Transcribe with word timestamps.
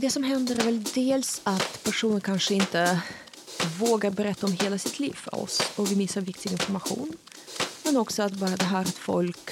Det 0.00 0.10
som 0.10 0.22
händer 0.22 0.60
är 0.60 0.64
väl 0.64 0.82
dels 0.82 1.40
att 1.44 1.84
personen 1.84 2.20
kanske 2.20 2.54
inte 2.54 3.00
vågar 3.78 4.10
berätta 4.10 4.46
om 4.46 4.52
hela 4.52 4.78
sitt 4.78 4.98
liv 4.98 5.12
för 5.12 5.34
oss 5.34 5.62
och 5.76 5.90
vi 5.90 5.96
missar 5.96 6.20
viktig 6.20 6.52
information. 6.52 7.12
Men 7.84 7.96
också 7.96 8.22
att 8.22 8.32
bara 8.32 8.56
det 8.56 8.64
här 8.64 8.80
att 8.80 8.88
folk 8.88 9.50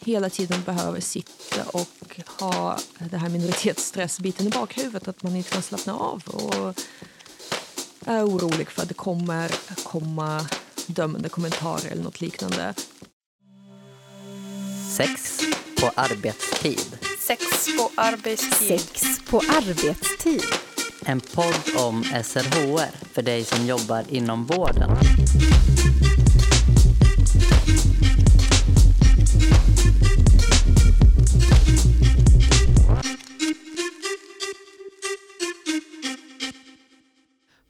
hela 0.00 0.30
tiden 0.30 0.62
behöver 0.62 1.00
sitta 1.00 1.64
och 1.64 2.20
ha 2.26 2.78
det 2.98 3.16
här 3.16 3.28
minoritetsstressbiten 3.28 4.46
i 4.46 4.50
bakhuvudet, 4.50 5.08
att 5.08 5.22
man 5.22 5.36
inte 5.36 5.50
kan 5.50 5.62
slappna 5.62 5.94
av 5.94 6.22
och 6.26 6.80
är 8.06 8.24
orolig 8.24 8.70
för 8.70 8.82
att 8.82 8.88
det 8.88 8.94
kommer 8.94 9.50
komma 9.82 10.46
dömande 10.86 11.28
kommentarer 11.28 11.90
eller 11.90 12.02
något 12.02 12.20
liknande. 12.20 12.74
Sex 14.96 15.40
på 15.80 15.90
arbetstid. 15.94 16.98
Sex 17.26 17.66
på 17.78 17.90
arbetstid. 17.94 18.80
Sex 18.80 19.09
på 19.30 19.38
arbetstid. 19.38 20.42
En 21.06 21.20
podd 21.20 21.86
om 21.86 22.04
SRHR 22.04 23.14
för 23.14 23.22
dig 23.22 23.44
som 23.44 23.66
jobbar 23.66 24.04
inom 24.08 24.46
vården. 24.46 24.90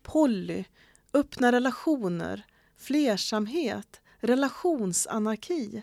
Polly, 0.02 0.64
öppna 1.14 1.52
relationer, 1.52 2.42
flersamhet, 2.78 4.00
relationsanarki. 4.20 5.82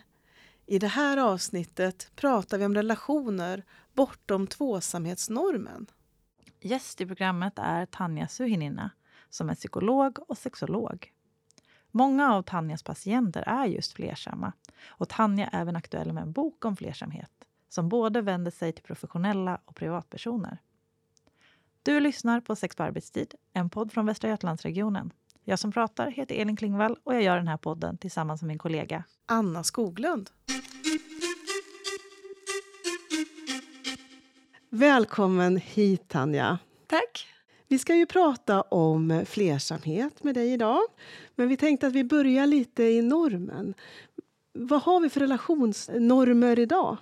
I 0.66 0.80
det 0.80 0.88
här 0.88 1.18
avsnittet 1.18 2.12
pratar 2.16 2.58
vi 2.58 2.66
om 2.66 2.76
relationer 2.76 3.64
bortom 3.98 4.48
tvåsamhetsnormen. 4.48 5.88
Gäst 6.60 7.02
i 7.02 7.06
programmet 7.06 7.54
är 7.56 7.86
Tanja 7.86 8.28
Suhinina 8.28 8.92
som 9.30 9.50
är 9.50 9.56
psykolog 9.56 10.20
och 10.28 10.38
sexolog. 10.38 11.12
Många 11.92 12.34
av 12.34 12.44
Tanjas 12.44 12.84
patienter 12.84 13.44
är 13.48 13.66
just 13.66 13.94
flersamma 13.94 14.53
och 14.88 15.09
Tanja 15.09 15.48
är 15.48 15.62
även 15.62 15.75
aktuell 15.75 16.14
med 16.14 16.23
en 16.23 16.31
bok 16.31 16.66
om 16.66 16.75
flersamhet 16.75 17.31
som 17.70 17.90
både 17.90 18.22
vänder 18.22 18.52
sig 18.52 18.73
till 18.73 18.84
professionella 18.84 19.62
och 19.66 19.75
privatpersoner. 19.75 20.58
Du 21.84 22.00
lyssnar 22.00 22.42
på 22.42 22.56
Sex 22.56 22.75
på 22.75 22.84
arbetstid, 22.84 23.36
en 23.53 23.70
podd 23.70 23.92
från 23.92 24.06
Västra 24.06 24.30
Götalandsregionen. 24.30 25.14
Jag 25.44 25.59
som 25.59 25.72
pratar 25.72 26.12
heter 26.12 26.36
Elin 26.36 26.58
Klingvall 26.58 26.98
och 27.03 27.16
jag 27.16 27.23
gör 27.23 27.38
den 27.38 27.48
här 27.48 27.58
podden 27.58 27.98
tillsammans 27.98 28.42
med 28.42 28.48
min 28.48 28.58
kollega 28.58 29.03
Anna 29.25 29.64
Skoglund. 29.64 30.30
Välkommen 34.70 35.58
hit, 35.58 36.08
Tanja. 36.08 36.58
Tack. 36.88 37.28
Vi 37.68 37.80
ska 37.80 37.96
ju 37.96 38.06
prata 38.06 38.62
om 38.62 39.26
flersamhet 39.28 40.24
med 40.24 40.36
dig 40.36 40.54
idag. 40.54 40.80
Men 41.36 41.48
vi 41.48 41.58
tänkte 41.58 41.88
att 41.88 41.94
vi 41.94 42.04
börjar 42.04 42.48
lite 42.48 42.84
i 42.84 43.02
normen. 43.02 43.74
Vad 44.54 44.82
har 44.82 45.00
vi 45.00 45.09
för 45.09 45.20
relationsnormer 45.20 46.59
idag? 46.59 46.98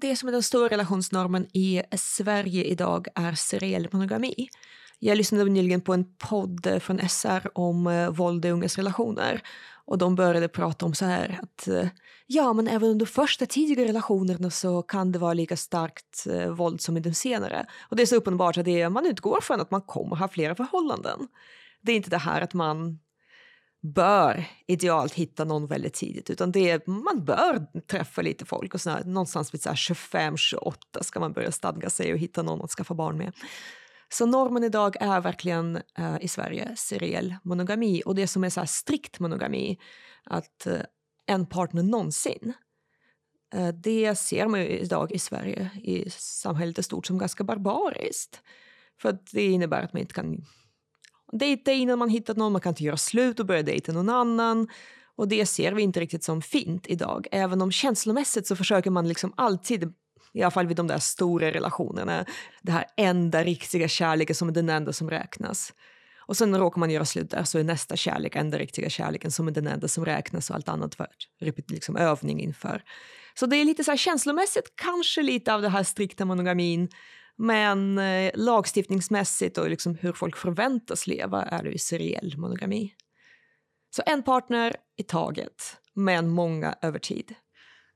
Det 0.00 0.16
som 0.16 0.28
är 0.28 0.32
den 0.32 0.42
stora 0.42 0.68
relationsnormen 0.68 1.46
i 1.52 1.82
Sverige 1.96 2.64
idag 2.64 3.08
är 3.14 3.32
seriell 3.32 3.88
monogami. 3.92 4.48
Jag 4.98 5.18
lyssnade 5.18 5.44
nyligen 5.44 5.80
på 5.80 5.94
en 5.94 6.04
podd 6.18 6.78
från 6.80 7.08
SR 7.08 7.50
om 7.54 7.86
eh, 7.86 8.10
våld 8.10 8.44
i 8.44 8.50
ungas 8.50 8.76
relationer. 8.76 9.42
Och 9.92 9.98
de 9.98 10.14
började 10.14 10.48
prata 10.48 10.86
om 10.86 10.94
så 10.94 11.04
här 11.04 11.40
att 11.42 11.68
eh, 11.68 11.88
ja, 12.26 12.52
men 12.52 12.68
även 12.68 12.90
under 12.90 13.06
första 13.06 13.46
tidiga 13.46 13.84
relationerna 13.84 14.50
så 14.50 14.82
kan 14.82 15.12
det 15.12 15.18
vara 15.18 15.34
lika 15.34 15.56
starkt 15.56 16.26
eh, 16.26 16.50
våld 16.50 16.80
som 16.80 16.96
i 16.96 17.00
de 17.00 17.14
senare. 17.14 17.66
Och 17.88 17.96
det 17.96 18.02
är 18.02 18.06
så 18.06 18.16
uppenbart 18.16 18.58
att 18.58 18.64
det 18.64 18.80
är, 18.80 18.88
man 18.88 19.06
utgår 19.06 19.40
från 19.40 19.60
att 19.60 19.70
man 19.70 19.80
kommer 19.80 20.16
ha 20.16 20.28
flera 20.28 20.54
förhållanden. 20.54 21.28
Det 21.82 21.92
är 21.92 21.96
inte 21.96 22.10
det 22.10 22.18
här 22.18 22.40
att 22.40 22.54
man 22.54 22.98
bör 23.82 24.44
idealt 24.66 25.14
hitta 25.14 25.44
någon 25.44 25.66
väldigt 25.66 25.94
tidigt 25.94 26.30
utan 26.30 26.52
det 26.52 26.70
är, 26.70 26.82
man 26.86 27.24
bör 27.24 27.80
träffa 27.86 28.22
lite 28.22 28.44
folk 28.44 28.74
och 28.74 28.80
så 28.80 28.90
här, 28.90 29.04
någonstans 29.04 29.54
vid 29.54 29.60
25-28 29.60 30.74
ska 31.00 31.20
man 31.20 31.32
börja 31.32 31.52
stadga 31.52 31.90
sig 31.90 32.12
och 32.12 32.18
hitta 32.18 32.42
någon 32.42 32.62
att 32.62 32.70
skaffa 32.70 32.94
barn 32.94 33.18
med. 33.18 33.32
Så 34.12 34.26
normen 34.26 34.64
idag 34.64 34.96
är 35.00 35.20
verkligen 35.20 35.76
uh, 35.98 36.16
i 36.20 36.28
Sverige 36.28 36.76
seriell 36.76 37.34
monogami 37.42 38.02
och 38.06 38.14
det 38.14 38.26
som 38.26 38.44
är 38.44 38.50
så 38.50 38.66
strikt 38.66 39.20
monogami, 39.20 39.78
att 40.24 40.66
uh, 40.66 40.80
en 41.26 41.46
partner 41.46 41.82
någonsin, 41.82 42.52
uh, 43.54 43.68
det 43.68 44.18
ser 44.18 44.46
man 44.46 44.60
ju 44.60 44.66
idag 44.66 45.12
i 45.12 45.18
Sverige 45.18 45.70
i 45.82 46.10
samhället 46.10 46.78
i 46.78 46.82
stort 46.82 47.06
som 47.06 47.18
ganska 47.18 47.44
barbariskt. 47.44 48.40
För 49.00 49.08
att 49.08 49.26
det 49.32 49.46
innebär 49.46 49.82
att 49.82 49.92
man 49.92 50.00
inte 50.00 50.14
kan 50.14 50.44
dejta 51.32 51.72
innan 51.72 51.98
man 51.98 52.08
hittat 52.08 52.36
någon, 52.36 52.52
man 52.52 52.60
kan 52.60 52.70
inte 52.70 52.84
göra 52.84 52.96
slut 52.96 53.40
och 53.40 53.46
börja 53.46 53.62
dejta 53.62 53.92
någon 53.92 54.08
annan. 54.08 54.68
Och 55.16 55.28
det 55.28 55.46
ser 55.46 55.72
vi 55.72 55.82
inte 55.82 56.00
riktigt 56.00 56.24
som 56.24 56.42
fint 56.42 56.86
idag. 56.86 57.26
Även 57.30 57.62
om 57.62 57.72
känslomässigt 57.72 58.46
så 58.46 58.56
försöker 58.56 58.90
man 58.90 59.08
liksom 59.08 59.32
alltid, 59.36 59.94
i 60.34 60.42
alla 60.42 60.50
fall 60.50 60.66
vid 60.66 60.76
de 60.76 60.86
där 60.86 60.98
stora 60.98 61.50
relationerna, 61.50 62.24
det 62.62 62.72
här 62.72 62.84
enda 62.96 63.44
riktiga 63.44 63.88
kärleken 63.88 64.36
som 64.36 64.48
är 64.48 64.52
den 64.52 64.68
enda 64.68 64.92
som 64.92 65.10
räknas. 65.10 65.72
Och 66.26 66.36
sen 66.36 66.58
råkar 66.58 66.80
man 66.80 66.90
göra 66.90 67.04
slut 67.04 67.30
där 67.30 67.44
så 67.44 67.58
är 67.58 67.64
nästa 67.64 67.96
kärlek 67.96 68.36
enda 68.36 68.58
riktiga 68.58 68.90
kärleken 68.90 69.30
som 69.30 69.48
är 69.48 69.52
den 69.52 69.66
enda 69.66 69.88
som 69.88 70.04
räknas 70.04 70.50
och 70.50 70.56
allt 70.56 70.68
annat 70.68 70.98
var 70.98 71.08
liksom 71.68 71.96
övning 71.96 72.40
inför. 72.40 72.82
Så 73.34 73.46
det 73.46 73.56
är 73.56 73.64
lite 73.64 73.84
så 73.84 73.90
här 73.90 73.98
känslomässigt 73.98 74.72
kanske 74.74 75.22
lite 75.22 75.54
av 75.54 75.62
det 75.62 75.68
här 75.68 75.82
strikta 75.82 76.24
monogamin 76.24 76.88
men 77.36 77.98
eh, 77.98 78.30
lagstiftningsmässigt 78.34 79.58
och 79.58 79.70
liksom 79.70 79.94
hur 79.94 80.12
folk 80.12 80.36
förväntas 80.36 81.06
leva 81.06 81.42
är 81.42 81.62
det 81.62 81.70
ju 81.70 81.78
seriell 81.78 82.34
monogami. 82.38 82.94
Så 83.96 84.02
en 84.06 84.22
partner 84.22 84.76
i 84.96 85.02
taget, 85.02 85.76
men 85.94 86.28
många 86.28 86.74
över 86.82 86.98
tid. 86.98 87.34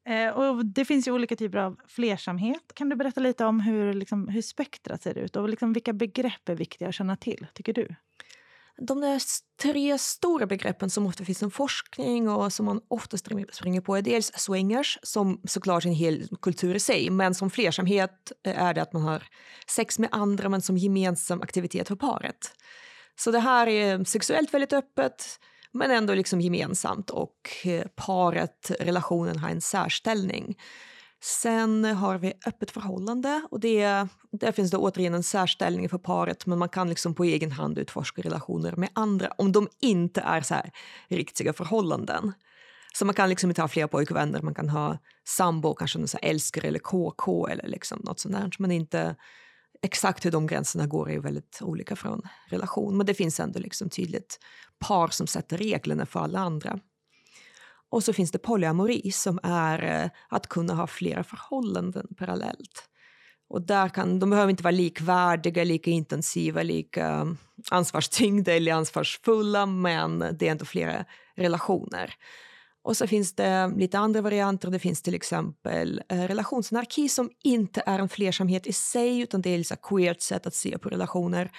Eh, 0.06 0.28
och 0.28 0.66
det 0.66 0.84
finns 0.84 1.08
ju 1.08 1.12
olika 1.12 1.36
typer 1.36 1.58
av 1.58 1.76
flersamhet. 1.86 2.72
Kan 2.74 2.88
du 2.88 2.96
berätta 2.96 3.20
lite 3.20 3.44
om 3.44 3.60
hur, 3.60 3.92
liksom, 3.92 4.28
hur 4.28 4.42
spektrat 4.42 5.02
ser 5.02 5.18
ut 5.18 5.36
och 5.36 5.48
liksom 5.48 5.72
vilka 5.72 5.92
begrepp 5.92 6.48
är 6.48 6.54
viktiga 6.54 6.88
att 6.88 6.94
känna 6.94 7.16
till, 7.16 7.46
tycker 7.54 7.72
du? 7.72 7.94
de 8.78 9.00
där 9.00 9.22
tre 9.62 9.98
stora 9.98 10.46
begreppen 10.46 10.90
som 10.90 11.06
ofta 11.06 11.24
finns 11.24 11.42
i 11.42 11.50
forskning 11.50 12.28
och 12.28 12.52
som 12.52 12.66
man 12.66 12.80
ofta 12.88 13.16
springer 13.16 13.80
på 13.80 13.96
är 13.96 14.02
dels 14.02 14.32
swingers, 14.32 14.98
som 15.02 15.40
såklart 15.44 15.84
är 15.84 15.88
en 15.88 15.94
hel 15.94 16.28
kultur 16.42 16.74
i 16.74 16.80
sig, 16.80 17.10
men 17.10 17.34
som 17.34 17.50
flersamhet 17.50 18.32
eh, 18.46 18.62
är 18.62 18.74
det 18.74 18.82
att 18.82 18.92
man 18.92 19.02
har 19.02 19.22
sex 19.66 19.98
med 19.98 20.08
andra 20.12 20.48
men 20.48 20.62
som 20.62 20.76
gemensam 20.76 21.42
aktivitet 21.42 21.88
för 21.88 21.96
paret. 21.96 22.52
Så 23.18 23.30
det 23.30 23.40
här 23.40 23.66
är 23.66 24.04
sexuellt 24.04 24.54
väldigt 24.54 24.72
öppet, 24.72 25.40
men 25.76 25.90
ändå 25.90 26.14
liksom 26.14 26.40
gemensamt 26.40 27.10
och 27.10 27.36
eh, 27.64 27.86
paret, 27.96 28.70
relationen 28.80 29.38
har 29.38 29.48
en 29.48 29.60
särställning. 29.60 30.56
Sen 31.20 31.84
har 31.84 32.18
vi 32.18 32.32
öppet 32.46 32.70
förhållande 32.70 33.42
och 33.50 33.60
det, 33.60 34.06
där 34.32 34.52
finns 34.52 34.70
det 34.70 34.76
återigen 34.76 35.14
en 35.14 35.22
särställning 35.22 35.88
för 35.88 35.98
paret 35.98 36.46
men 36.46 36.58
man 36.58 36.68
kan 36.68 36.88
liksom 36.88 37.14
på 37.14 37.24
egen 37.24 37.52
hand 37.52 37.78
utforska 37.78 38.22
relationer 38.22 38.76
med 38.76 38.88
andra 38.92 39.28
om 39.38 39.52
de 39.52 39.68
inte 39.80 40.20
är 40.20 40.40
så 40.40 40.54
här 40.54 40.70
riktiga 41.08 41.52
förhållanden. 41.52 42.32
Så 42.94 43.04
man 43.04 43.14
kan 43.14 43.28
liksom 43.28 43.50
inte 43.50 43.60
ha 43.60 43.68
flera 43.68 43.88
pojkvänner, 43.88 44.42
man 44.42 44.54
kan 44.54 44.68
ha 44.68 44.98
sambo, 45.28 45.74
kanske 45.74 45.98
en 45.98 46.08
så 46.08 46.18
älskare 46.22 46.68
eller 46.68 46.78
KK 46.78 47.46
eller 47.48 47.68
liksom 47.68 48.00
något 48.04 48.20
sånt 48.20 48.34
där. 48.34 48.50
Men 48.58 48.70
inte 48.70 49.16
exakt 49.86 50.24
hur 50.24 50.30
de 50.30 50.46
gränserna 50.46 50.86
går 50.86 51.10
är 51.10 51.18
väldigt 51.18 51.58
olika 51.62 51.96
från 51.96 52.22
relation. 52.48 52.96
Men 52.96 53.06
det 53.06 53.14
finns 53.14 53.40
ändå 53.40 53.58
liksom 53.58 53.90
tydligt 53.90 54.38
par 54.78 55.08
som 55.08 55.26
sätter 55.26 55.58
reglerna 55.58 56.06
för 56.06 56.20
alla 56.20 56.38
andra. 56.38 56.78
Och 57.90 58.04
så 58.04 58.12
finns 58.12 58.30
det 58.30 58.38
polyamori 58.38 59.10
som 59.12 59.40
är 59.42 60.02
eh, 60.02 60.10
att 60.28 60.46
kunna 60.46 60.74
ha 60.74 60.86
flera 60.86 61.24
förhållanden 61.24 62.06
parallellt. 62.18 62.88
Och 63.48 63.62
där 63.62 63.88
kan, 63.88 64.18
de 64.18 64.30
behöver 64.30 64.50
inte 64.50 64.62
vara 64.62 64.70
likvärdiga, 64.70 65.64
lika 65.64 65.90
intensiva, 65.90 66.62
lika 66.62 67.06
eh, 67.06 67.24
ansvarstyngda 67.70 68.52
eller 68.54 68.72
ansvarsfulla 68.72 69.66
men 69.66 70.18
det 70.18 70.46
är 70.46 70.50
ändå 70.50 70.64
flera 70.64 71.04
relationer. 71.36 72.14
Och 72.86 72.96
så 72.96 73.06
finns 73.06 73.34
det 73.34 73.72
lite 73.76 73.98
andra 73.98 74.20
varianter. 74.20 74.70
Det 74.70 74.78
finns 74.78 75.02
till 75.02 75.14
exempel 75.14 76.02
eh, 76.08 76.22
relationsanarki 76.22 77.08
som 77.08 77.30
inte 77.44 77.82
är 77.86 77.98
en 77.98 78.08
flersamhet 78.08 78.66
i 78.66 78.72
sig 78.72 79.20
utan 79.20 79.42
det 79.42 79.50
är 79.50 79.72
ett 79.72 79.82
queert 79.82 80.20
sätt 80.20 80.46
att 80.46 80.54
se 80.54 80.78
på 80.78 80.88
relationer. 80.88 81.50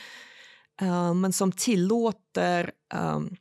Eh, 0.82 1.14
men 1.14 1.34
som 1.34 1.52
tillåter 1.52 2.72
ehm, 2.94 3.36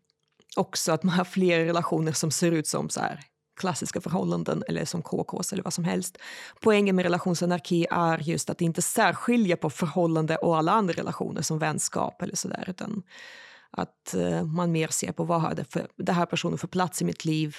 också 0.56 0.92
att 0.92 1.02
man 1.02 1.14
har 1.14 1.24
fler 1.24 1.64
relationer 1.64 2.12
som 2.12 2.30
ser 2.30 2.52
ut 2.52 2.66
som 2.66 2.88
så 2.88 3.00
här 3.00 3.20
klassiska 3.60 4.00
förhållanden 4.00 4.62
eller 4.68 4.84
som 4.84 5.02
KKs 5.02 5.52
eller 5.52 5.62
vad 5.62 5.72
som 5.72 5.84
helst. 5.84 6.18
Poängen 6.60 6.96
med 6.96 7.02
relationsanarki 7.02 7.86
är 7.90 8.18
just 8.18 8.50
att 8.50 8.60
inte 8.60 8.82
särskilja 8.82 9.56
på 9.56 9.70
förhållande 9.70 10.36
och 10.36 10.56
alla 10.56 10.72
andra 10.72 10.94
relationer 10.94 11.42
som 11.42 11.58
vänskap 11.58 12.22
eller 12.22 12.36
sådär 12.36 12.64
utan 12.68 13.02
att 13.78 14.14
eh, 14.14 14.44
man 14.44 14.72
mer 14.72 14.88
ser 14.88 15.12
på 15.12 15.24
vad 15.24 15.40
har 15.40 15.64
för, 15.70 15.88
den 15.96 16.14
här 16.14 16.26
personen 16.26 16.58
för 16.58 16.68
plats 16.68 17.02
i 17.02 17.04
mitt 17.04 17.24
liv 17.24 17.56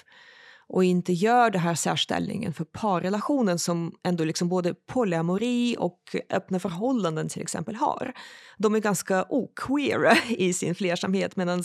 och 0.70 0.84
inte 0.84 1.14
gör 1.14 1.50
den 1.50 1.62
här 1.62 1.76
särställningen 1.76 2.54
för 2.54 2.64
parrelationen 2.64 3.60
som 3.60 3.96
ändå 4.04 4.24
liksom 4.24 4.50
både 4.50 4.74
polyamori 4.74 5.76
och 5.80 6.02
öppna 6.30 6.60
förhållanden 6.60 7.30
till 7.30 7.42
exempel 7.42 7.76
har. 7.76 8.14
De 8.58 8.76
är 8.76 8.80
ganska 8.80 9.26
oqueera 9.30 10.14
i 10.28 10.54
sin 10.54 10.76
flersamhet 10.76 11.36
medan 11.36 11.64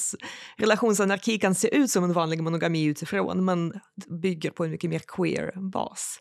relationsanarki 0.57 1.39
kan 1.39 1.55
se 1.55 1.77
ut 1.77 1.91
som 1.91 2.05
en 2.05 2.13
vanlig 2.13 2.43
monogami 2.43 2.85
utifrån 2.85 3.45
men 3.45 3.81
bygger 4.23 4.51
på 4.51 4.65
en 4.65 4.71
mycket 4.71 4.91
mer 4.91 5.03
queer 5.07 5.53
bas. 5.61 6.19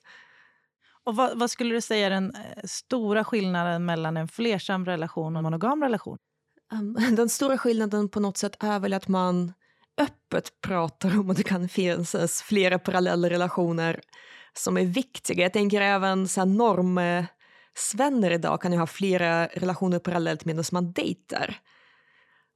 Och 1.03 1.15
vad, 1.15 1.39
vad, 1.39 1.51
skulle 1.51 1.75
du 1.75 1.81
säga 1.81 2.05
är 2.05 2.09
den 2.09 2.35
eh, 2.35 2.63
stora 2.63 3.23
skillnaden 3.23 3.85
mellan 3.85 4.17
en 4.17 4.27
flersam 4.27 4.85
relation 4.85 5.35
och 5.35 5.39
en 5.39 5.43
monogam 5.43 5.83
relation? 5.83 6.17
Ehm, 6.71 6.93
den 7.15 7.29
stora 7.29 7.57
skillnaden 7.57 8.09
på 8.09 8.19
något 8.19 8.37
sätt 8.37 8.55
är 8.59 8.79
väl 8.79 8.93
att 8.93 9.07
man 9.07 9.53
öppet 9.97 10.61
pratar 10.61 11.19
om 11.19 11.29
att 11.29 11.37
det 11.37 11.43
kan 11.43 11.69
finnas 11.69 12.41
flera 12.41 12.79
parallella 12.79 13.29
relationer 13.29 14.01
som 14.53 14.77
är 14.77 14.85
viktiga. 14.85 15.43
Jag 15.43 15.53
tänker 15.53 15.81
även 15.81 16.27
så 16.27 16.45
normsvänner 16.45 18.31
idag 18.31 18.61
kan 18.61 18.73
ju 18.73 18.79
ha 18.79 18.87
flera 18.87 19.47
relationer 19.47 19.99
parallellt 19.99 20.45
medan 20.45 20.63
man 20.71 20.91
dejtar. 20.91 21.59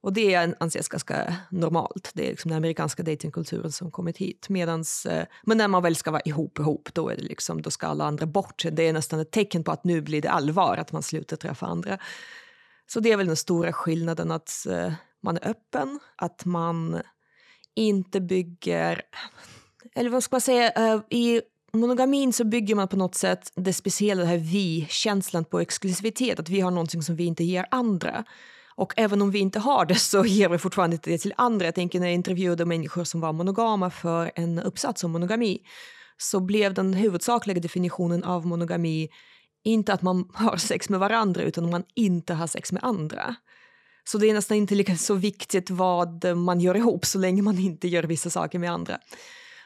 Och 0.02 0.12
det 0.12 0.54
anses 0.60 0.88
ganska 0.88 1.36
normalt. 1.50 2.10
Det 2.14 2.26
är 2.26 2.30
liksom 2.30 2.48
den 2.48 2.56
amerikanska 2.56 3.02
datingkulturen 3.02 3.72
som 3.72 3.90
kommit 3.90 4.18
hit. 4.18 4.48
Medans, 4.48 5.06
eh, 5.06 5.26
men 5.42 5.58
när 5.58 5.68
man 5.68 5.82
väl 5.82 5.96
ska 5.96 6.10
vara 6.10 6.22
ihop, 6.24 6.58
ihop 6.58 6.88
då, 6.92 7.08
är 7.08 7.16
det 7.16 7.22
liksom, 7.22 7.62
då 7.62 7.70
ska 7.70 7.86
alla 7.86 8.04
andra 8.04 8.26
bort. 8.26 8.64
Det 8.72 8.82
är 8.88 8.92
nästan 8.92 9.20
ett 9.20 9.30
tecken 9.30 9.64
på 9.64 9.72
att 9.72 9.84
nu 9.84 10.00
blir 10.00 10.22
det 10.22 10.30
allvar, 10.30 10.76
att 10.76 10.92
man 10.92 11.02
slutar 11.02 11.36
träffa 11.36 11.66
andra. 11.66 11.98
Så 12.86 13.00
det 13.00 13.12
är 13.12 13.16
väl 13.16 13.26
den 13.26 13.36
stora 13.36 13.72
skillnaden, 13.72 14.30
att 14.30 14.66
eh, 14.66 14.92
man 15.22 15.36
är 15.36 15.48
öppen, 15.48 16.00
att 16.16 16.44
man 16.44 17.02
inte 17.74 18.20
bygger... 18.20 19.02
Eller 19.94 20.10
vad 20.10 20.22
ska 20.22 20.34
man 20.34 20.40
säga? 20.40 20.70
Eh, 20.70 21.00
I 21.10 21.42
monogamin 21.72 22.32
så 22.32 22.44
bygger 22.44 22.74
man 22.74 22.88
på 22.88 22.96
något 22.96 23.14
sätt 23.14 23.52
det 23.54 23.72
speciella, 23.72 24.22
det 24.22 24.28
här 24.28 24.38
vi-känslan 24.38 25.44
på 25.44 25.60
exklusivitet. 25.60 26.40
Att 26.40 26.48
vi 26.48 26.60
har 26.60 26.70
någonting 26.70 27.02
som 27.02 27.16
vi 27.16 27.24
inte 27.24 27.44
ger 27.44 27.66
andra. 27.70 28.24
Och 28.74 28.92
även 28.96 29.22
om 29.22 29.30
vi 29.30 29.38
inte 29.38 29.58
har 29.58 29.84
det 29.86 29.94
så 29.94 30.24
ger 30.24 30.48
vi 30.48 30.58
fortfarande 30.58 30.96
inte 30.96 31.10
det 31.10 31.18
till 31.18 31.34
andra. 31.36 31.66
Jag 31.66 31.74
tänker 31.74 32.00
när 32.00 32.06
jag 32.06 32.14
intervjuade 32.14 32.64
människor 32.64 33.04
som 33.04 33.20
var 33.20 33.32
monogama 33.32 33.90
för 33.90 34.30
en 34.34 34.58
uppsats 34.58 35.04
om 35.04 35.12
monogami 35.12 35.58
så 36.18 36.40
blev 36.40 36.74
den 36.74 36.94
huvudsakliga 36.94 37.60
definitionen 37.60 38.24
av 38.24 38.46
monogami 38.46 39.08
inte 39.66 39.92
att 39.92 40.02
man 40.02 40.28
har 40.34 40.56
sex 40.56 40.88
med 40.88 41.00
varandra 41.00 41.42
utan 41.42 41.64
att 41.64 41.70
man 41.70 41.84
inte 41.94 42.34
har 42.34 42.46
sex 42.46 42.72
med 42.72 42.84
andra. 42.84 43.36
Så 44.04 44.18
det 44.18 44.30
är 44.30 44.34
nästan 44.34 44.56
inte 44.56 44.74
lika 44.74 44.96
så 44.96 45.14
viktigt 45.14 45.70
vad 45.70 46.36
man 46.36 46.60
gör 46.60 46.74
ihop 46.74 47.04
så 47.04 47.18
länge 47.18 47.42
man 47.42 47.58
inte 47.58 47.88
gör 47.88 48.02
vissa 48.02 48.30
saker 48.30 48.58
med 48.58 48.72
andra. 48.72 48.98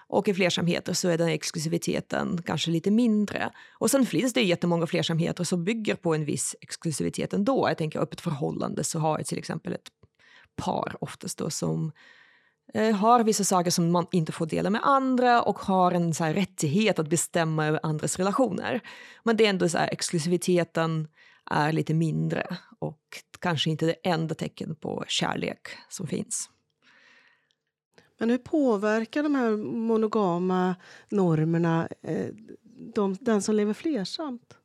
Och 0.08 0.28
i 0.28 0.34
flersamheter 0.34 0.92
så 0.92 1.08
är 1.08 1.18
den 1.18 1.28
exklusiviteten 1.28 2.42
kanske 2.42 2.70
lite 2.70 2.90
mindre. 2.90 3.50
Och 3.78 3.90
sen 3.90 4.06
finns 4.06 4.32
det 4.32 4.42
jättemånga 4.42 4.86
flersamheter 4.86 5.44
som 5.44 5.64
bygger 5.64 5.94
på 5.94 6.14
en 6.14 6.24
viss 6.24 6.56
exklusivitet 6.60 7.32
ändå. 7.32 7.68
Jag 7.68 7.78
tänker 7.78 8.00
öppet 8.00 8.20
förhållande 8.20 8.84
så 8.84 8.98
har 8.98 9.18
jag 9.18 9.26
till 9.26 9.38
exempel 9.38 9.72
ett 9.72 9.88
par 10.56 10.96
oftast 11.00 11.38
då 11.38 11.50
som 11.50 11.92
har 12.74 13.24
vissa 13.24 13.44
saker 13.44 13.70
som 13.70 13.92
man 13.92 14.06
inte 14.12 14.32
får 14.32 14.46
dela 14.46 14.70
med 14.70 14.80
andra 14.84 15.42
och 15.42 15.58
har 15.58 15.92
en 15.92 16.14
så 16.14 16.24
rättighet 16.24 16.98
att 16.98 17.08
bestämma 17.08 17.66
över 17.66 17.80
andras 17.82 18.16
relationer. 18.16 18.80
Men 19.22 19.36
det 19.36 19.46
är 19.46 19.50
ändå 19.50 19.68
så 19.68 19.78
här, 19.78 19.88
exklusiviteten 19.88 21.08
är 21.50 21.72
lite 21.72 21.94
mindre 21.94 22.46
och 22.78 23.00
kanske 23.38 23.70
inte 23.70 23.86
det 23.86 23.96
enda 24.02 24.34
tecken 24.34 24.76
på 24.76 25.04
kärlek 25.08 25.68
som 25.88 26.06
finns. 26.06 26.50
Men 28.18 28.30
hur 28.30 28.38
påverkar 28.38 29.22
de 29.22 29.34
här 29.34 29.50
monogama 29.56 30.74
normerna 31.08 31.88
eh, 32.02 32.26
de, 32.94 33.16
den 33.20 33.42
som 33.42 33.54
lever 33.54 33.72
flersamt? 33.72 34.56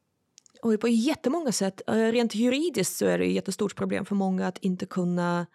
Och 0.62 0.80
på 0.80 0.88
jättemånga 0.88 1.52
sätt. 1.52 1.82
Eh, 1.88 1.94
rent 1.94 2.36
juridiskt 2.36 2.98
så 2.98 3.06
är 3.06 3.18
det 3.18 3.26
ett 3.26 3.34
jättestort 3.34 3.76
problem 3.76 4.06
för 4.06 4.16
många 4.16 4.48
att 4.48 4.58
inte 4.58 4.86
kunna 4.86 5.46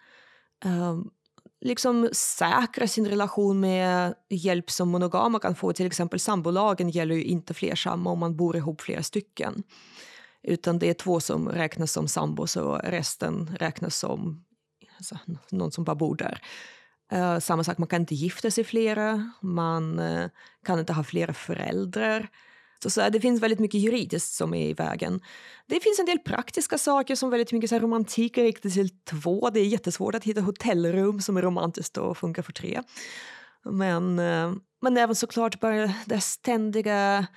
um, 0.65 1.11
liksom 1.61 2.09
säkra 2.11 2.87
sin 2.87 3.07
relation 3.07 3.59
med 3.59 4.13
hjälp 4.29 4.71
som 4.71 4.89
monogama 4.89 5.39
kan 5.39 5.55
få. 5.55 5.73
Till 5.73 5.85
exempel 5.85 6.19
sambolagen 6.19 6.89
gäller 6.89 7.15
ju 7.15 7.23
inte 7.23 7.53
flersamma 7.53 8.09
om 8.09 8.19
man 8.19 8.35
bor 8.35 8.55
ihop 8.55 8.81
flera 8.81 9.03
stycken. 9.03 9.63
Utan 10.43 10.79
det 10.79 10.89
är 10.89 10.93
två 10.93 11.19
som 11.19 11.49
räknas 11.49 11.91
som 11.91 12.07
sambos 12.07 12.57
och 12.57 12.79
resten 12.83 13.55
räknas 13.59 13.97
som 13.97 14.45
alltså, 14.97 15.17
någon 15.51 15.71
som 15.71 15.83
bara 15.83 15.95
bor 15.95 16.15
där. 16.15 16.41
Uh, 17.13 17.39
samma 17.39 17.63
sak, 17.63 17.77
man 17.77 17.87
kan 17.87 18.01
inte 18.01 18.15
gifta 18.15 18.51
sig 18.51 18.63
flera, 18.63 19.31
man 19.41 19.99
uh, 19.99 20.27
kan 20.65 20.79
inte 20.79 20.93
ha 20.93 21.03
flera 21.03 21.33
föräldrar. 21.33 22.29
Så, 22.83 22.89
så 22.89 23.09
det 23.09 23.19
finns 23.19 23.41
väldigt 23.41 23.59
mycket 23.59 23.81
juridiskt 23.81 24.33
som 24.33 24.53
är 24.53 24.69
i 24.69 24.73
vägen. 24.73 25.21
Det 25.67 25.79
finns 25.79 25.99
en 25.99 26.05
del 26.05 26.19
praktiska 26.19 26.77
saker 26.77 27.15
som 27.15 27.29
väldigt 27.29 27.51
mycket 27.51 27.69
så 27.69 27.75
här, 27.75 27.81
romantik 27.81 28.37
är 28.37 28.43
riktigt 28.43 28.73
till 28.73 28.89
två. 28.89 29.49
Det 29.49 29.59
är 29.59 29.65
jättesvårt 29.65 30.15
att 30.15 30.23
hitta 30.23 30.41
hotellrum 30.41 31.21
som 31.21 31.37
är 31.37 31.41
romantiskt 31.41 31.97
och 31.97 32.17
funkar 32.17 32.41
för 32.41 32.53
tre. 32.53 32.81
Men, 33.63 34.19
eh, 34.19 34.53
men 34.81 34.97
även 34.97 35.15
såklart 35.15 35.59
bara 35.59 35.93
det 36.05 36.21
ständiga 36.21 37.27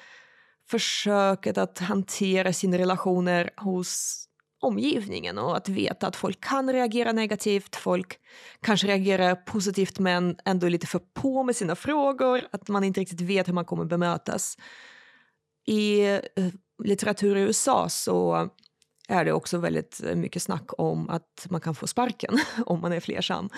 försöket 0.70 1.58
att 1.58 1.78
hantera 1.78 2.52
sina 2.52 2.78
relationer 2.78 3.50
hos 3.56 4.20
omgivningen 4.60 5.38
och 5.38 5.56
att 5.56 5.68
veta 5.68 6.06
att 6.06 6.16
folk 6.16 6.40
kan 6.40 6.72
reagera 6.72 7.12
negativt, 7.12 7.76
folk 7.76 8.18
kanske 8.60 8.86
reagerar 8.86 9.34
positivt 9.34 9.98
men 9.98 10.36
ändå 10.44 10.66
är 10.66 10.70
lite 10.70 10.86
för 10.86 10.98
på 10.98 11.42
med 11.42 11.56
sina 11.56 11.76
frågor, 11.76 12.40
att 12.52 12.68
man 12.68 12.84
inte 12.84 13.00
riktigt 13.00 13.20
vet 13.20 13.48
hur 13.48 13.52
man 13.52 13.64
kommer 13.64 13.84
bemötas. 13.84 14.56
I 15.66 16.04
eh, 16.04 16.20
litteratur 16.84 17.36
i 17.36 17.40
USA 17.40 17.88
så 17.88 18.48
är 19.08 19.24
det 19.24 19.32
också 19.32 19.58
väldigt 19.58 20.02
eh, 20.04 20.16
mycket 20.16 20.42
snack 20.42 20.70
om 20.78 21.10
att 21.10 21.46
man 21.50 21.60
kan 21.60 21.74
få 21.74 21.86
sparken 21.86 22.38
om 22.66 22.80
man 22.80 22.92
är 22.92 23.00
flersam. 23.00 23.50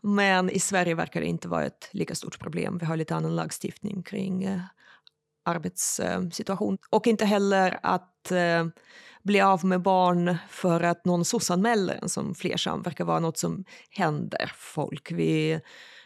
Men 0.00 0.50
i 0.50 0.58
Sverige 0.58 0.94
verkar 0.94 1.20
det 1.20 1.26
inte 1.26 1.48
vara 1.48 1.64
ett 1.64 1.88
lika 1.92 2.14
stort 2.14 2.38
problem. 2.38 2.78
Vi 2.78 2.86
har 2.86 2.96
lite 2.96 3.14
annan 3.14 3.36
lagstiftning 3.36 4.02
kring 4.02 4.44
eh, 4.44 4.60
arbetssituation. 5.44 6.78
Och 6.90 7.06
inte 7.06 7.24
heller 7.24 7.78
att 7.82 8.30
eh, 8.30 8.66
bli 9.22 9.40
av 9.40 9.64
med 9.64 9.82
barn 9.82 10.36
för 10.48 10.80
att 10.80 11.04
någon 11.04 11.24
sossanmäler 11.24 11.98
en 12.02 12.08
som 12.08 12.34
flersam 12.34 12.82
verkar 12.82 13.04
vara 13.04 13.20
något 13.20 13.38
som 13.38 13.64
händer 13.90 14.52
folk. 14.56 15.12
Vi, 15.12 15.60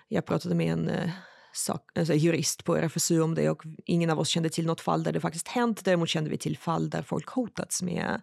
jag 0.08 0.26
pratade 0.26 0.54
med 0.54 0.72
en 0.72 0.88
eh, 0.88 1.10
sak, 1.56 1.90
alltså 1.98 2.14
jurist 2.14 2.64
på 2.64 2.76
RFSU 2.76 3.20
om 3.20 3.34
det 3.34 3.50
och 3.50 3.62
ingen 3.84 4.10
av 4.10 4.18
oss 4.18 4.28
kände 4.28 4.48
till 4.48 4.66
något 4.66 4.80
fall 4.80 5.02
där 5.02 5.12
det 5.12 5.20
faktiskt 5.20 5.48
hänt. 5.48 5.84
Däremot 5.84 6.08
kände 6.08 6.30
vi 6.30 6.38
till 6.38 6.58
fall 6.58 6.90
där 6.90 7.02
folk 7.02 7.28
hotats 7.28 7.82
med 7.82 8.20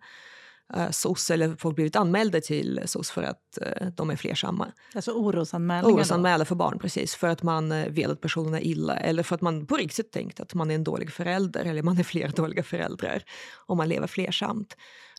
uh, 0.78 0.92
SOS 0.92 1.32
eller 1.32 1.56
folk 1.56 1.76
blivit 1.76 1.96
anmälda 1.96 2.42
till 2.42 2.82
SOS 2.86 3.12
för 3.12 3.24
att 3.24 3.58
uh, 3.62 3.88
de 3.88 4.10
är 4.10 4.16
flersamma. 4.16 4.72
Alltså 4.96 5.12
orosanmälningar? 5.12 5.98
Orosanmälan 5.98 6.46
för 6.46 6.56
barn, 6.56 6.80
precis. 6.80 7.16
För 7.16 7.28
att 7.28 7.44
man 7.44 7.72
uh, 7.72 7.90
vill 7.90 8.12
att 8.12 8.22
personerna 8.22 8.60
är 8.60 8.64
illa 8.64 8.98
eller 8.98 9.24
för 9.24 9.36
att 9.36 9.42
man 9.42 9.68
på 9.68 9.78
riktigt 9.78 10.12
tänkt 10.12 10.40
att 10.40 10.54
man 10.54 10.72
är 10.72 10.76
en 10.76 10.84
dålig 10.84 11.12
förälder 11.12 11.66
eller 11.66 11.84
man 11.84 11.98
är 11.98 12.04
flera 12.04 12.30
dåliga 12.36 12.64
föräldrar 12.64 13.24
om 13.66 13.78
man 13.78 13.90
lever 13.90 14.08
flersamt. 14.08 14.76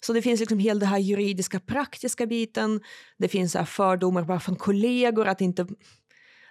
Så 0.07 0.13
det 0.13 0.23
finns 0.23 0.41
liksom 0.41 0.59
hela 0.59 0.81
den 0.81 0.89
här 0.89 0.99
juridiska 0.99 1.61
praktiska 1.61 2.27
biten. 2.27 2.81
Det 3.19 3.29
finns 3.29 3.53
så 3.53 3.65
fördomar 3.65 4.23
bara 4.23 4.41
från 4.41 4.57
kollegor 4.57 5.27
att 5.27 5.41
inte 5.41 5.67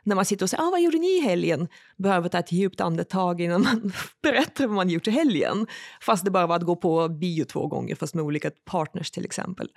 när 0.04 0.16
man 0.16 0.26
sitter 0.26 0.46
och 0.46 0.50
säger 0.50 0.64
ah, 0.64 0.70
vad 0.70 0.82
gjorde 0.82 0.98
ni 0.98 1.18
i 1.18 1.22
helgen 1.22 1.68
behöver 1.98 2.30
ta 2.30 2.40
ett 2.40 2.52
djupt 2.52 2.82
andetag 2.82 3.42
innan 3.42 3.62
man 3.62 3.94
berättar 4.22 4.68
vad 4.68 4.76
man 4.76 4.90
gjort 4.90 5.08
i 5.08 5.12
helgen. 5.12 5.68
Fast 6.02 6.26
det 6.26 6.32
bara 6.32 6.48
var 6.48 6.56
att 6.56 6.64
gå 6.64 6.76
på 6.76 7.10
bio 7.10 7.46
två 7.46 7.68
gånger 7.68 7.96
fast 7.96 8.14
med 8.14 8.24
olika 8.26 8.52
partners 8.66 9.12
till 9.12 9.26
exempel. 9.26 9.70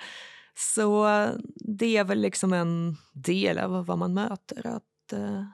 Så 0.58 1.08
eh, 1.08 1.30
det 1.54 1.96
är 1.96 2.04
väl 2.04 2.20
liksom 2.20 2.52
en 2.52 2.96
del 3.12 3.58
av 3.58 3.86
vad 3.86 3.98
man 3.98 4.14
möter. 4.14 4.66
Att, 4.66 5.12
eh, 5.12 5.44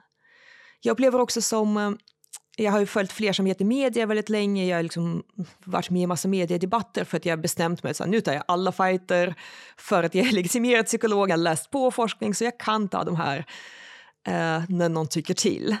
jag 0.81 0.93
upplever 0.93 1.21
också 1.21 1.41
som 1.41 1.77
eh, 1.77 1.91
jag 2.57 2.71
har 2.71 2.79
ju 2.79 2.85
följt 2.85 3.11
flersamhet 3.11 3.61
i 3.61 3.63
media 3.63 4.05
väldigt 4.05 4.29
länge. 4.29 4.65
Jag 4.65 4.77
har 4.77 4.83
liksom 4.83 5.23
varit 5.65 5.89
med 5.89 6.01
i 6.01 6.07
massa 6.07 6.27
mediedebatter 6.27 7.03
för 7.03 7.17
att 7.17 7.25
jag 7.25 7.41
bestämt 7.41 7.83
mig 7.83 7.91
att 7.91 8.07
nu 8.07 8.21
tar 8.21 8.33
jag 8.33 8.43
alla 8.47 8.71
fighter 8.71 9.35
för 9.77 10.03
att 10.03 10.15
jag 10.15 10.27
är 10.27 10.31
legitimerad 10.33 10.85
psykolog, 10.85 11.29
jag 11.29 11.33
har 11.33 11.43
läst 11.43 11.71
på 11.71 11.91
forskning 11.91 12.35
så 12.35 12.43
jag 12.43 12.59
kan 12.59 12.87
ta 12.87 13.03
de 13.03 13.15
här 13.15 13.45
eh, 14.27 14.63
när 14.69 14.89
någon 14.89 15.07
tycker 15.07 15.33
till. 15.33 15.75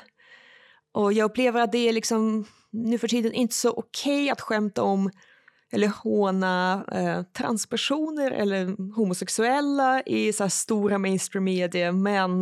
Och 0.93 1.13
jag 1.13 1.25
upplever 1.25 1.61
att 1.61 1.71
det 1.71 1.89
är 1.89 1.93
liksom 1.93 2.45
nu 2.71 2.97
för 2.97 3.07
tiden 3.07 3.33
inte 3.33 3.55
så 3.55 3.69
okej 3.69 4.23
okay 4.23 4.29
att 4.29 4.41
skämta 4.41 4.83
om 4.83 5.11
eller 5.71 5.87
håna 5.87 6.85
eh, 6.91 7.23
transpersoner 7.23 8.31
eller 8.31 8.93
homosexuella 8.95 10.01
i 10.05 10.33
så 10.33 10.49
stora 10.49 10.97
mainstream-medier. 10.97 11.91
men 11.91 12.39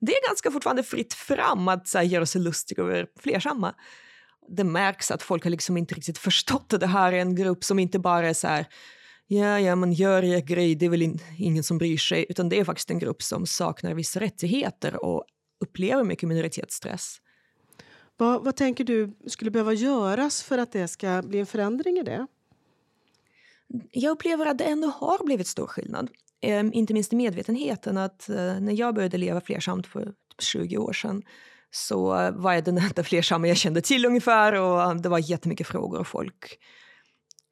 det 0.00 0.12
är 0.12 0.28
ganska 0.28 0.50
fortfarande 0.50 0.82
fritt 0.82 1.14
fram 1.14 1.68
att 1.68 1.88
så 1.88 1.98
här, 1.98 2.04
göra 2.04 2.26
sig 2.26 2.40
lustig 2.40 2.78
över 2.78 3.06
flersamma. 3.20 3.74
Det 4.48 4.64
märks 4.64 5.10
att 5.10 5.22
folk 5.22 5.44
har 5.44 5.50
liksom 5.50 5.76
inte 5.76 5.94
riktigt 5.94 6.18
förstått 6.18 6.72
att 6.72 6.80
det 6.80 6.86
här 6.86 7.12
är 7.12 7.18
en 7.18 7.36
grupp 7.36 7.64
som 7.64 7.78
inte 7.78 7.98
bara 7.98 8.28
är 8.28 8.34
så 8.34 8.48
här 8.48 8.66
ja, 9.26 9.60
ja, 9.60 9.76
men 9.76 9.92
gör 9.92 10.24
er 10.24 10.40
grej, 10.40 10.74
det 10.74 10.86
är 10.86 10.90
väl 10.90 11.02
in, 11.02 11.18
ingen 11.38 11.64
som 11.64 11.78
bryr 11.78 11.96
sig, 11.96 12.26
utan 12.28 12.48
det 12.48 12.60
är 12.60 12.64
faktiskt 12.64 12.90
en 12.90 12.98
grupp 12.98 13.22
som 13.22 13.46
saknar 13.46 13.94
vissa 13.94 14.20
rättigheter 14.20 15.04
och 15.04 15.24
upplever 15.62 16.04
mycket 16.04 16.28
minoritetsstress. 16.28 17.16
Vad, 18.16 18.44
vad 18.44 18.56
tänker 18.56 18.84
du 18.84 19.16
skulle 19.26 19.50
behöva 19.50 19.72
göras 19.72 20.42
för 20.42 20.58
att 20.58 20.72
det 20.72 20.88
ska 20.88 21.22
bli 21.22 21.38
en 21.38 21.46
förändring 21.46 21.98
i 21.98 22.02
det? 22.02 22.26
Jag 23.90 24.10
upplever 24.10 24.46
att 24.46 24.58
det 24.58 24.64
ändå 24.64 24.88
har 24.88 25.24
blivit 25.24 25.46
stor 25.46 25.66
skillnad. 25.66 26.10
Eh, 26.42 26.64
inte 26.72 26.94
minst 26.94 27.12
i 27.12 27.16
medvetenheten 27.16 27.98
att 27.98 28.28
eh, 28.28 28.60
när 28.60 28.72
jag 28.72 28.94
började 28.94 29.18
leva 29.18 29.40
flersamt 29.40 29.86
för 29.86 30.12
20 30.38 30.78
år 30.78 30.92
sedan 30.92 31.22
så 31.70 32.30
var 32.32 32.52
jag 32.52 32.64
den 32.64 32.78
enda 32.78 33.02
flersamma 33.02 33.48
jag 33.48 33.56
kände 33.56 33.80
till 33.80 34.06
ungefär 34.06 34.52
och 34.52 34.96
det 34.96 35.08
var 35.08 35.30
jättemycket 35.30 35.66
frågor 35.66 36.00
och 36.00 36.06
folk 36.06 36.58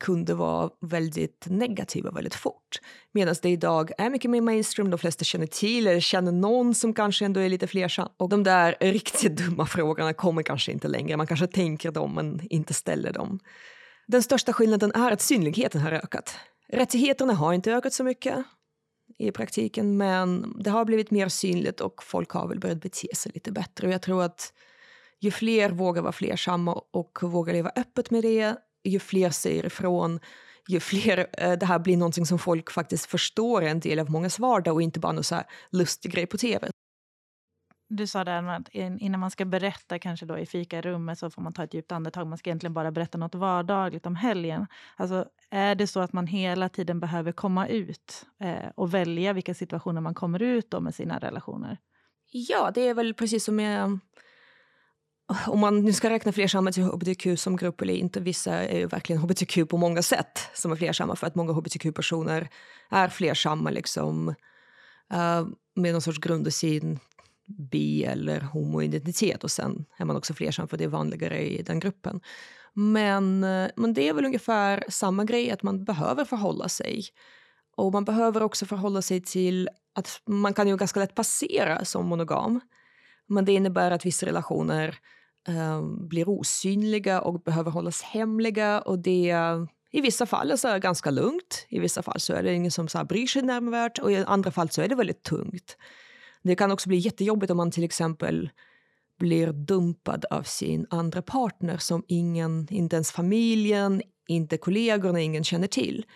kunde 0.00 0.34
vara 0.34 0.70
väldigt 0.80 1.46
negativa 1.50 2.10
väldigt 2.10 2.34
fort. 2.34 2.80
Medan 3.12 3.34
det 3.42 3.50
idag 3.50 3.90
är 3.98 4.10
mycket 4.10 4.30
mer 4.30 4.40
mainstream, 4.40 4.90
de 4.90 4.98
flesta 4.98 5.24
känner 5.24 5.46
till 5.46 5.86
eller 5.86 6.00
känner 6.00 6.32
någon 6.32 6.74
som 6.74 6.94
kanske 6.94 7.24
ändå 7.24 7.40
är 7.40 7.48
lite 7.48 7.66
flersam. 7.66 8.08
Och 8.16 8.28
de 8.28 8.42
där 8.42 8.76
riktigt 8.80 9.36
dumma 9.36 9.66
frågorna 9.66 10.12
kommer 10.12 10.42
kanske 10.42 10.72
inte 10.72 10.88
längre. 10.88 11.16
Man 11.16 11.26
kanske 11.26 11.46
tänker 11.46 11.90
dem 11.90 12.14
men 12.14 12.40
inte 12.50 12.74
ställer 12.74 13.12
dem. 13.12 13.38
Den 14.06 14.22
största 14.22 14.52
skillnaden 14.52 14.92
är 14.94 15.12
att 15.12 15.20
synligheten 15.20 15.80
har 15.80 15.92
ökat. 15.92 16.36
Rättigheterna 16.68 17.32
har 17.32 17.52
inte 17.52 17.72
ökat 17.72 17.92
så 17.92 18.04
mycket 18.04 18.44
i 19.18 19.32
praktiken 19.32 19.96
men 19.96 20.54
det 20.62 20.70
har 20.70 20.84
blivit 20.84 21.10
mer 21.10 21.28
synligt 21.28 21.80
och 21.80 22.02
folk 22.02 22.30
har 22.30 22.48
väl 22.48 22.60
börjat 22.60 22.82
bete 22.82 23.08
sig 23.16 23.32
lite 23.34 23.52
bättre. 23.52 23.86
Och 23.86 23.92
jag 23.92 24.02
tror 24.02 24.22
att 24.22 24.52
ju 25.20 25.30
fler 25.30 25.70
vågar 25.70 26.02
vara 26.02 26.12
flersamma 26.12 26.82
och 26.92 27.18
vågar 27.22 27.52
leva 27.52 27.72
öppet 27.76 28.10
med 28.10 28.22
det 28.22 28.56
ju 28.84 28.98
fler 28.98 29.30
säger 29.30 29.66
ifrån, 29.66 30.20
ju 30.68 30.80
fler 30.80 31.26
eh, 31.32 31.52
det 31.52 31.66
här 31.66 31.78
blir 31.78 31.96
någonting 31.96 32.26
som 32.26 32.38
folk 32.38 32.70
faktiskt 32.70 33.06
förstår 33.06 33.62
en 33.62 33.80
del 33.80 33.98
av 33.98 34.10
mångas 34.10 34.38
vardag 34.38 34.74
och 34.74 34.82
inte 34.82 35.00
bara 35.00 35.12
någon 35.12 35.24
så 35.24 35.34
här 35.34 35.44
lustig 35.70 36.12
grej 36.12 36.26
på 36.26 36.38
tv. 36.38 36.70
Du 37.92 38.06
sa 38.06 38.24
där 38.24 38.48
att 38.48 38.68
innan 38.74 39.20
man 39.20 39.30
ska 39.30 39.44
berätta 39.44 39.98
kanske 39.98 40.26
då 40.26 40.38
i 40.38 40.46
fikarummet 40.46 41.18
så 41.18 41.30
får 41.30 41.42
man 41.42 41.52
ta 41.52 41.64
ett 41.64 41.74
djupt 41.74 41.92
andetag. 41.92 42.26
Man 42.26 42.38
ska 42.38 42.50
egentligen 42.50 42.74
bara 42.74 42.90
berätta 42.90 43.18
något 43.18 43.34
vardagligt 43.34 44.06
om 44.06 44.16
helgen. 44.16 44.66
Alltså, 44.96 45.26
är 45.50 45.74
det 45.74 45.86
så 45.86 46.00
att 46.00 46.12
man 46.12 46.26
hela 46.26 46.68
tiden 46.68 47.00
behöver 47.00 47.32
komma 47.32 47.68
ut 47.68 48.26
eh, 48.40 48.70
och 48.74 48.94
välja 48.94 49.32
vilka 49.32 49.54
situationer 49.54 50.00
man 50.00 50.14
kommer 50.14 50.42
ut 50.42 50.70
då 50.70 50.80
med 50.80 50.94
sina 50.94 51.18
relationer? 51.18 51.78
Ja, 52.32 52.70
det 52.74 52.80
är 52.80 52.94
väl 52.94 53.14
precis 53.14 53.44
som 53.44 53.56
med 53.56 53.98
om 55.46 55.60
man 55.60 55.80
nu 55.80 55.92
ska 55.92 56.10
räkna 56.10 56.32
flersamma 56.32 56.72
till 56.72 56.82
hbtq 56.82 57.26
som 57.36 57.56
grupp 57.56 57.80
eller 57.80 57.94
inte, 57.94 58.20
vissa 58.20 58.54
är 58.54 58.78
ju 58.78 58.86
verkligen 58.86 59.22
hbtq 59.22 59.68
på 59.68 59.76
många 59.76 60.02
sätt 60.02 60.38
som 60.54 60.72
är 60.72 60.76
flersamma 60.76 61.16
för 61.16 61.26
att 61.26 61.34
många 61.34 61.52
hbtq-personer 61.52 62.48
är 62.90 63.08
flersamma 63.08 63.70
liksom, 63.70 64.28
uh, 64.28 65.48
med 65.74 65.92
någon 65.92 66.02
sorts 66.02 66.18
grund 66.18 66.48
i 66.48 66.50
sin 66.50 66.98
bi 67.46 68.04
eller 68.04 68.40
homoidentitet 68.40 69.44
och 69.44 69.50
sen 69.50 69.84
är 69.98 70.04
man 70.04 70.16
också 70.16 70.34
flersam 70.34 70.68
för 70.68 70.76
det 70.76 70.84
är 70.84 70.88
vanligare 70.88 71.48
i 71.48 71.62
den 71.62 71.80
gruppen. 71.80 72.20
Men, 72.72 73.44
uh, 73.44 73.68
men 73.76 73.94
det 73.94 74.08
är 74.08 74.14
väl 74.14 74.24
ungefär 74.24 74.84
samma 74.88 75.24
grej 75.24 75.50
att 75.50 75.62
man 75.62 75.84
behöver 75.84 76.24
förhålla 76.24 76.68
sig. 76.68 77.04
Och 77.76 77.92
man 77.92 78.04
behöver 78.04 78.42
också 78.42 78.66
förhålla 78.66 79.02
sig 79.02 79.20
till 79.20 79.68
att 79.94 80.20
man 80.26 80.54
kan 80.54 80.68
ju 80.68 80.76
ganska 80.76 81.00
lätt 81.00 81.14
passera 81.14 81.84
som 81.84 82.06
monogam. 82.06 82.60
Men 83.26 83.44
det 83.44 83.52
innebär 83.52 83.90
att 83.90 84.06
vissa 84.06 84.26
relationer 84.26 84.98
um, 85.48 86.08
blir 86.08 86.28
osynliga 86.28 87.20
och 87.20 87.42
behöver 87.42 87.70
hållas 87.70 88.02
hemliga. 88.02 88.80
Och 88.80 88.98
det 88.98 89.34
i 89.92 90.00
vissa 90.00 90.26
fall 90.26 90.50
är 90.50 90.72
det 90.72 90.80
ganska 90.80 91.10
lugnt, 91.10 91.66
i 91.68 91.78
vissa 91.78 92.02
fall 92.02 92.20
så 92.20 92.32
är 92.32 92.42
det 92.42 92.54
ingen 92.54 92.70
som 92.70 92.88
så 92.88 92.98
här 92.98 93.04
bryr 93.04 93.26
sig 93.26 93.42
nämnvärt 93.42 93.98
och 93.98 94.12
i 94.12 94.16
andra 94.16 94.50
fall 94.50 94.70
så 94.70 94.82
är 94.82 94.88
det 94.88 94.94
väldigt 94.94 95.22
tungt. 95.22 95.76
Det 96.42 96.56
kan 96.56 96.70
också 96.70 96.88
bli 96.88 96.98
jättejobbigt 96.98 97.50
om 97.50 97.56
man 97.56 97.70
till 97.70 97.84
exempel 97.84 98.50
blir 99.18 99.52
dumpad 99.52 100.24
av 100.30 100.42
sin 100.42 100.86
andra 100.90 101.22
partner 101.22 101.76
som 101.76 102.04
ingen, 102.08 102.66
inte 102.70 102.96
ens 102.96 103.12
familjen, 103.12 104.02
inte 104.28 104.56
kollegorna, 104.56 105.20
ingen 105.20 105.44
känner 105.44 105.66
till. 105.66 106.06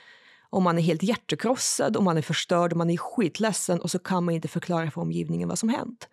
Om 0.50 0.62
man 0.62 0.78
är 0.78 0.82
helt 0.82 1.02
hjärtekrossad, 1.02 1.96
om 1.96 2.04
man 2.04 2.16
är 2.16 2.22
förstörd, 2.22 2.72
och 2.72 2.78
man 2.78 2.90
är 2.90 2.96
skitledsen 2.96 3.80
och 3.80 3.90
så 3.90 3.98
kan 3.98 4.24
man 4.24 4.34
inte 4.34 4.48
förklara 4.48 4.90
för 4.90 5.00
omgivningen 5.00 5.48
vad 5.48 5.58
som 5.58 5.68
hänt 5.68 6.08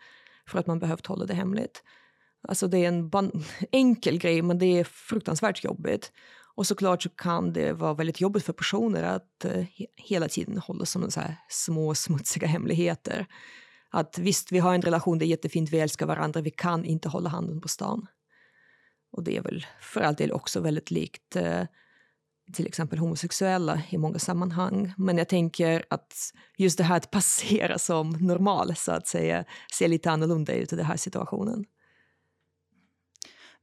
för 0.48 0.60
att 0.60 0.68
man 0.68 0.80
behövt 0.80 1.06
hålla 1.06 1.26
det 1.26 1.34
hemligt. 1.34 1.84
Alltså 2.48 2.68
det 2.68 2.78
är 2.78 2.88
en 2.88 3.12
enkel 3.72 4.18
grej, 4.18 4.42
men 4.42 4.60
det 4.60 4.80
är 4.80 4.84
fruktansvärt 4.84 5.64
jobbigt. 5.64 6.12
Och 6.56 6.68
såklart 6.68 7.04
så 7.04 7.10
kan 7.10 7.54
det 7.54 7.74
vara 7.74 7.94
väldigt 7.94 8.22
jobbigt 8.22 8.44
för 8.44 8.54
personer 8.54 9.04
att 9.04 9.46
eh, 9.46 9.66
hela 9.96 10.28
tiden 10.28 10.58
hålla 10.58 10.86
som 10.86 11.12
så 11.12 11.20
här 11.20 11.36
små 11.50 11.96
smutsiga 11.96 12.48
hemligheter. 12.48 13.28
Att 13.90 14.18
visst, 14.18 14.52
vi 14.52 14.60
har 14.60 14.74
en 14.74 14.82
relation, 14.82 15.18
det 15.18 15.26
är 15.26 15.28
jättefint, 15.28 15.70
vi 15.70 15.80
älskar 15.80 16.06
varandra, 16.06 16.42
vi 16.42 16.52
kan 16.52 16.86
inte 16.86 17.10
hålla 17.10 17.30
handen 17.30 17.62
på 17.62 17.68
stan. 17.68 18.08
Och 19.12 19.24
det 19.24 19.38
är 19.38 19.42
väl 19.42 19.66
för 19.82 20.02
all 20.02 20.16
del 20.16 20.32
också 20.32 20.60
väldigt 20.60 20.92
likt 20.92 21.36
uh, 21.36 21.64
till 22.54 22.68
exempel 22.68 23.00
homosexuella 23.00 23.82
i 23.90 23.98
många 23.98 24.20
sammanhang. 24.20 24.94
Men 24.98 25.18
jag 25.18 25.30
tänker 25.30 25.86
att 25.90 26.14
just 26.58 26.78
det 26.78 26.84
här 26.84 26.98
att 26.98 27.12
passera 27.12 27.78
som 27.78 28.10
normal, 28.10 28.76
så 28.76 28.92
att 28.92 29.08
säga, 29.08 29.46
ser 29.78 29.88
lite 29.88 30.12
annorlunda 30.12 30.54
ut 30.54 30.74
i 30.74 30.76
den 30.76 30.86
här 30.86 30.98
situationen. 30.98 31.66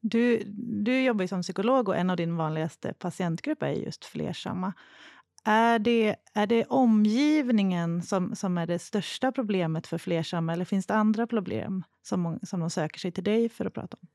Du, 0.00 0.42
du 0.84 1.02
jobbar 1.02 1.26
som 1.26 1.42
psykolog 1.42 1.88
och 1.88 1.96
en 1.96 2.10
av 2.10 2.16
din 2.16 2.36
vanligaste 2.36 2.92
patientgrupper 2.92 3.66
är 3.66 3.72
just 3.72 4.04
flersamma. 4.04 4.72
Är 5.44 5.78
det, 5.78 6.16
är 6.34 6.46
det 6.46 6.64
omgivningen 6.64 8.02
som, 8.02 8.36
som 8.36 8.58
är 8.58 8.66
det 8.66 8.78
största 8.78 9.32
problemet 9.32 9.86
för 9.86 9.98
flersamma 9.98 10.52
eller 10.52 10.64
finns 10.64 10.86
det 10.86 10.94
andra 10.94 11.26
problem 11.26 11.84
som, 12.02 12.38
som 12.42 12.60
de 12.60 12.70
söker 12.70 12.98
sig 12.98 13.12
till 13.12 13.24
dig 13.24 13.48
för 13.48 13.64
att 13.64 13.74
prata 13.74 13.96
om? 14.00 14.08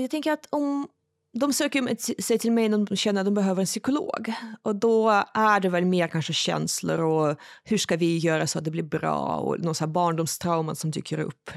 Jag 0.00 0.10
tänker 0.10 0.32
att 0.32 0.46
om 0.50 0.88
de 1.32 1.52
söker 1.52 2.22
sig 2.22 2.38
till 2.38 2.52
mig 2.52 2.68
när 2.68 2.78
de 2.78 2.96
känner 2.96 3.20
att 3.20 3.24
de 3.24 3.34
behöver 3.34 3.60
en 3.60 3.66
psykolog. 3.66 4.32
Och 4.62 4.76
då 4.76 5.10
är 5.34 5.60
det 5.60 5.68
väl 5.68 5.84
mer 5.84 6.08
kanske 6.08 6.32
känslor 6.32 7.00
och 7.00 7.36
hur 7.64 7.78
ska 7.78 7.96
vi 7.96 8.18
göra 8.18 8.46
så 8.46 8.58
att 8.58 8.64
det 8.64 8.70
blir 8.70 8.82
bra 8.82 9.36
och 9.36 9.60
någon 9.60 9.74
så 9.74 9.86
barndomstrauman 9.86 10.76
som 10.76 10.90
dyker 10.90 11.18
upp. 11.18 11.50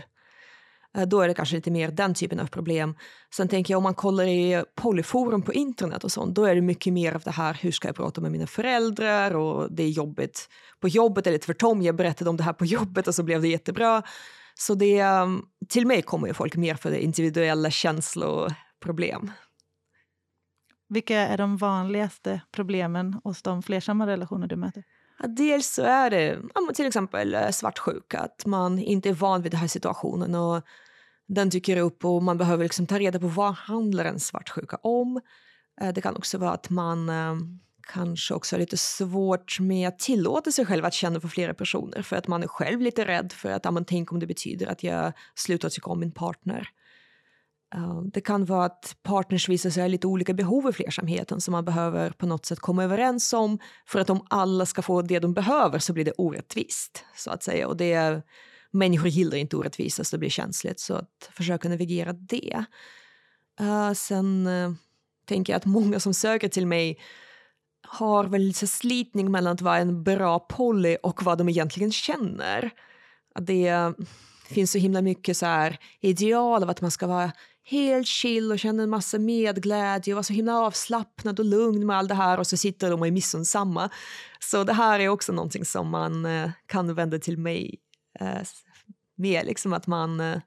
Eh, 0.98 1.08
då 1.08 1.22
är 1.22 1.28
det 1.28 1.34
kanske 1.34 1.56
lite 1.56 1.72
mer 1.72 1.92
den 1.92 2.14
typen 2.14 2.40
av 2.40 2.48
problem. 2.48 2.96
Sen 3.36 3.48
tänker 3.48 3.74
jag 3.74 3.78
om 3.78 3.84
man 3.84 3.94
kollar 3.94 4.24
i 4.24 4.64
polyforum 4.76 5.42
på 5.42 5.54
internet 5.54 6.04
och 6.04 6.12
sånt, 6.12 6.36
då 6.36 6.46
är 6.46 6.56
det 6.56 6.62
mycket 6.62 6.94
mer 6.94 7.16
av 7.16 7.22
det 7.22 7.32
här, 7.32 7.58
hur 7.62 7.72
ska 7.72 7.88
jag 7.88 7.96
prata 7.96 8.22
med 8.22 8.32
mina 8.32 8.48
föräldrar 8.48 9.36
och 9.36 9.72
det 9.72 9.84
är 9.84 9.90
jobbigt 9.90 10.50
på 10.80 10.88
jobbet 10.88 11.28
eller 11.28 11.38
tvärtom, 11.38 11.82
jag 11.82 11.96
berättade 11.96 12.30
om 12.30 12.38
det 12.38 12.44
här 12.44 12.54
på 12.54 12.66
jobbet 12.76 13.08
och 13.08 13.16
så 13.16 13.24
blev 13.24 13.42
det 13.42 13.48
jättebra. 13.48 14.04
Så 14.56 14.76
det, 14.76 15.00
ehm, 15.00 15.42
till 15.70 15.88
mig 15.88 16.02
kommer 16.02 16.28
ju 16.28 16.34
folk 16.34 16.56
mer 16.56 16.76
för 16.76 16.92
det 16.92 17.04
individuella 17.04 17.72
känsloproblem. 17.72 19.32
Vilka 20.90 21.20
är 21.20 21.38
de 21.38 21.58
vanligaste 21.58 22.42
problemen 22.52 23.20
hos 23.24 23.42
de 23.42 23.64
flersamma 23.64 24.08
relationer 24.08 24.48
du 24.48 24.56
möter? 24.56 24.84
Dels 25.28 25.68
så 25.68 25.84
är 25.84 26.10
det 26.10 26.40
till 26.74 26.86
exempel 26.86 27.34
eh, 27.34 27.50
svartsjuka, 27.50 28.20
att 28.20 28.46
man 28.46 28.80
inte 28.80 29.10
är 29.10 29.14
van 29.14 29.42
vid 29.42 29.52
den 29.52 29.60
här 29.60 29.68
situationen 29.68 30.36
och 30.36 30.64
den 31.28 31.50
dyker 31.50 31.78
upp 31.78 32.06
och 32.06 32.24
man 32.24 32.38
behöver 32.38 32.64
liksom 32.64 32.88
ta 32.88 33.00
reda 33.00 33.20
på 33.20 33.28
vad 33.28 33.54
handlar 33.54 34.06
en 34.06 34.20
svartsjuka 34.20 34.78
om. 34.78 35.22
Eh, 35.82 35.94
det 35.94 36.02
kan 36.02 36.16
också 36.16 36.38
vara 36.38 36.52
att 36.52 36.70
man 36.70 37.10
eh, 37.10 37.36
kanske 37.94 38.34
också 38.34 38.56
har 38.56 38.60
lite 38.60 38.78
svårt 38.78 39.60
med 39.60 39.88
att 39.88 40.00
tillåta 40.00 40.52
sig 40.52 40.66
själv 40.66 40.86
att 40.86 40.94
känna 40.94 41.20
för 41.20 41.28
flera 41.28 41.54
personer 41.54 42.02
för 42.02 42.16
att 42.16 42.28
man 42.28 42.44
är 42.44 42.48
själv 42.48 42.82
lite 42.82 43.06
rädd 43.06 43.32
för 43.32 43.52
att, 43.52 43.66
ja, 43.66 43.84
tänk 43.88 44.12
om 44.12 44.20
det 44.20 44.28
betyder 44.28 44.68
att 44.68 44.84
jag 44.84 45.14
slutar 45.36 45.70
tycka 45.70 45.90
om 45.90 46.00
min 46.00 46.12
partner. 46.12 46.70
Ehm, 47.76 48.10
det 48.10 48.22
kan 48.22 48.46
vara 48.46 48.66
att 48.66 48.96
partners 49.04 49.50
visar 49.50 49.70
sig 49.70 49.84
ha 49.84 49.88
lite 49.88 50.08
olika 50.08 50.34
behov 50.34 50.70
i 50.70 50.74
flersamheten 50.74 51.42
som 51.42 51.52
man 51.52 51.66
behöver 51.66 52.10
på 52.10 52.26
något 52.26 52.46
sätt 52.46 52.60
komma 52.60 52.84
överens 52.84 53.34
om 53.34 53.60
för 53.88 54.00
att 54.00 54.10
om 54.10 54.26
alla 54.30 54.66
ska 54.66 54.82
få 54.82 55.02
det 55.02 55.20
de 55.20 55.34
behöver 55.34 55.80
så 55.80 55.94
blir 55.94 56.06
det 56.06 56.14
orättvist. 56.18 57.06
så 57.16 57.32
att 57.32 57.44
säga. 57.44 57.68
Och 57.68 57.78
det, 57.78 58.22
människor 58.72 59.08
gillar 59.08 59.38
inte 59.38 59.58
orättvisa 59.58 60.04
så 60.04 60.16
det 60.16 60.20
blir 60.20 60.30
känsligt 60.30 60.80
så 60.80 60.94
att 60.94 61.30
försöka 61.32 61.70
navigera 61.70 62.14
det. 62.14 62.66
Uh, 63.62 63.94
sen 63.94 64.48
uh, 64.48 64.72
tänker 65.26 65.54
jag 65.54 65.58
att 65.58 65.66
många 65.66 66.00
som 66.00 66.14
söker 66.14 66.48
till 66.48 66.68
mig 66.68 67.00
har 67.88 68.24
väl 68.24 68.42
lite 68.42 68.68
slitning 68.68 69.32
mellan 69.32 69.54
att 69.54 69.62
vara 69.62 69.78
en 69.78 70.04
bra 70.04 70.40
poly 70.40 70.98
och 71.04 71.24
vad 71.24 71.38
de 71.38 71.50
egentligen 71.50 71.92
känner. 71.92 72.72
Det 73.42 73.68
eh, 73.68 73.92
finns 74.50 74.72
så 74.72 74.78
himla 74.78 75.02
mycket 75.02 75.38
så 75.38 75.46
här 75.46 75.80
ideal 76.02 76.64
av 76.64 76.70
att 76.70 76.82
man 76.82 76.92
ska 76.92 77.08
vara 77.08 77.32
helt 77.70 78.08
chill 78.08 78.52
och 78.52 78.60
kände 78.60 78.84
en 78.84 78.90
massa 78.90 79.20
medglädje 79.20 80.14
och 80.14 80.16
var 80.16 80.24
så 80.24 80.34
himla 80.34 80.60
avslappnad 80.60 81.40
och 81.40 81.46
lugn 81.46 81.86
med 81.86 81.98
allt 81.98 82.10
det 82.10 82.16
här 82.16 82.40
och 82.40 82.48
så 82.48 82.58
sitter 82.58 82.92
de 82.92 83.00
och 83.00 83.08
är 83.08 83.12
missunnsamma. 83.12 83.90
Så 84.40 84.64
det 84.64 84.74
här 84.74 85.00
är 85.00 85.10
också 85.10 85.32
någonting 85.32 85.66
som 85.66 85.90
man 85.90 86.26
eh, 86.26 86.52
kan 86.66 86.96
vända 86.96 87.20
till 87.20 87.38
mig 87.38 87.80
eh, 88.20 88.42
med, 89.18 89.46
liksom 89.46 89.74
att 89.74 89.88
man 89.88 90.20
eh, 90.20 90.40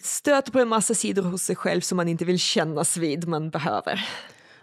stöter 0.00 0.52
på 0.52 0.60
en 0.60 0.68
massa 0.68 0.94
sidor 0.94 1.22
hos 1.22 1.42
sig 1.42 1.56
själv 1.56 1.80
som 1.80 1.96
man 1.96 2.08
inte 2.08 2.24
vill 2.24 2.38
kännas 2.38 2.96
vid 2.96 3.28
men 3.28 3.50
behöver. 3.50 4.08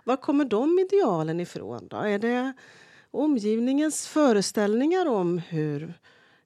Var 0.03 0.17
kommer 0.17 0.45
de 0.45 0.79
idealen 0.79 1.39
ifrån? 1.39 1.87
Då? 1.87 1.97
Är 1.97 2.19
det 2.19 2.53
omgivningens 3.11 4.07
föreställningar 4.07 5.05
om 5.05 5.37
hur, 5.37 5.93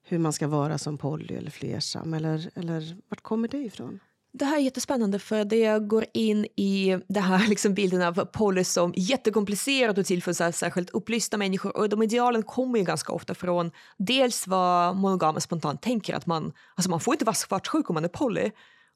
hur 0.02 0.18
man 0.18 0.32
ska 0.32 0.48
vara 0.48 0.78
som 0.78 0.98
poly 0.98 1.34
eller 1.34 1.50
flersam? 1.50 2.14
Eller, 2.14 2.50
eller 2.54 2.96
vart 3.08 3.20
kommer 3.20 3.48
det 3.48 3.58
ifrån? 3.58 4.00
Det 4.38 4.44
här 4.44 4.56
är 4.56 4.60
jättespännande 4.60 5.18
för 5.18 5.44
det 5.44 5.78
går 5.78 6.04
in 6.14 6.44
i 6.44 6.98
det 7.08 7.20
här 7.20 7.46
liksom 7.48 7.74
bilden 7.74 8.02
av 8.02 8.24
polis 8.24 8.72
som 8.72 8.92
jättekomplicerat 8.96 9.98
och 9.98 10.06
till 10.06 10.22
för 10.22 10.32
så 10.32 10.52
särskilt 10.52 10.90
upplysta 10.90 11.36
människor. 11.36 11.76
Och 11.76 11.88
de 11.88 12.02
idealen 12.02 12.42
kommer 12.42 12.78
ju 12.78 12.84
ganska 12.84 13.12
ofta 13.12 13.34
från 13.34 13.70
dels 13.96 14.46
vad 14.46 14.96
monogama 14.96 15.40
spontant 15.40 15.82
tänker 15.82 16.14
att 16.14 16.26
man, 16.26 16.52
alltså 16.74 16.90
man 16.90 17.00
får 17.00 17.14
inte 17.14 17.24
vara 17.24 17.34
svartsjuk 17.34 17.90
om 17.90 17.94
man 17.94 18.04
är 18.04 18.08
poly. 18.08 18.50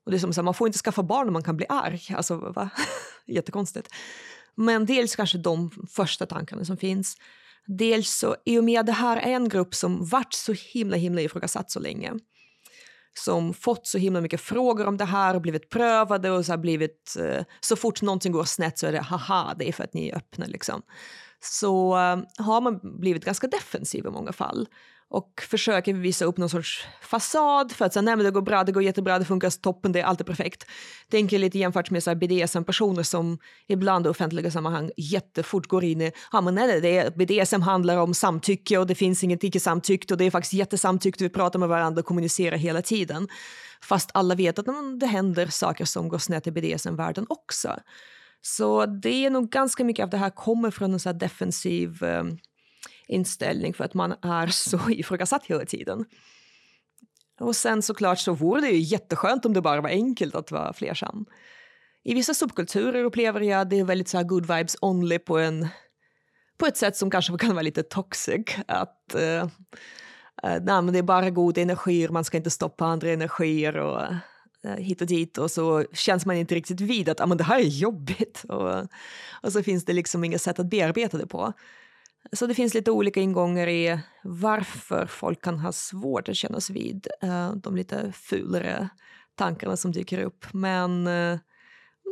Och 0.04 0.10
det 0.10 0.16
är 0.16 0.18
som 0.18 0.32
så 0.32 0.40
här, 0.40 0.44
man 0.44 0.54
får 0.54 0.66
inte 0.66 0.78
skaffa 0.78 1.02
barn 1.02 1.26
om 1.26 1.32
man 1.32 1.42
kan 1.42 1.56
bli 1.56 1.66
arg. 1.68 2.00
Alltså, 2.16 2.36
va? 2.36 2.70
Jättekonstigt. 3.26 3.88
Men 4.54 4.86
dels 4.86 5.16
kanske 5.16 5.38
de 5.38 5.70
första 5.90 6.26
tankarna 6.26 6.64
som 6.64 6.76
finns. 6.76 7.16
Dels 7.66 8.10
så, 8.10 8.36
i 8.44 8.58
och 8.58 8.64
med 8.64 8.80
att 8.80 8.86
det 8.86 8.92
här 8.92 9.16
är 9.16 9.32
en 9.32 9.48
grupp 9.48 9.74
som 9.74 10.06
varit 10.06 10.32
så 10.32 10.52
himla 10.52 10.96
himla 10.96 11.20
ifrågasatt 11.20 11.70
så 11.70 11.80
länge 11.80 12.12
som 13.14 13.54
fått 13.54 13.86
så 13.86 13.98
himla 13.98 14.20
mycket 14.20 14.40
frågor 14.40 14.86
om 14.86 14.96
det 14.96 15.04
här 15.04 15.34
och 15.34 15.42
blivit 15.42 15.70
prövade 15.70 16.30
och 16.30 16.46
så, 16.46 16.56
blivit, 16.56 17.16
eh, 17.18 17.44
så 17.60 17.76
fort 17.76 18.02
någonting 18.02 18.32
går 18.32 18.44
snett 18.44 18.78
så 18.78 18.86
är 18.86 18.92
det 18.92 19.00
haha, 19.00 19.54
det 19.58 19.68
är 19.68 19.72
för 19.72 19.84
att 19.84 19.94
ni 19.94 20.08
är 20.08 20.16
öppna 20.16 20.46
liksom. 20.46 20.82
Så 21.40 21.96
eh, 21.96 22.44
har 22.44 22.60
man 22.60 23.00
blivit 23.00 23.24
ganska 23.24 23.46
defensiv 23.46 24.06
i 24.06 24.10
många 24.10 24.32
fall 24.32 24.68
och 25.12 25.42
försöker 25.50 25.94
visa 25.94 26.24
upp 26.24 26.36
någon 26.36 26.48
sorts 26.48 26.86
fasad 27.02 27.72
för 27.72 27.84
att 27.84 27.92
säga 27.92 28.02
nej 28.02 28.16
men 28.16 28.24
det 28.24 28.30
går 28.30 28.42
bra, 28.42 28.64
det 28.64 28.72
går 28.72 28.82
jättebra, 28.82 29.18
det 29.18 29.24
funkar 29.24 29.50
toppen, 29.50 29.92
det 29.92 30.00
är 30.00 30.04
alltid 30.04 30.26
perfekt. 30.26 30.66
Tänker 31.10 31.38
lite 31.38 31.58
jämfört 31.58 31.90
med 31.90 32.18
BDSM-personer 32.18 33.02
som 33.02 33.38
ibland 33.66 34.06
i 34.06 34.08
offentliga 34.08 34.50
sammanhang 34.50 34.90
jättefort 34.96 35.66
går 35.66 35.84
in 35.84 36.00
i, 36.00 36.12
ja 36.32 36.40
men 36.40 36.54
nej, 36.54 36.80
det 36.80 36.98
är, 36.98 37.10
BDSM 37.10 37.62
handlar 37.62 37.96
om 37.96 38.14
samtycke 38.14 38.78
och 38.78 38.86
det 38.86 38.94
finns 38.94 39.24
inget 39.24 39.44
icke-samtyckt 39.44 40.10
och 40.10 40.18
det 40.18 40.24
är 40.24 40.30
faktiskt 40.30 40.52
jättesamtyckt 40.52 41.20
och 41.20 41.24
vi 41.24 41.30
pratar 41.30 41.58
med 41.58 41.68
varandra 41.68 42.00
och 42.00 42.06
kommunicerar 42.06 42.56
hela 42.56 42.82
tiden. 42.82 43.28
Fast 43.82 44.10
alla 44.14 44.34
vet 44.34 44.58
att 44.58 44.66
det 45.00 45.06
händer 45.06 45.46
saker 45.46 45.84
som 45.84 46.08
går 46.08 46.18
snett 46.18 46.46
i 46.46 46.50
BDSM-världen 46.50 47.26
också. 47.28 47.76
Så 48.40 48.86
det 48.86 49.26
är 49.26 49.30
nog 49.30 49.50
ganska 49.50 49.84
mycket 49.84 50.02
av 50.02 50.10
det 50.10 50.16
här 50.16 50.30
kommer 50.30 50.70
från 50.70 50.92
en 50.92 51.00
så 51.00 51.12
defensiv 51.12 52.02
um, 52.02 52.38
inställning 53.12 53.74
för 53.74 53.84
att 53.84 53.94
man 53.94 54.14
är 54.22 54.46
så 54.46 54.90
ifrågasatt 54.90 55.46
hela 55.46 55.64
tiden. 55.64 56.04
Och 57.40 57.56
sen 57.56 57.82
såklart 57.82 58.18
så 58.18 58.32
vore 58.32 58.60
det 58.60 58.70
ju 58.70 58.78
jätteskönt 58.78 59.46
om 59.46 59.52
det 59.52 59.60
bara 59.60 59.80
var 59.80 59.90
enkelt 59.90 60.34
att 60.34 60.50
vara 60.50 60.72
flersam. 60.72 61.26
I 62.04 62.14
vissa 62.14 62.34
subkulturer 62.34 63.04
upplever 63.04 63.40
jag 63.40 63.68
det 63.68 63.80
är 63.80 63.84
väldigt 63.84 64.08
så 64.08 64.22
good 64.22 64.46
vibes 64.46 64.76
only 64.80 65.18
på, 65.18 65.38
en, 65.38 65.68
på 66.58 66.66
ett 66.66 66.76
sätt 66.76 66.96
som 66.96 67.10
kanske 67.10 67.38
kan 67.38 67.54
vara 67.54 67.62
lite 67.62 67.82
toxic. 67.82 68.56
Att 68.68 69.14
eh, 69.14 69.22
eh 69.22 69.48
nej, 70.42 70.82
men 70.82 70.92
det 70.92 70.98
är 70.98 71.02
bara 71.02 71.30
god 71.30 71.58
energier, 71.58 72.08
man 72.08 72.24
ska 72.24 72.36
inte 72.36 72.50
stoppa 72.50 72.84
andra 72.84 73.10
energier 73.10 73.76
och 73.76 74.02
eh, 74.64 74.76
hit 74.76 75.00
och 75.00 75.06
dit 75.06 75.38
och 75.38 75.50
så 75.50 75.84
känns 75.92 76.26
man 76.26 76.36
inte 76.36 76.54
riktigt 76.54 76.80
vid 76.80 77.08
att 77.08 77.20
ah, 77.20 77.26
men 77.26 77.38
det 77.38 77.44
här 77.44 77.58
är 77.58 77.68
jobbigt 77.68 78.44
och, 78.48 78.86
och 79.42 79.52
så 79.52 79.62
finns 79.62 79.84
det 79.84 79.92
liksom 79.92 80.24
inget 80.24 80.42
sätt 80.42 80.58
att 80.58 80.70
bearbeta 80.70 81.18
det 81.18 81.26
på. 81.26 81.52
Så 82.32 82.46
det 82.46 82.54
finns 82.54 82.74
lite 82.74 82.90
olika 82.90 83.20
ingångar 83.20 83.68
i 83.68 83.98
varför 84.22 85.06
folk 85.06 85.42
kan 85.42 85.58
ha 85.58 85.72
svårt 85.72 86.28
att 86.28 86.36
kännas 86.36 86.70
vid 86.70 87.06
eh, 87.22 87.52
de 87.52 87.76
lite 87.76 88.12
fulare 88.12 88.88
tankarna 89.34 89.76
som 89.76 89.92
dyker 89.92 90.18
upp. 90.18 90.46
Men 90.52 91.06
eh, 91.06 91.38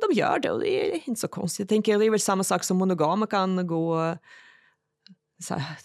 de 0.01 0.15
gör 0.19 0.39
det 0.39 0.51
och 0.51 0.61
det 0.61 0.97
är 0.97 1.09
inte 1.09 1.21
så 1.21 1.29
konstigt. 1.29 1.59
Jag 1.59 1.69
tänker 1.69 1.99
det 1.99 2.07
är 2.07 2.11
väl 2.11 2.21
samma 2.21 2.45
sak 2.45 2.65
som 2.65 2.77
monogama 2.79 3.27
kan 3.27 3.67
gå 3.67 4.05
eh, 4.05 4.17
så 5.43 5.55
här, 5.55 5.77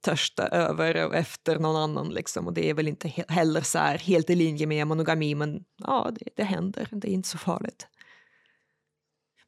törsta 0.00 0.48
över 0.48 1.06
och 1.06 1.14
efter 1.14 1.58
någon 1.58 1.76
annan. 1.76 2.08
Liksom. 2.08 2.46
Och 2.46 2.52
det 2.52 2.70
är 2.70 2.74
väl 2.74 2.88
inte 2.88 3.08
heller 3.28 3.60
så 3.60 3.78
här, 3.78 3.98
helt 3.98 4.30
i 4.30 4.34
linje 4.34 4.66
med 4.66 4.86
monogami 4.86 5.34
men 5.34 5.64
ja, 5.76 6.10
det, 6.12 6.28
det 6.36 6.44
händer. 6.44 6.88
Det 6.90 7.08
är 7.08 7.12
inte 7.12 7.28
så 7.28 7.38
farligt. 7.38 7.86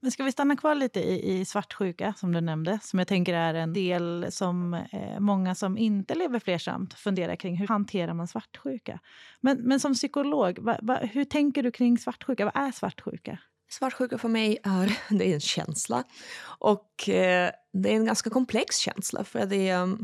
Men 0.01 0.11
ska 0.11 0.25
vi 0.25 0.33
stanna 0.33 0.57
kvar 0.57 0.75
lite 0.75 1.01
i, 1.01 1.41
i 1.41 1.45
svartsjuka, 1.45 2.15
som 2.17 2.33
du 2.33 2.41
nämnde, 2.41 2.79
som 2.83 2.99
jag 2.99 3.09
tänker 3.09 3.35
är 3.35 3.55
en 3.55 3.73
del 3.73 4.27
som 4.31 4.75
eh, 4.75 5.21
många 5.21 5.55
som 5.55 5.79
inte 5.79 6.15
lever 6.15 6.39
flersamt 6.39 6.95
funderar 6.95 7.37
kring. 7.37 7.57
Hur 7.57 7.67
hanterar 7.67 8.15
man 8.15 8.29
svartsjuka? 8.29 9.01
Men, 9.41 9.59
men 9.59 9.81
som 9.81 9.95
psykolog, 9.95 10.59
va, 10.59 10.79
va, 10.83 10.97
hur 10.97 11.25
tänker 11.25 11.63
du 11.63 11.71
kring 11.71 11.99
svartsjuka? 11.99 12.45
Vad 12.45 12.57
är 12.57 12.73
svartsjuka? 12.73 13.39
Svartsjuka 13.71 14.19
för 14.19 14.29
mig 14.29 14.59
är, 14.63 14.99
det 15.19 15.31
är 15.31 15.35
en 15.35 15.41
känsla. 15.41 16.05
Och 16.43 17.09
eh, 17.09 17.51
det 17.73 17.91
är 17.91 17.95
en 17.95 18.05
ganska 18.05 18.31
komplex 18.31 18.79
känsla. 18.79 19.25
För 19.25 19.47
det 19.47 19.69
är, 19.69 19.99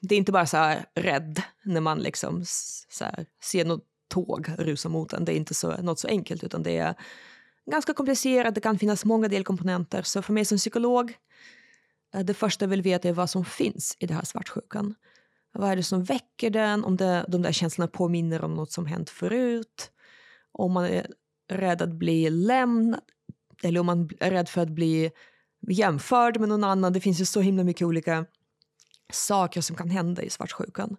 det 0.00 0.14
är 0.14 0.18
inte 0.18 0.32
bara 0.32 0.46
så 0.46 0.56
här 0.56 0.86
rädd 0.94 1.42
när 1.62 1.80
man 1.80 1.98
liksom 1.98 2.42
så 2.88 3.04
här, 3.04 3.26
ser 3.42 3.64
något 3.64 3.84
tåg 4.08 4.48
rusa 4.58 4.88
mot 4.88 5.12
en. 5.12 5.24
Det 5.24 5.32
är 5.32 5.36
inte 5.36 5.54
så, 5.54 5.82
något 5.82 5.98
så 5.98 6.08
enkelt, 6.08 6.44
utan 6.44 6.62
det 6.62 6.78
är 6.78 6.94
ganska 7.70 7.94
komplicerat. 7.94 8.54
Det 8.54 8.60
kan 8.60 8.78
finnas 8.78 9.04
många 9.04 9.28
delkomponenter. 9.28 10.02
Så 10.02 10.22
för 10.22 10.32
mig 10.32 10.44
som 10.44 10.58
psykolog, 10.58 11.16
eh, 12.14 12.20
det 12.20 12.34
första 12.34 12.64
jag 12.64 12.70
vill 12.70 12.82
veta 12.82 13.08
är 13.08 13.12
vad 13.12 13.30
som 13.30 13.44
finns 13.44 13.96
i 13.98 14.06
den 14.06 14.16
här 14.16 14.24
svartsjukan. 14.24 14.94
Vad 15.52 15.70
är 15.70 15.76
det 15.76 15.82
som 15.82 16.04
väcker 16.04 16.50
den? 16.50 16.84
Om 16.84 16.96
det, 16.96 17.24
de 17.28 17.42
där 17.42 17.52
känslorna 17.52 17.88
påminner 17.88 18.44
om 18.44 18.54
något 18.54 18.72
som 18.72 18.86
hänt 18.86 19.10
förut. 19.10 19.90
Om 20.52 20.72
man 20.72 20.84
är 20.84 21.06
rädd 21.48 21.82
att 21.82 21.92
bli 21.92 22.30
lämnad 22.30 23.00
eller 23.62 23.80
om 23.80 23.86
man 23.86 24.10
är 24.20 24.30
rädd 24.30 24.48
för 24.48 24.60
att 24.60 24.68
bli 24.68 25.10
jämförd 25.68 26.40
med 26.40 26.48
någon 26.48 26.64
annan. 26.64 26.92
Det 26.92 27.00
finns 27.00 27.20
ju 27.20 27.24
så 27.24 27.40
himla 27.40 27.64
mycket 27.64 27.86
olika 27.86 28.26
saker 29.12 29.60
som 29.60 29.76
kan 29.76 29.90
hända 29.90 30.22
i 30.22 30.30
svartsjukan. 30.30 30.96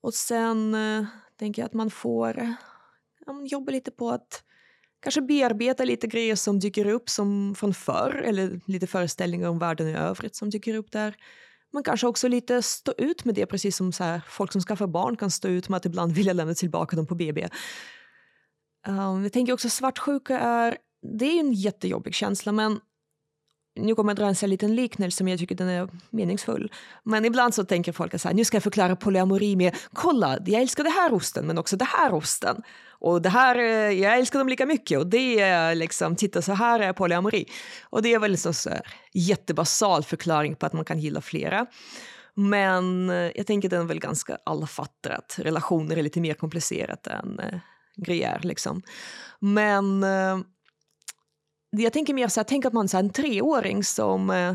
Och 0.00 0.14
sen 0.14 0.74
eh, 0.74 1.04
tänker 1.36 1.62
jag 1.62 1.66
att 1.66 1.74
man 1.74 1.90
får 1.90 2.38
eh, 2.38 2.52
ja, 3.26 3.42
jobba 3.44 3.72
lite 3.72 3.90
på 3.90 4.10
att 4.10 4.44
kanske 5.00 5.20
bearbeta 5.20 5.84
lite 5.84 6.06
grejer 6.06 6.36
som 6.36 6.58
dyker 6.58 6.86
upp 6.86 7.10
som 7.10 7.54
från 7.54 7.74
förr 7.74 8.22
eller 8.26 8.60
lite 8.66 8.86
föreställningar 8.86 9.48
om 9.48 9.58
världen 9.58 9.88
i 9.88 9.94
övrigt 9.94 10.36
som 10.36 10.50
dyker 10.50 10.74
upp 10.74 10.92
där. 10.92 11.16
Man 11.72 11.82
kanske 11.82 12.06
också 12.06 12.28
lite 12.28 12.62
stå 12.62 12.92
ut 12.98 13.24
med 13.24 13.34
det, 13.34 13.46
precis 13.46 13.76
som 13.76 13.92
så 13.92 14.04
här, 14.04 14.20
folk 14.28 14.52
som 14.52 14.60
skaffar 14.60 14.86
barn 14.86 15.16
kan 15.16 15.30
stå 15.30 15.48
ut 15.48 15.68
med 15.68 15.76
att 15.76 15.86
ibland 15.86 16.12
vilja 16.12 16.32
lämna 16.32 16.54
tillbaka 16.54 16.96
dem 16.96 17.06
på 17.06 17.14
BB. 17.14 17.48
Um, 18.88 18.98
ehm, 18.98 19.22
jag 19.22 19.32
tänker 19.32 19.52
också 19.52 19.68
svartsjuka 19.68 20.38
är, 20.38 20.76
det 21.18 21.24
är 21.24 21.40
en 21.40 21.52
jättejobbig 21.52 22.14
känsla 22.14 22.52
men 22.52 22.80
nu 23.76 23.94
kommer 23.94 24.10
jag 24.10 24.16
dra 24.16 24.34
en 24.42 24.50
liten 24.50 24.74
liknelse 24.74 25.24
men 25.24 25.30
jag 25.30 25.40
tycker 25.40 25.54
den 25.54 25.68
är 25.68 25.88
meningsfull. 26.10 26.72
Men 27.02 27.24
ibland 27.24 27.54
så 27.54 27.64
tänker 27.64 27.92
folk 27.92 28.14
att 28.14 28.36
nu 28.36 28.44
ska 28.44 28.56
jag 28.56 28.62
förklara 28.62 28.96
polyamori 28.96 29.56
med 29.56 29.76
kolla, 29.92 30.38
jag 30.46 30.62
älskar 30.62 30.84
det 30.84 30.90
här 30.90 31.12
osten 31.12 31.46
men 31.46 31.58
också 31.58 31.76
det 31.76 31.84
här 31.84 32.14
osten. 32.14 32.62
Och 32.88 33.22
det 33.22 33.28
här, 33.28 33.58
eh, 33.58 34.00
jag 34.00 34.18
älskar 34.18 34.38
dem 34.38 34.48
lika 34.48 34.66
mycket 34.66 34.98
och 34.98 35.06
det 35.06 35.40
är 35.40 35.74
liksom, 35.74 36.16
titta 36.16 36.42
så 36.42 36.52
här 36.52 36.80
är 36.80 36.92
polyamori. 36.92 37.46
Och 37.90 38.02
det 38.02 38.14
är 38.14 38.18
väl 38.18 38.30
liksom 38.30 38.54
så 38.54 38.70
här, 38.70 38.82
jättebasal 39.12 40.04
förklaring 40.04 40.56
på 40.56 40.66
att 40.66 40.72
man 40.72 40.84
kan 40.84 40.98
gilla 40.98 41.20
flera. 41.20 41.66
Men 42.34 43.10
eh, 43.10 43.30
jag 43.34 43.46
tänker 43.46 43.68
den 43.68 43.80
är 43.80 43.86
väl 43.86 44.00
ganska 44.00 44.38
alla 44.44 44.66
fattar 44.66 45.10
att 45.10 45.38
relationer 45.38 45.96
är 45.96 46.02
lite 46.02 46.20
mer 46.20 46.34
komplicerat 46.34 47.06
än 47.06 47.38
eh, 47.38 47.58
grejer 47.96 48.40
liksom. 48.42 48.82
Men 49.38 50.02
eh, 50.02 50.38
jag 51.70 51.92
tänker 51.92 52.14
mer 52.14 52.28
så 52.28 52.40
här, 52.40 52.44
tänk 52.44 52.64
att 52.64 52.72
man 52.72 52.86
är 52.86 52.98
en 52.98 53.10
treåring 53.10 53.84
som 53.84 54.30
eh, 54.30 54.54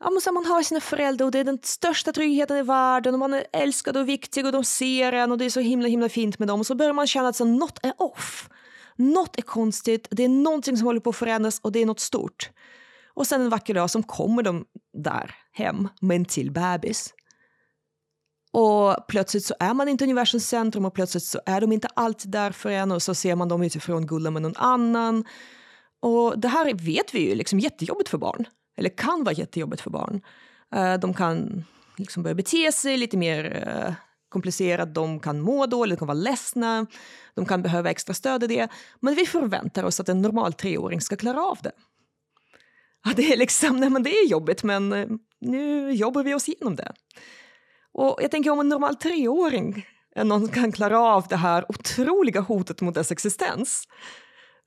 ja, 0.00 0.10
men 0.10 0.20
så 0.20 0.32
man 0.32 0.46
har 0.46 0.62
sina 0.62 0.80
föräldrar 0.80 1.26
och 1.26 1.32
det 1.32 1.38
är 1.38 1.44
den 1.44 1.58
största 1.62 2.12
tryggheten 2.12 2.56
i 2.56 2.62
världen 2.62 3.14
och 3.14 3.20
man 3.20 3.34
är 3.34 3.44
älskad 3.52 3.96
och 3.96 4.08
viktig 4.08 4.46
och 4.46 4.52
de 4.52 4.64
ser 4.64 5.12
en 5.12 5.32
och 5.32 5.38
det 5.38 5.44
är 5.44 5.50
så 5.50 5.60
himla 5.60 5.88
himla 5.88 6.08
fint 6.08 6.38
med 6.38 6.48
dem 6.48 6.60
och 6.60 6.66
så 6.66 6.74
börjar 6.74 6.92
man 6.92 7.06
känna 7.06 7.28
att 7.28 7.36
så, 7.36 7.44
något 7.44 7.78
är 7.84 7.92
off. 7.96 8.48
Något 8.96 9.38
är 9.38 9.42
konstigt, 9.42 10.08
det 10.10 10.24
är 10.24 10.28
någonting 10.28 10.76
som 10.76 10.86
håller 10.86 11.00
på 11.00 11.10
att 11.10 11.16
förändras 11.16 11.60
och 11.62 11.72
det 11.72 11.78
är 11.78 11.86
något 11.86 12.00
stort. 12.00 12.50
Och 13.14 13.26
sen 13.26 13.40
en 13.40 13.50
vacker 13.50 13.74
dag 13.74 13.90
så 13.90 14.02
kommer 14.02 14.42
de 14.42 14.64
där 14.92 15.34
hem 15.52 15.88
med 16.00 16.16
en 16.16 16.24
till 16.24 16.50
bebis. 16.50 17.14
Och 18.52 18.96
plötsligt 19.08 19.44
så 19.44 19.54
är 19.60 19.74
man 19.74 19.88
inte 19.88 20.04
universums 20.04 20.48
centrum 20.48 20.84
och 20.84 20.94
plötsligt 20.94 21.24
så 21.24 21.40
är 21.46 21.60
de 21.60 21.72
inte 21.72 21.88
alltid 21.94 22.30
där 22.30 22.52
för 22.52 22.70
en 22.70 22.92
och 22.92 23.02
så 23.02 23.14
ser 23.14 23.34
man 23.34 23.48
dem 23.48 23.62
utifrån 23.62 24.06
gulla 24.06 24.30
med 24.30 24.42
någon 24.42 24.56
annan. 24.56 25.24
Och 26.00 26.38
det 26.38 26.48
här 26.48 26.74
vet 26.74 27.14
vi 27.14 27.28
ju 27.28 27.34
liksom 27.34 27.60
jättejobbigt 27.60 28.08
för 28.08 28.18
barn, 28.18 28.44
eller 28.76 28.90
kan 28.90 29.24
vara 29.24 29.34
jättejobbigt 29.34 29.82
för 29.82 29.90
barn. 29.90 30.20
Eh, 30.74 30.94
de 30.94 31.14
kan 31.14 31.64
liksom 31.96 32.22
börja 32.22 32.34
bete 32.34 32.72
sig 32.72 32.96
lite 32.96 33.16
mer 33.16 33.66
eh, 33.66 33.94
komplicerat, 34.28 34.94
de 34.94 35.20
kan 35.20 35.40
må 35.40 35.66
dåligt, 35.66 35.98
de 35.98 35.98
kan 35.98 36.08
vara 36.08 36.18
ledsna, 36.18 36.86
de 37.34 37.46
kan 37.46 37.62
behöva 37.62 37.90
extra 37.90 38.14
stöd 38.14 38.44
i 38.44 38.46
det. 38.46 38.68
Men 39.00 39.14
vi 39.14 39.26
förväntar 39.26 39.84
oss 39.84 40.00
att 40.00 40.08
en 40.08 40.22
normal 40.22 40.52
treåring 40.52 41.00
ska 41.00 41.16
klara 41.16 41.42
av 41.42 41.58
det. 41.62 41.72
Ja, 43.04 43.12
det 43.16 43.32
är 43.32 43.36
liksom, 43.36 43.76
nej 43.76 43.90
men 43.90 44.02
det 44.02 44.10
är 44.10 44.26
jobbigt 44.28 44.62
men 44.62 44.92
eh, 44.92 45.08
nu 45.40 45.92
jobbar 45.92 46.22
vi 46.22 46.34
oss 46.34 46.48
igenom 46.48 46.76
det. 46.76 46.92
Och 47.92 48.18
jag 48.22 48.30
tänker 48.30 48.50
om 48.50 48.60
en 48.60 48.68
normal 48.68 48.96
treåring 48.96 49.86
någon 50.24 50.48
kan 50.48 50.72
klara 50.72 51.00
av 51.00 51.26
det 51.28 51.36
här 51.36 51.64
otroliga 51.68 52.40
hotet 52.40 52.80
mot 52.80 52.94
dess 52.94 53.12
existens 53.12 53.88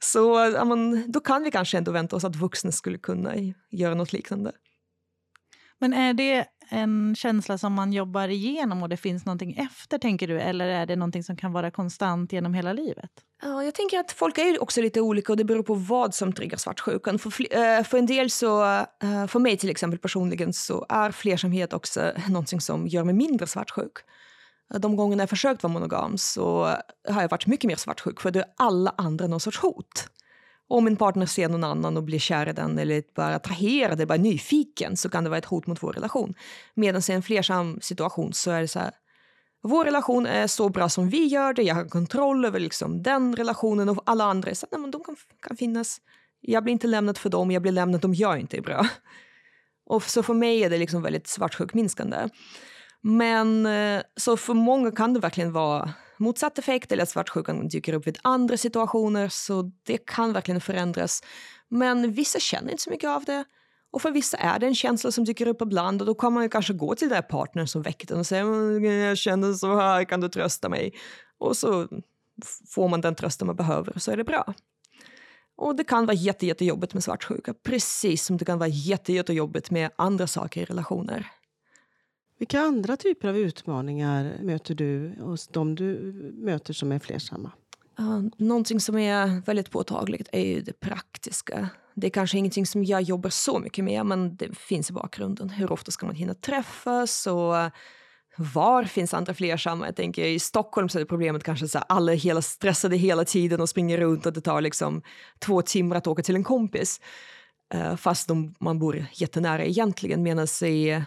så 0.04 0.52
men, 0.66 1.12
då 1.12 1.20
kan 1.20 1.44
vi 1.44 1.52
kanske 1.52 1.78
ändå 1.78 1.92
vänta 1.92 2.16
oss 2.16 2.24
att 2.24 2.36
vuxna 2.36 2.72
skulle 2.72 2.98
kunna 2.98 3.34
göra 3.70 3.96
något 3.96 4.14
liknande. 4.14 4.52
Men 5.80 5.94
är 5.94 6.14
det, 6.14 6.48
en 6.72 7.16
känsla 7.16 7.58
som 7.58 7.74
man 7.74 7.94
jobbar 7.94 8.28
igenom 8.28 8.84
och 8.84 8.90
det 8.90 8.98
finns 8.98 9.26
någonting 9.26 9.54
efter, 9.54 9.98
tänker 9.98 10.28
du? 10.28 10.40
Eller 10.40 10.68
är 10.68 10.86
det 10.86 10.96
någonting 10.96 11.24
som 11.24 11.38
kan 11.38 11.54
vara 11.54 11.72
konstant 11.72 12.34
genom 12.34 12.54
hela 12.54 12.74
livet? 12.74 13.12
Ja, 13.42 13.64
jag 13.64 13.76
tänker 13.76 14.00
att 14.00 14.12
folk 14.12 14.38
är 14.38 14.62
också 14.62 14.82
lite 14.82 15.02
olika 15.02 15.34
och 15.34 15.38
det 15.38 15.44
beror 15.44 15.64
på 15.64 15.74
vad 15.74 16.16
som 16.16 16.34
triggar 16.34 16.58
svartsjukan. 16.58 17.20
För, 17.20 17.30
uh, 17.30 17.84
för 17.84 17.98
en 17.98 18.06
del 18.06 18.30
så, 18.30 18.64
uh, 18.64 19.28
för 19.28 19.40
mig 19.40 19.58
till 19.58 19.70
exempel 19.70 20.00
personligen 20.00 20.54
så 20.54 20.86
är 20.90 21.12
flersamhet 21.12 21.74
också 21.74 22.12
någonting 22.30 22.62
som 22.62 22.88
gör 22.88 23.04
mig 23.04 23.16
mindre 23.16 23.48
svartsjuk. 23.48 23.94
De 24.79 24.95
gångerna 24.95 25.21
jag 25.21 25.29
försökt 25.29 25.63
vara 25.63 25.73
monogam 25.73 26.17
så 26.17 26.63
har 27.10 27.21
jag 27.21 27.29
varit 27.29 27.47
mycket 27.47 27.67
mer 27.67 27.75
svartsjuk 27.75 28.21
för 28.21 28.31
det 28.31 28.39
är 28.39 28.45
alla 28.57 28.93
andra 28.97 29.27
någon 29.27 29.39
sorts 29.39 29.60
hot. 29.60 30.10
Om 30.67 30.84
min 30.84 30.95
partner 30.95 31.25
ser 31.25 31.49
någon 31.49 31.63
annan 31.63 31.97
och 31.97 32.03
blir 32.03 32.19
kär 32.19 32.49
i 32.49 32.53
den 32.53 32.79
eller 32.79 33.03
bara 33.15 33.36
attraherad 33.36 33.93
eller 33.93 34.05
bara 34.05 34.17
nyfiken 34.17 34.97
så 34.97 35.10
kan 35.10 35.23
det 35.23 35.29
vara 35.29 35.38
ett 35.38 35.45
hot 35.45 35.67
mot 35.67 35.84
vår 35.84 35.93
relation. 35.93 36.34
Medan 36.73 37.01
i 37.10 37.12
en 37.12 37.23
flersam 37.23 37.79
situation 37.81 38.34
så 38.34 38.51
är 38.51 38.62
det 38.62 38.67
så 38.67 38.79
här 38.79 38.91
vår 39.63 39.86
relation 39.86 40.25
är 40.25 40.47
så 40.47 40.69
bra 40.69 40.89
som 40.89 41.10
vi 41.10 41.25
gör 41.25 41.53
det, 41.53 41.63
jag 41.63 41.75
har 41.75 41.86
kontroll 41.86 42.45
över 42.45 42.60
liksom 42.60 43.03
den 43.03 43.36
relationen 43.36 43.89
och 43.89 44.03
alla 44.05 44.23
andra 44.23 44.55
så, 44.55 44.67
nej, 44.71 44.81
men 44.81 44.91
de 44.91 45.03
kan, 45.03 45.15
kan 45.41 45.57
finnas. 45.57 45.97
Jag 46.41 46.63
blir 46.63 46.71
inte 46.71 46.88
lämnad 46.88 47.17
för 47.17 47.29
dem, 47.29 47.51
jag 47.51 47.62
blir 47.62 47.71
lämnad 47.71 48.05
om 48.05 48.13
jag 48.13 48.39
inte 48.39 48.57
är 48.57 48.62
bra. 48.62 48.88
Och 49.86 50.03
så 50.03 50.23
för 50.23 50.34
mig 50.34 50.63
är 50.63 50.69
det 50.69 50.77
liksom 50.77 51.01
väldigt 51.01 51.27
svartsjukminskande. 51.27 52.29
Men 53.02 53.66
eh, 53.66 54.02
så 54.18 54.38
för 54.38 54.54
många 54.54 54.92
kan 54.92 55.14
det 55.14 55.20
verkligen 55.20 55.52
vara 55.52 55.94
motsatt 56.18 56.58
effekt 56.58 56.92
eller 56.92 57.04
att 57.04 57.10
svartsjukan 57.10 57.68
dyker 57.68 57.94
upp 57.94 58.08
vid 58.08 58.18
andra 58.22 58.58
situationer 58.58 59.30
så 59.30 59.72
det 59.84 59.98
kan 59.98 60.34
verkligen 60.34 60.62
förändras. 60.62 61.24
Men 61.68 62.12
vissa 62.12 62.40
känner 62.40 62.72
inte 62.72 62.84
så 62.84 62.90
mycket 62.90 63.10
av 63.10 63.24
det. 63.26 63.44
Och 63.92 64.02
för 64.02 64.12
vissa 64.12 64.38
är 64.38 64.60
det 64.60 64.66
en 64.66 64.76
känsla 64.76 65.12
som 65.12 65.24
dyker 65.24 65.48
upp 65.48 65.62
ibland 65.62 66.02
och 66.02 66.08
då 66.08 66.14
kan 66.14 66.34
man 66.34 66.50
kanske 66.50 66.74
gå 66.74 66.96
till 66.96 67.10
den 67.10 67.24
partnern 67.30 67.68
som 67.68 67.82
väcker 67.82 68.08
den 68.08 68.20
och 68.20 68.28
säga 68.28 68.46
jag 68.90 69.18
känner 69.18 69.54
så 69.54 69.80
här, 69.80 70.04
kan 70.04 70.22
du 70.22 70.30
trösta 70.30 70.70
mig? 70.70 70.94
Och 71.38 71.58
så 71.58 71.88
får 72.68 72.88
man 72.88 73.02
den 73.02 73.16
trösten 73.16 73.48
man 73.48 73.56
behöver 73.56 74.00
så 74.00 74.12
är 74.12 74.18
det 74.18 74.24
bra. 74.24 74.54
Och 75.58 75.76
det 75.76 75.84
kan 75.84 76.06
vara 76.06 76.16
jätte, 76.16 76.46
jättejobbigt 76.46 76.94
med 76.94 77.04
svartsjuka, 77.04 77.54
precis 77.54 78.26
som 78.26 78.38
det 78.38 78.46
kan 78.46 78.60
vara 78.60 78.70
jätte, 78.70 79.14
jättejobbigt 79.14 79.72
med 79.72 79.90
andra 79.96 80.28
saker 80.28 80.62
i 80.62 80.66
relationer. 80.66 81.32
Vilka 82.41 82.60
andra 82.60 82.97
typer 82.97 83.27
av 83.27 83.38
utmaningar 83.38 84.38
möter 84.41 84.75
du 84.75 85.15
hos 85.19 85.47
de 85.47 85.75
du 85.75 86.13
möter 86.34 86.73
som 86.73 86.91
är 86.91 86.99
flersamma? 86.99 87.51
Uh, 87.99 88.21
någonting 88.38 88.80
som 88.80 88.97
är 88.97 89.41
väldigt 89.45 89.71
påtagligt 89.71 90.30
är 90.32 90.45
ju 90.45 90.62
det 90.62 90.80
praktiska. 90.80 91.69
Det 91.95 92.08
är 92.08 92.12
kanske 92.12 92.38
ingenting 92.38 92.65
som 92.65 92.84
jag 92.84 93.01
jobbar 93.01 93.30
så 93.30 93.60
mycket 93.60 93.86
med, 93.86 94.06
men 94.06 94.36
det 94.36 94.58
finns 94.58 94.89
i 94.89 94.93
bakgrunden. 94.93 95.49
Hur 95.49 95.71
ofta 95.71 95.91
ska 95.91 96.06
man 96.06 96.15
hinna 96.15 96.34
träffas? 96.34 97.27
Och 97.27 97.54
var 98.38 98.84
finns 98.84 99.13
andra 99.13 99.34
flersamma? 99.34 99.86
Jag 99.86 99.95
tänker, 99.95 100.25
I 100.25 100.39
Stockholm 100.39 100.89
så 100.89 100.99
är 100.99 101.06
problemet 101.06 101.43
kanske 101.43 101.65
att 101.65 101.86
alla 101.89 102.13
är 102.13 102.17
hela 102.17 102.41
stressade 102.41 102.97
hela 102.97 103.25
tiden 103.25 103.62
och 103.62 103.69
springer 103.69 103.97
runt 103.97 104.25
och 104.25 104.34
det 104.34 104.41
tar 104.41 104.62
liksom 104.62 105.01
två 105.39 105.62
timmar 105.62 105.95
att 105.95 106.08
åka 106.08 106.23
till 106.23 106.36
en 106.36 106.43
kompis. 106.43 107.01
Uh, 107.75 107.95
fast 107.95 108.27
de, 108.27 108.56
man 108.60 108.80
bor 108.80 109.06
jättenära 109.13 109.65
egentligen, 109.65 110.23
medan 110.23 110.47
i 110.63 111.01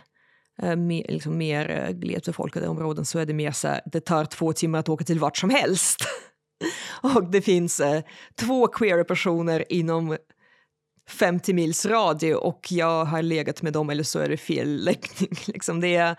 Eh, 0.62 0.76
mer, 0.76 1.06
liksom 1.08 1.38
mer 1.38 1.70
eh, 1.70 1.90
glesbefolkade 1.90 2.68
områden 2.68 3.04
så 3.04 3.18
är 3.18 3.26
det 3.26 3.34
mer 3.34 3.50
så 3.50 3.68
här, 3.68 3.80
det 3.86 4.00
tar 4.00 4.24
två 4.24 4.52
timmar 4.52 4.78
att 4.78 4.88
åka 4.88 5.04
till 5.04 5.18
vart 5.18 5.36
som 5.36 5.50
helst. 5.50 6.04
och 7.14 7.30
det 7.30 7.42
finns 7.42 7.80
eh, 7.80 8.02
två 8.34 8.66
queera 8.66 9.04
personer 9.04 9.72
inom 9.72 10.16
50 11.08 11.54
mils 11.54 11.86
radie 11.86 12.34
och 12.34 12.66
jag 12.70 13.04
har 13.04 13.22
legat 13.22 13.62
med 13.62 13.72
dem 13.72 13.90
eller 13.90 14.02
så 14.02 14.18
är 14.18 14.28
det 14.28 14.36
fel 14.36 14.84
läggning. 14.84 15.30
liksom 15.46 15.80
det, 15.80 15.96
är, 15.96 16.10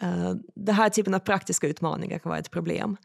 eh, 0.00 0.34
den 0.54 0.74
här 0.74 0.88
typen 0.88 1.14
av 1.14 1.18
praktiska 1.18 1.68
utmaningar 1.68 2.18
kan 2.18 2.30
vara 2.30 2.40
ett 2.40 2.50
problem. 2.50 2.96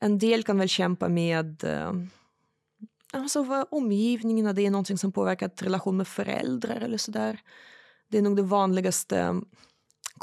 En 0.00 0.18
del 0.18 0.42
kan 0.42 0.58
väl 0.58 0.68
kämpa 0.68 1.08
med 1.08 1.64
eh, 1.64 1.92
alltså, 3.12 3.66
omgivningen, 3.70 4.54
det 4.54 4.66
är 4.66 4.70
någonting 4.70 4.98
som 4.98 5.12
påverkat 5.12 5.62
relation 5.62 5.96
med 5.96 6.08
föräldrar 6.08 6.76
eller 6.76 6.98
sådär. 6.98 7.40
Det 8.10 8.18
är 8.18 8.22
nog 8.22 8.36
det 8.36 8.42
vanligaste 8.42 9.40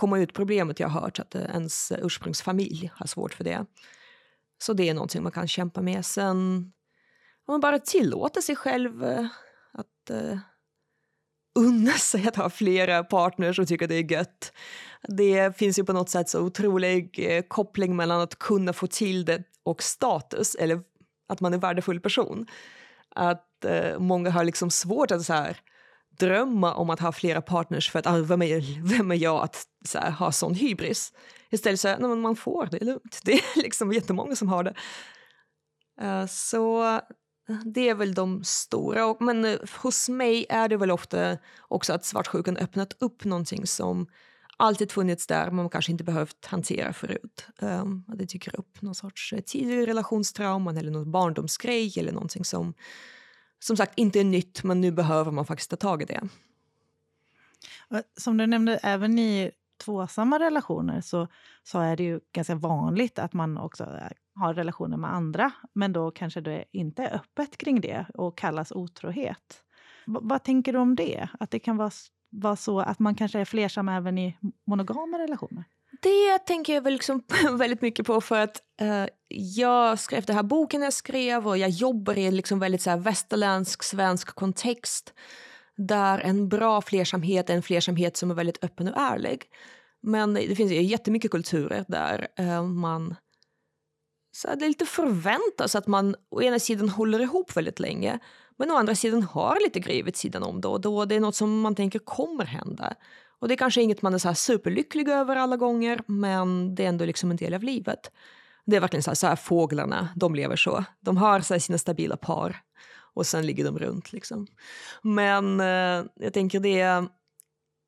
komma 0.02 0.20
ut-problemet 0.20 0.80
jag 0.80 0.88
har 0.88 1.02
hört, 1.02 1.20
att 1.20 1.36
eh, 1.36 1.42
ens 1.42 1.92
ursprungsfamilj 1.98 2.92
har 2.96 3.08
svårt 3.08 3.34
för 3.34 3.44
det. 3.44 3.66
Så 4.64 4.74
det 4.74 4.90
är 4.90 4.94
någonting 4.94 5.24
man 5.24 5.32
kan 5.32 5.48
kämpa 5.48 5.82
med. 5.82 6.06
Sen 6.06 6.38
om 7.46 7.54
man 7.54 7.60
bara 7.60 7.80
tillåter 7.80 8.42
sig 8.42 8.56
själv 8.56 9.04
eh, 9.04 9.26
att 9.74 10.12
uh, 10.12 10.38
unna 11.60 11.92
sig 11.92 12.28
att 12.28 12.36
ha 12.36 12.50
flera 12.50 13.04
partners 13.04 13.60
och 13.60 13.68
tycka 13.68 13.88
det 13.88 13.96
är 13.96 14.12
gött. 14.12 14.54
Det 15.08 15.58
finns 15.58 15.80
ju 15.80 15.84
på 15.84 15.94
något 15.94 16.10
sätt 16.10 16.30
så 16.30 16.42
otrolig 16.42 17.28
uh, 17.32 17.42
koppling 17.48 17.96
mellan 17.96 18.22
att 18.22 18.40
kunna 18.40 18.74
få 18.74 18.88
till 18.88 19.26
det 19.26 19.44
och 19.64 19.84
status, 19.84 20.56
eller 20.56 20.82
att 21.28 21.42
man 21.42 21.54
är 21.54 21.58
en 21.58 21.62
värdefull 21.62 22.00
person. 22.00 22.48
Att 23.16 23.66
uh, 23.66 24.00
många 24.00 24.30
har 24.30 24.44
liksom 24.44 24.72
svårt 24.72 25.12
att 25.12 25.26
så 25.26 25.34
här, 25.34 25.58
drömma 26.26 26.74
om 26.74 26.90
att 26.90 27.00
ha 27.00 27.12
flera 27.12 27.42
partners 27.42 27.92
för 27.92 28.00
att 28.00 28.08
ah, 28.08 28.18
vem, 28.18 28.42
är, 28.42 28.84
vem 28.98 29.12
är 29.12 29.16
jag 29.16 29.44
att 29.44 29.66
så 29.86 30.00
här, 30.00 30.12
ha 30.12 30.32
sån 30.32 30.56
hybris? 30.56 31.14
Istället 31.50 31.80
så 31.80 31.88
här, 31.88 32.16
man 32.16 32.36
får 32.36 32.68
det 32.72 32.82
är 32.82 32.86
lugnt. 32.86 33.20
Det 33.26 33.34
är 33.34 33.62
liksom 33.62 33.94
jättemånga 33.94 34.36
som 34.36 34.50
har 34.50 34.64
det. 34.64 34.74
Uh, 36.02 36.26
så 36.28 37.00
det 37.66 37.90
är 37.90 37.96
väl 37.96 38.14
de 38.14 38.44
stora. 38.44 39.16
Men 39.20 39.46
uh, 39.46 39.58
hos 39.82 40.10
mig 40.10 40.46
är 40.50 40.70
det 40.70 40.78
väl 40.78 40.92
ofta 40.92 41.38
också 41.68 41.94
att 41.94 42.06
svartsjukan 42.06 42.58
öppnat 42.58 42.96
upp 43.00 43.24
någonting 43.24 43.68
som 43.68 44.08
alltid 44.58 44.92
funnits 44.92 45.28
där 45.28 45.46
men 45.46 45.56
man 45.56 45.70
kanske 45.70 45.92
inte 45.92 46.04
behövt 46.04 46.46
hantera 46.46 46.94
förut. 46.94 47.48
Um, 47.60 48.06
det 48.08 48.26
dyker 48.26 48.60
upp 48.60 48.82
någon 48.82 48.96
sorts 48.96 49.34
eh, 49.34 49.40
tidig 49.40 49.88
relationstrauma 49.88 50.72
eller 50.72 50.92
någon 50.92 51.12
barndomsgrej 51.12 51.94
eller 51.98 52.12
någonting 52.12 52.46
som 52.46 52.74
som 53.64 53.78
sagt 53.78 53.94
inte 54.00 54.20
är 54.20 54.24
nytt, 54.24 54.64
men 54.64 54.82
nu 54.82 54.92
behöver 54.92 55.32
man 55.32 55.46
faktiskt 55.46 55.70
ta 55.70 55.76
tag 55.76 56.02
i 56.02 56.06
det. 56.06 56.22
Som 58.18 58.38
du 58.38 58.48
nämnde, 58.48 58.78
även 58.84 59.20
i 59.20 59.52
tvåsamma 59.78 60.40
relationer 60.40 61.02
så, 61.02 61.28
så 61.64 61.80
är 61.80 61.98
det 61.98 62.04
ju 62.04 62.20
ganska 62.32 62.56
vanligt 62.56 63.20
att 63.20 63.34
man 63.34 63.58
också 63.58 63.84
eh, 63.84 64.12
har 64.36 64.54
relationer 64.54 64.98
med 64.98 65.14
andra, 65.14 65.52
men 65.74 65.94
då 65.94 66.12
kanske 66.12 66.42
det 66.42 66.66
inte 66.72 67.04
är 67.04 67.16
öppet 67.16 67.58
kring 67.58 67.82
det 67.82 68.06
och 68.14 68.38
kallas 68.38 68.72
otrohet. 68.72 69.64
V 70.06 70.18
vad 70.22 70.44
tänker 70.44 70.74
du 70.74 70.80
om 70.80 70.96
det? 70.96 71.30
Att 71.40 71.52
det 71.52 71.60
kan 71.60 71.78
vara, 71.78 71.92
vara 72.30 72.56
så 72.56 72.80
att 72.80 73.00
man 73.00 73.16
kanske 73.16 73.40
är 73.40 73.46
flersam 73.46 73.90
även 73.90 74.18
i 74.18 74.38
monogama 74.66 75.20
relationer? 75.20 75.64
Det 76.02 76.40
tänker 76.40 76.74
jag 76.74 76.82
väl 76.82 76.94
liksom 76.94 77.24
väldigt 77.58 77.82
mycket 77.82 78.06
på 78.06 78.22
för 78.22 78.40
att 78.40 78.62
uh, 78.82 79.06
jag 79.28 80.00
skrev 80.00 80.26
den 80.26 80.36
här 80.36 80.44
boken 80.44 80.82
jag 80.82 80.94
skrev 80.94 81.48
och 81.48 81.58
jag 81.58 81.70
jobbar 81.70 82.18
i 82.18 82.26
en 82.26 82.36
liksom 82.36 82.60
väldigt 82.60 82.82
så 82.82 82.90
här, 82.90 82.98
västerländsk 82.98 83.84
svensk 83.84 84.36
kontext 84.36 85.14
där 85.78 86.20
en 86.20 86.50
bra 86.50 86.82
flersamhet 86.82 87.50
är 87.50 87.54
en 87.54 87.64
flersamhet 87.64 88.18
som 88.18 88.32
är 88.32 88.36
väldigt 88.36 88.64
öppen 88.64 88.88
och 88.88 88.98
ärlig. 88.98 89.44
Men 90.02 90.34
det 90.34 90.56
finns 90.56 90.72
ju 90.72 90.82
jättemycket 90.82 91.32
kulturer 91.32 91.86
där 91.88 92.28
uh, 92.40 92.64
man 92.64 93.16
så 94.32 94.56
det 94.56 94.68
lite 94.68 94.86
förväntas 94.86 95.76
att 95.76 95.88
man 95.88 96.16
å 96.32 96.42
ena 96.42 96.60
sidan 96.60 96.90
håller 96.90 97.20
ihop 97.20 97.58
väldigt 97.58 97.80
länge 97.80 98.20
men 98.58 98.72
å 98.72 98.76
andra 98.76 98.96
sidan 98.96 99.24
har 99.24 99.60
lite 99.64 99.80
grejer 99.80 100.04
vid 100.04 100.16
sidan 100.16 100.44
om 100.44 100.62
då 100.62 100.72
och 100.72 100.82
då. 100.82 101.06
Det 101.06 101.16
är 101.16 101.20
något 101.20 101.36
som 101.36 101.62
man 101.62 101.76
tänker 101.76 102.00
kommer 102.00 102.46
hända. 102.46 102.94
Och 103.42 103.48
det 103.48 103.54
är 103.54 103.58
kanske 103.58 103.82
inget 103.82 104.02
man 104.02 104.14
är 104.14 104.18
så 104.18 104.34
superlycklig 104.34 105.10
över 105.10 105.36
alla 105.36 105.58
gånger, 105.58 106.00
men 106.08 106.76
det 106.76 106.84
är 106.84 106.90
ändå 106.90 107.06
liksom 107.06 107.32
en 107.32 107.38
del 107.38 107.54
av 107.54 107.64
livet. 107.64 108.12
Det 108.66 108.76
är 108.76 108.82
verkligen 108.82 109.04
så 109.04 109.10
här, 109.10 109.16
så 109.16 109.28
här 109.28 109.36
fåglarna, 109.36 110.10
de 110.16 110.36
lever 110.36 110.56
så. 110.56 110.84
De 111.00 111.18
har 111.18 111.40
så 111.42 111.60
sina 111.60 111.78
stabila 111.78 112.18
par 112.18 112.62
och 113.14 113.28
sen 113.28 113.46
ligger 113.46 113.64
de 113.64 113.80
runt. 113.80 114.14
Liksom. 114.14 114.48
Men 115.02 115.60
eh, 115.60 116.06
jag 116.16 116.34
tänker 116.34 116.60
det, 116.60 116.86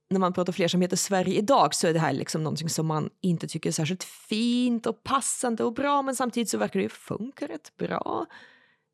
när 0.10 0.20
man 0.20 0.34
pratar 0.34 0.54
flersamhet 0.54 0.94
i 0.94 0.98
Sverige 0.98 1.38
idag 1.38 1.76
så 1.76 1.88
är 1.88 1.94
det 1.94 2.00
här 2.00 2.14
liksom 2.14 2.44
någonting 2.44 2.70
som 2.70 2.88
man 2.88 3.10
inte 3.22 3.48
tycker 3.48 3.70
är 3.70 3.74
särskilt 3.74 4.04
fint 4.04 4.86
och 4.86 5.04
passande 5.04 5.64
och 5.64 5.74
bra, 5.74 6.02
men 6.02 6.16
samtidigt 6.16 6.50
så 6.50 6.58
verkar 6.58 6.80
det 6.80 6.90
funka 6.90 7.48
rätt 7.48 7.78
bra. 7.78 8.26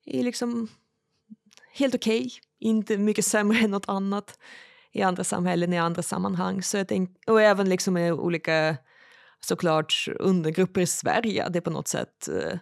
Det 0.06 0.20
är 0.20 0.24
liksom 0.24 0.68
helt 1.74 1.96
okej, 1.96 2.20
okay. 2.20 2.32
inte 2.60 2.98
mycket 2.98 3.26
sämre 3.26 3.60
än 3.60 3.72
något 3.72 3.90
annat 3.90 4.40
i 4.94 5.02
andra 5.02 5.24
samhällen, 5.24 5.74
i 5.74 5.78
andra 5.78 6.02
sammanhang. 6.02 6.64
Så 6.64 6.78
jag 6.78 6.88
tänk, 6.88 7.18
och 7.28 7.42
även 7.42 7.70
liksom 7.70 7.94
med 7.94 8.14
olika 8.14 8.78
såklart 9.40 10.08
undergrupper 10.20 10.82
i 10.82 10.88
Sverige. 10.88 11.50
Det 11.50 11.60
är 11.60 11.62
på 11.62 11.70
något 11.70 11.88
sätt 11.88 12.28
eh, 12.28 12.60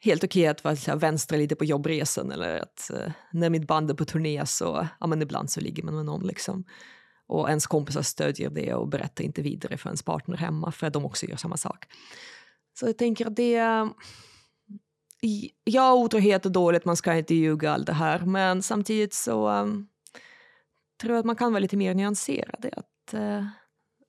helt 0.00 0.24
okej 0.24 0.50
okay 0.50 0.70
att 0.70 0.86
vara 0.86 0.96
vänstra 0.96 1.38
lite 1.38 1.56
på 1.56 1.64
jobbresan 1.64 2.32
eller 2.32 2.58
att 2.58 2.90
eh, 2.90 3.12
när 3.32 3.50
mitt 3.50 3.66
band 3.66 3.90
är 3.90 3.94
på 3.94 4.04
turné 4.04 4.46
så 4.46 4.88
ja, 5.00 5.06
men 5.06 5.22
ibland 5.22 5.50
så 5.50 5.60
ligger 5.60 5.82
man 5.82 5.94
med 5.94 6.04
någon. 6.04 6.26
Liksom. 6.26 6.64
Och 7.26 7.48
ens 7.48 7.66
kompisar 7.66 8.02
stödjer 8.02 8.50
det 8.50 8.74
och 8.74 8.88
berättar 8.88 9.24
inte 9.24 9.42
vidare 9.42 9.76
för 9.76 9.88
ens 9.88 10.02
partner 10.02 10.36
hemma 10.36 10.72
för 10.72 10.86
att 10.86 10.92
de 10.92 11.04
också 11.04 11.26
gör 11.26 11.36
samma 11.36 11.56
sak. 11.56 11.86
Så 12.78 12.86
jag 12.86 12.98
tänker 12.98 13.26
att 13.26 13.36
det... 13.36 13.88
Ja, 15.64 15.94
otrohet 15.94 16.46
är 16.46 16.50
dåligt, 16.50 16.84
man 16.84 16.96
ska 16.96 17.14
inte 17.14 17.34
ljuga 17.34 17.72
allt 17.72 17.86
det 17.86 17.92
här 17.92 18.18
men 18.18 18.62
samtidigt 18.62 19.14
så 19.14 19.48
um, 19.48 19.88
tror 21.00 21.16
att 21.16 21.24
man 21.24 21.36
kan 21.36 21.52
vara 21.52 21.60
lite 21.60 21.76
mer 21.76 21.94
nyanserad. 21.94 22.66
Att, 22.72 23.14
uh, 23.14 23.46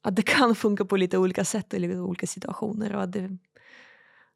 att 0.02 0.16
det 0.16 0.22
kan 0.22 0.56
funka 0.66 0.86
på 0.86 0.98
lite 0.98 1.18
olika 1.18 1.46
sätt 1.46 1.74
i 1.74 1.80
lite 1.80 1.98
olika 1.98 2.28
situationer. 2.28 2.96
Och 2.96 3.10
det, 3.10 3.38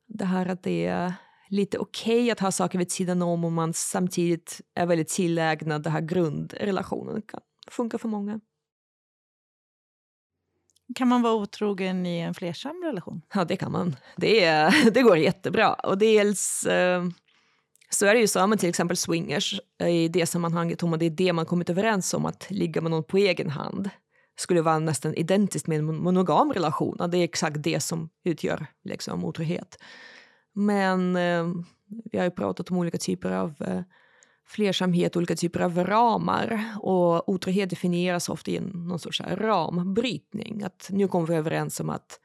det 0.07 0.25
här 0.25 0.45
att 0.45 0.63
det 0.63 0.85
är 0.85 1.13
lite 1.49 1.77
okej 1.77 2.21
okay 2.21 2.31
att 2.31 2.39
ha 2.39 2.51
saker 2.51 2.79
vid 2.79 2.91
sidan 2.91 3.21
om 3.21 3.43
och 3.45 3.51
man 3.51 3.73
samtidigt 3.73 4.61
är 4.75 4.85
väldigt 4.85 5.07
tillägnad 5.07 5.83
den 5.83 5.93
här 5.93 6.01
grundrelationen. 6.01 7.21
kan 7.21 7.41
funka 7.67 7.97
för 7.97 8.07
många. 8.07 8.39
Kan 10.95 11.07
man 11.07 11.21
vara 11.21 11.33
otrogen 11.33 12.05
i 12.05 12.19
en 12.19 12.33
flersam 12.33 12.83
relation? 12.83 13.21
Ja, 13.33 13.45
det 13.45 13.57
kan 13.57 13.71
man. 13.71 13.95
Det, 14.17 14.69
det 14.93 15.01
går 15.01 15.17
jättebra. 15.17 15.73
Och 15.73 15.97
dels 15.97 16.65
eh, 16.65 17.03
så 17.89 18.05
är 18.05 18.13
det 18.13 18.19
ju 18.19 18.27
så 18.27 18.47
med 18.47 18.59
till 18.59 18.69
exempel 18.69 18.97
swingers 18.97 19.59
eh, 19.79 19.89
i 19.89 20.07
det 20.07 20.25
sammanhanget, 20.25 20.83
om 20.83 20.99
det 20.99 21.05
är 21.05 21.09
det 21.09 21.33
man 21.33 21.45
kommit 21.45 21.69
överens 21.69 22.13
om 22.13 22.25
att 22.25 22.51
ligga 22.51 22.81
med 22.81 22.91
någon 22.91 23.03
på 23.03 23.17
egen 23.17 23.49
hand 23.49 23.89
skulle 24.39 24.61
vara 24.61 24.79
nästan 24.79 25.13
identiskt 25.13 25.67
med 25.67 25.79
en 25.79 25.85
monogam 25.85 26.53
relation. 26.53 26.97
Det 27.11 27.17
är 27.17 27.23
exakt 27.23 27.63
det 27.63 27.79
som 27.79 28.09
utgör 28.23 28.65
liksom, 28.83 29.25
otrohet. 29.25 29.77
Men 30.53 31.15
eh, 31.15 31.47
vi 32.11 32.17
har 32.17 32.25
ju 32.25 32.31
pratat 32.31 32.71
om 32.71 32.77
olika 32.77 32.97
typer 32.97 33.31
av 33.31 33.55
eh, 33.59 33.81
flersamhet, 34.47 35.15
olika 35.15 35.35
typer 35.35 35.59
av 35.59 35.83
ramar. 35.83 36.63
Och 36.79 37.29
otrohet 37.29 37.69
definieras 37.69 38.29
ofta 38.29 38.51
i 38.51 38.59
någon 38.59 38.99
sorts 38.99 39.21
rambrytning. 39.21 40.63
Att 40.63 40.89
nu 40.91 41.07
kommer 41.07 41.27
vi 41.27 41.35
överens 41.35 41.79
om 41.79 41.89
att 41.89 42.19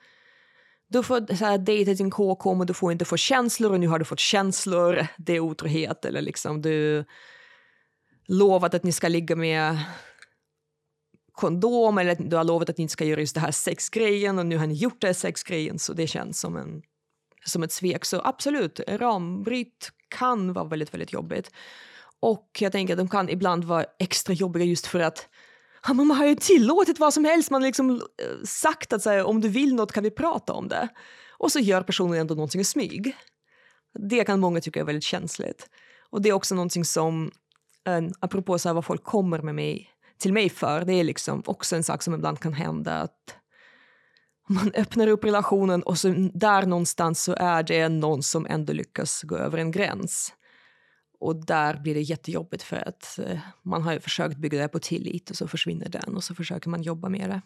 du 0.95 1.03
får 1.03 1.35
så 1.35 1.45
här, 1.45 1.59
dejta 1.59 1.95
din 1.95 2.11
KK 2.11 2.55
men 2.55 2.67
du 2.67 2.75
får 2.75 2.93
inte 2.93 3.05
få 3.05 3.17
känslor 3.17 3.73
och 3.73 3.81
nu 3.81 3.89
har 3.89 3.99
du 3.99 4.05
fått 4.05 4.21
känslor. 4.21 5.07
Det 5.17 5.33
är 5.33 5.41
otrohet. 5.41 6.05
Eller 6.05 6.23
liksom 6.23 6.63
du 6.63 7.05
lovat 8.27 8.75
att 8.75 8.85
ni 8.85 8.93
ska 8.93 9.09
ligga 9.09 9.37
med 9.37 9.79
kondom 11.33 11.99
eller 11.99 12.15
du 12.15 12.37
har 12.37 12.45
lovat 12.45 12.71
att 12.71 12.79
ni 12.79 12.83
inte 12.83 12.93
ska 12.93 13.05
göra 13.05 13.21
just 13.21 13.35
det 13.35 13.41
här 13.41 13.51
sexgrejen 13.51 14.39
och 14.39 14.47
nu 14.47 14.57
har 14.57 14.67
ni 14.67 14.75
gjort 14.75 15.01
det 15.01 15.07
här 15.07 15.15
sexgrejen 15.15 15.79
så 15.79 15.93
det 15.93 16.07
känns 16.07 16.41
som, 16.41 16.57
en, 16.57 16.83
som 17.45 17.63
ett 17.63 17.73
svek. 17.73 18.05
Så 18.05 18.21
absolut, 18.25 18.81
rambryt 18.89 19.91
kan 20.09 20.53
vara 20.53 20.65
väldigt, 20.65 20.95
väldigt 20.95 21.13
jobbigt. 21.13 21.51
Och 22.21 22.59
jag 22.61 22.73
tänker 22.73 22.95
att 22.95 22.99
de 22.99 23.09
kan 23.09 23.29
ibland 23.29 23.65
vara 23.65 23.85
extra 23.99 24.35
jobbiga 24.35 24.65
just 24.65 24.87
för 24.87 25.01
att 25.01 25.29
man 25.93 26.11
har 26.11 26.27
ju 26.27 26.35
tillåtit 26.35 26.99
vad 26.99 27.15
som 27.15 27.25
helst. 27.25 27.51
Man 27.51 27.63
har 27.63 27.69
liksom 27.69 27.91
eh, 27.91 28.45
sagt 28.45 28.93
att 28.93 29.03
så 29.03 29.11
här, 29.11 29.25
om 29.25 29.41
du 29.41 29.49
vill 29.49 29.75
något 29.75 29.93
kan 29.93 30.03
vi 30.03 30.11
prata 30.11 30.53
om 30.53 30.69
det. 30.69 30.89
Och 31.39 31.53
så 31.53 31.59
gör 31.59 31.83
personen 31.83 32.21
ändå 32.21 32.35
någonting 32.35 32.61
i 32.61 32.65
smyg. 32.65 33.17
Det 33.99 34.25
kan 34.25 34.41
många 34.41 34.61
tycka 34.61 34.81
är 34.81 34.85
väldigt 34.85 35.05
känsligt. 35.05 35.69
Och 36.11 36.23
det 36.23 36.29
är 36.29 36.33
också 36.33 36.55
någonting 36.55 36.85
som, 36.85 37.31
en, 37.85 38.15
apropå 38.21 38.59
så 38.59 38.69
här, 38.69 38.75
vad 38.75 38.85
folk 38.85 39.05
kommer 39.05 39.39
med 39.39 39.55
mig, 39.55 39.91
till 40.19 40.33
mig 40.33 40.51
för, 40.51 40.85
det 40.85 40.93
är 40.93 41.05
liksom 41.05 41.43
också 41.47 41.77
en 41.77 41.85
sak 41.85 42.03
som 42.03 42.15
ibland 42.15 42.41
kan 42.41 42.53
hända 42.53 43.01
att 43.01 43.37
man 44.49 44.73
öppnar 44.75 45.07
upp 45.07 45.25
relationen 45.25 45.83
och 45.83 45.99
så 45.99 46.15
där 46.35 46.67
någonstans 46.67 47.23
så 47.23 47.35
är 47.39 47.63
det 47.63 47.89
någon 47.89 48.23
som 48.23 48.47
ändå 48.47 48.73
lyckas 48.73 49.23
gå 49.23 49.37
över 49.37 49.59
en 49.59 49.71
gräns. 49.71 50.33
Och 51.25 51.47
där 51.47 51.77
blir 51.77 51.95
det 51.95 52.01
jättejobbigt 52.01 52.63
för 52.63 52.89
att 52.89 53.19
eh, 53.19 53.39
man 53.63 53.83
har 53.83 53.99
försökt 53.99 54.37
bygga 54.37 54.59
det 54.59 54.69
på 54.69 54.79
tillit 54.79 55.31
och 55.31 55.37
så 55.37 55.49
försvinner 55.49 55.89
den 55.89 56.17
och 56.17 56.25
så 56.25 56.35
försöker 56.35 56.69
man 56.71 56.83
jobba 56.83 57.09
med 57.09 57.31
det. 57.31 57.41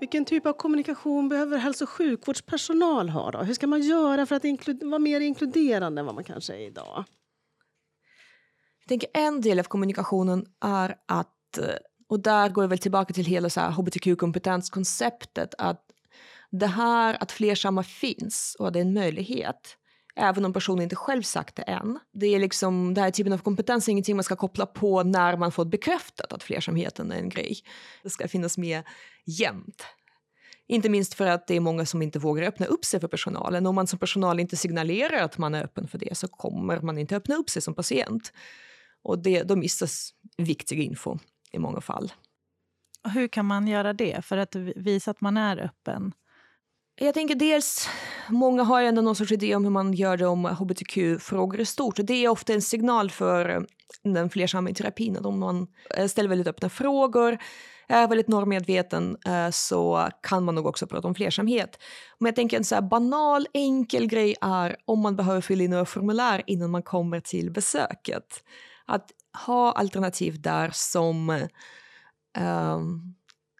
Vilken 0.00 0.24
typ 0.24 0.46
av 0.46 0.52
kommunikation 0.52 1.28
behöver 1.28 1.58
hälso 1.58 1.84
och 1.84 1.90
sjukvårdspersonal 1.90 3.08
ha? 3.08 3.30
Då? 3.30 3.38
Hur 3.38 3.54
ska 3.54 3.66
man 3.66 3.82
göra 3.82 4.26
för 4.26 4.36
att 4.36 4.44
vara 4.82 4.98
mer 4.98 5.20
inkluderande 5.20 6.00
än 6.00 6.06
vad 6.06 6.14
man 6.14 6.24
kanske 6.24 6.54
är 6.54 6.66
idag? 6.66 7.04
Jag 8.80 8.88
tänker 8.88 9.08
en 9.14 9.40
del 9.40 9.58
av 9.58 9.64
kommunikationen 9.64 10.46
är 10.60 10.96
att 11.06 11.58
eh, 11.58 11.64
och 12.08 12.20
där 12.20 12.48
går 12.48 12.64
jag 12.64 12.68
väl 12.68 12.78
tillbaka 12.78 13.14
till 13.14 13.24
hela 13.24 13.48
hbtq-kompetenskonceptet. 13.48 15.54
Att 15.58 15.80
det 16.50 16.66
här 16.66 17.22
att 17.22 17.32
flersamma 17.32 17.82
finns 17.82 18.56
och 18.58 18.66
att 18.66 18.72
det 18.72 18.78
är 18.78 18.84
en 18.84 18.94
möjlighet 18.94 19.76
även 20.16 20.44
om 20.44 20.52
personen 20.52 20.82
inte 20.82 20.96
själv 20.96 21.22
sagt 21.22 21.56
det 21.56 21.62
än. 21.62 21.98
Det 22.12 22.26
är 22.26 22.38
liksom, 22.38 22.94
den 22.94 23.04
här 23.04 23.10
typen 23.10 23.32
av 23.32 23.38
kompetens 23.38 23.88
är 23.88 23.92
ingenting 23.92 24.16
man 24.16 24.24
ska 24.24 24.36
koppla 24.36 24.66
på 24.66 25.02
när 25.02 25.36
man 25.36 25.52
fått 25.52 25.70
bekräftat 25.70 26.32
att 26.32 26.42
flersamheten 26.42 27.12
är 27.12 27.16
en 27.16 27.28
grej. 27.28 27.58
Det 28.02 28.10
ska 28.10 28.28
finnas 28.28 28.58
med 28.58 28.82
jämt. 29.26 29.84
Inte 30.66 30.88
minst 30.88 31.14
för 31.14 31.26
att 31.26 31.46
det 31.46 31.54
är 31.54 31.60
många 31.60 31.86
som 31.86 32.02
inte 32.02 32.18
vågar 32.18 32.42
öppna 32.42 32.66
upp 32.66 32.84
sig 32.84 33.00
för 33.00 33.08
personalen. 33.08 33.66
Om 33.66 33.74
man 33.74 33.86
som 33.86 33.98
personal 33.98 34.40
inte 34.40 34.56
signalerar 34.56 35.22
att 35.22 35.38
man 35.38 35.54
är 35.54 35.64
öppen 35.64 35.88
för 35.88 35.98
det 35.98 36.16
så 36.16 36.28
kommer 36.28 36.80
man 36.80 36.98
inte 36.98 37.16
öppna 37.16 37.34
upp 37.34 37.50
sig 37.50 37.62
som 37.62 37.74
patient. 37.74 38.32
Och 39.02 39.18
det, 39.18 39.42
då 39.42 39.56
missas 39.56 40.10
viktig 40.36 40.80
info 40.80 41.18
i 41.54 41.58
många 41.58 41.80
fall. 41.80 42.12
Hur 43.14 43.28
kan 43.28 43.46
man 43.46 43.66
göra 43.66 43.92
det 43.92 44.24
för 44.24 44.36
att 44.36 44.54
visa 44.76 45.10
att 45.10 45.20
man 45.20 45.36
är 45.36 45.56
öppen? 45.64 46.12
Jag 47.00 47.14
tänker 47.14 47.34
dels, 47.34 47.88
många 48.28 48.62
har 48.62 48.82
ändå 48.82 49.02
någon 49.02 49.16
sorts 49.16 49.32
idé 49.32 49.54
om 49.54 49.64
hur 49.64 49.70
man 49.70 49.92
gör 49.92 50.16
det 50.16 50.26
om 50.26 50.44
hbtq-frågor 50.44 51.60
i 51.60 51.64
stort. 51.64 51.96
Det 51.96 52.24
är 52.24 52.28
ofta 52.28 52.52
en 52.52 52.62
signal 52.62 53.10
för 53.10 53.66
den 54.02 54.30
flersamma 54.30 54.70
terapin. 54.70 55.16
Att 55.16 55.26
om 55.26 55.40
man 55.40 55.66
eh, 55.96 56.06
ställer 56.06 56.28
väldigt 56.28 56.48
öppna 56.48 56.68
frågor, 56.68 57.38
är 57.88 58.08
väldigt 58.08 58.28
normmedveten 58.28 59.16
eh, 59.26 59.50
så 59.50 60.08
kan 60.22 60.44
man 60.44 60.54
nog 60.54 60.66
också 60.66 60.86
prata 60.86 61.08
om 61.08 61.14
flersamhet. 61.14 61.78
Men 62.18 62.26
jag 62.26 62.36
tänker 62.36 62.56
en 62.56 62.64
så 62.64 62.82
banal, 62.82 63.46
enkel 63.54 64.06
grej 64.06 64.36
är 64.40 64.76
om 64.84 65.00
man 65.00 65.16
behöver 65.16 65.40
fylla 65.40 65.64
i 65.64 65.68
några 65.68 65.84
formulär 65.84 66.42
innan 66.46 66.70
man 66.70 66.82
kommer 66.82 67.20
till 67.20 67.50
besöket. 67.50 68.44
Att 68.86 69.10
ha 69.34 69.72
alternativ 69.72 70.40
där 70.40 70.70
som 70.72 71.30
um, 72.38 73.14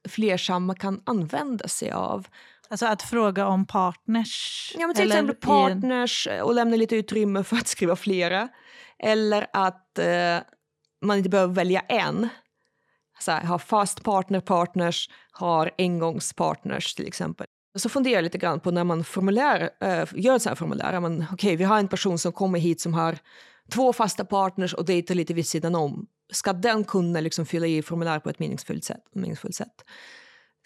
flersamma 0.08 0.74
kan 0.74 1.02
använda 1.06 1.68
sig 1.68 1.90
av. 1.90 2.26
Alltså 2.68 2.86
att 2.86 3.02
fråga 3.02 3.46
om 3.46 3.66
partners? 3.66 4.72
Ja, 4.78 4.86
men 4.86 4.96
till 4.96 5.06
exempel 5.06 5.36
partners 5.36 6.28
och 6.42 6.54
lämna 6.54 6.76
lite 6.76 6.96
utrymme 6.96 7.44
för 7.44 7.56
att 7.56 7.66
skriva 7.66 7.96
flera. 7.96 8.48
Eller 8.98 9.46
att 9.52 9.98
uh, 9.98 10.42
man 11.02 11.16
inte 11.16 11.30
behöver 11.30 11.54
välja 11.54 11.80
en. 11.80 12.28
Så 13.18 13.32
här, 13.32 13.44
ha 13.44 13.58
fast 13.58 14.02
partner, 14.02 14.40
partners, 14.40 15.10
har 15.30 15.70
engångspartners 15.78 16.94
till 16.94 17.06
exempel. 17.06 17.46
Så 17.78 17.88
funderar 17.88 18.14
jag 18.14 18.22
lite 18.22 18.38
grann 18.38 18.60
på 18.60 18.70
när 18.70 18.84
man 18.84 19.04
formulär, 19.04 19.70
uh, 19.84 20.04
gör 20.14 20.36
ett 20.36 20.42
sånt 20.42 20.44
här 20.44 20.54
formulär. 20.54 20.98
Okej, 20.98 21.26
okay, 21.32 21.56
vi 21.56 21.64
har 21.64 21.78
en 21.78 21.88
person 21.88 22.18
som 22.18 22.32
kommer 22.32 22.58
hit 22.58 22.80
som 22.80 22.94
har 22.94 23.18
två 23.70 23.92
fasta 23.92 24.24
partners 24.24 24.74
och 24.74 24.84
dejta 24.84 25.14
lite 25.14 25.34
vid 25.34 25.46
sidan 25.46 25.74
om. 25.74 26.06
Ska 26.32 26.52
den 26.52 26.84
kunna 26.84 27.20
liksom 27.20 27.46
fylla 27.46 27.66
i 27.66 27.82
formulär 27.82 28.20
på 28.20 28.30
ett 28.30 28.38
meningsfullt 28.38 28.84
sätt? 28.84 29.02
Meningsfullt 29.12 29.54
sätt? 29.54 29.84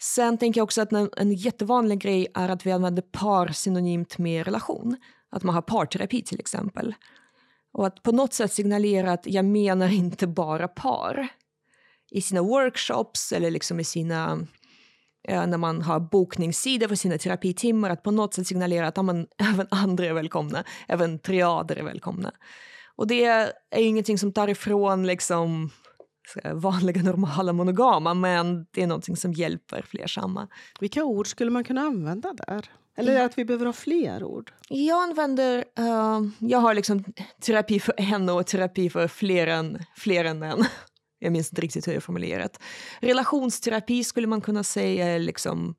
Sen 0.01 0.37
tänker 0.37 0.59
jag 0.59 0.63
också 0.63 0.81
att 0.81 0.93
en, 0.93 1.09
en 1.17 1.33
jättevanlig 1.33 1.99
grej 1.99 2.27
är 2.33 2.49
att 2.49 2.65
vi 2.65 2.71
använder 2.71 3.01
par 3.01 3.47
synonymt 3.47 4.17
med 4.17 4.45
relation. 4.45 4.97
Att 5.31 5.43
man 5.43 5.55
har 5.55 5.61
parterapi 5.61 6.23
till 6.23 6.39
exempel. 6.39 6.95
Och 7.71 7.87
att 7.87 8.03
på 8.03 8.11
något 8.11 8.33
sätt 8.33 8.53
signalera 8.53 9.11
att 9.11 9.25
jag 9.25 9.45
menar 9.45 9.87
inte 9.93 10.27
bara 10.27 10.67
par. 10.67 11.27
I 12.11 12.21
sina 12.21 12.41
workshops 12.41 13.31
eller 13.31 13.51
liksom 13.51 13.79
i 13.79 13.83
sina 13.83 14.47
eh, 15.27 15.47
när 15.47 15.57
man 15.57 15.81
har 15.81 15.99
bokningssidor 15.99 16.87
för 16.87 16.95
sina 16.95 17.17
terapitimmar 17.17 17.89
att 17.89 18.03
på 18.03 18.11
något 18.11 18.33
sätt 18.33 18.47
signalera 18.47 18.87
att 18.87 18.97
ja, 18.97 19.03
men, 19.03 19.27
även 19.53 19.67
andra 19.71 20.05
är 20.05 20.13
välkomna, 20.13 20.63
även 20.87 21.19
triader 21.19 21.75
är 21.75 21.83
välkomna. 21.83 22.31
Och 22.99 23.07
det 23.07 23.25
är 23.25 23.53
ingenting 23.75 24.17
som 24.17 24.33
tar 24.33 24.47
ifrån 24.47 25.07
liksom 25.07 25.69
vanliga 26.53 27.01
normala 27.01 27.53
monogama 27.53 28.13
men 28.13 28.65
det 28.71 28.83
är 28.83 28.87
någonting 28.87 29.15
som 29.15 29.33
hjälper 29.33 29.81
flersamma. 29.81 30.47
Vilka 30.79 31.03
ord 31.03 31.27
skulle 31.27 31.51
man 31.51 31.63
kunna 31.63 31.81
använda 31.81 32.33
där? 32.33 32.65
Eller 32.97 33.11
mm. 33.11 33.25
att 33.25 33.37
vi 33.37 33.45
behöver 33.45 33.65
ha 33.65 33.73
fler 33.73 34.23
ord? 34.23 34.51
Jag 34.69 35.03
använder... 35.03 35.57
Uh, 35.79 36.29
jag 36.39 36.59
har 36.59 36.73
liksom 36.73 37.03
terapi 37.41 37.79
för 37.79 37.93
en 37.97 38.29
och 38.29 38.47
terapi 38.47 38.89
för 38.89 39.07
fler 39.07 39.47
än, 39.47 39.79
fler 39.95 40.25
än 40.25 40.43
en. 40.43 40.65
Jag 41.19 41.31
minns 41.31 41.49
inte 41.51 41.61
riktigt 41.61 41.87
hur 41.87 41.93
jag 41.93 42.03
formulerat. 42.03 42.59
Relationsterapi 42.99 44.03
skulle 44.03 44.27
man 44.27 44.41
kunna 44.41 44.63
säga 44.63 45.17
liksom 45.17 45.75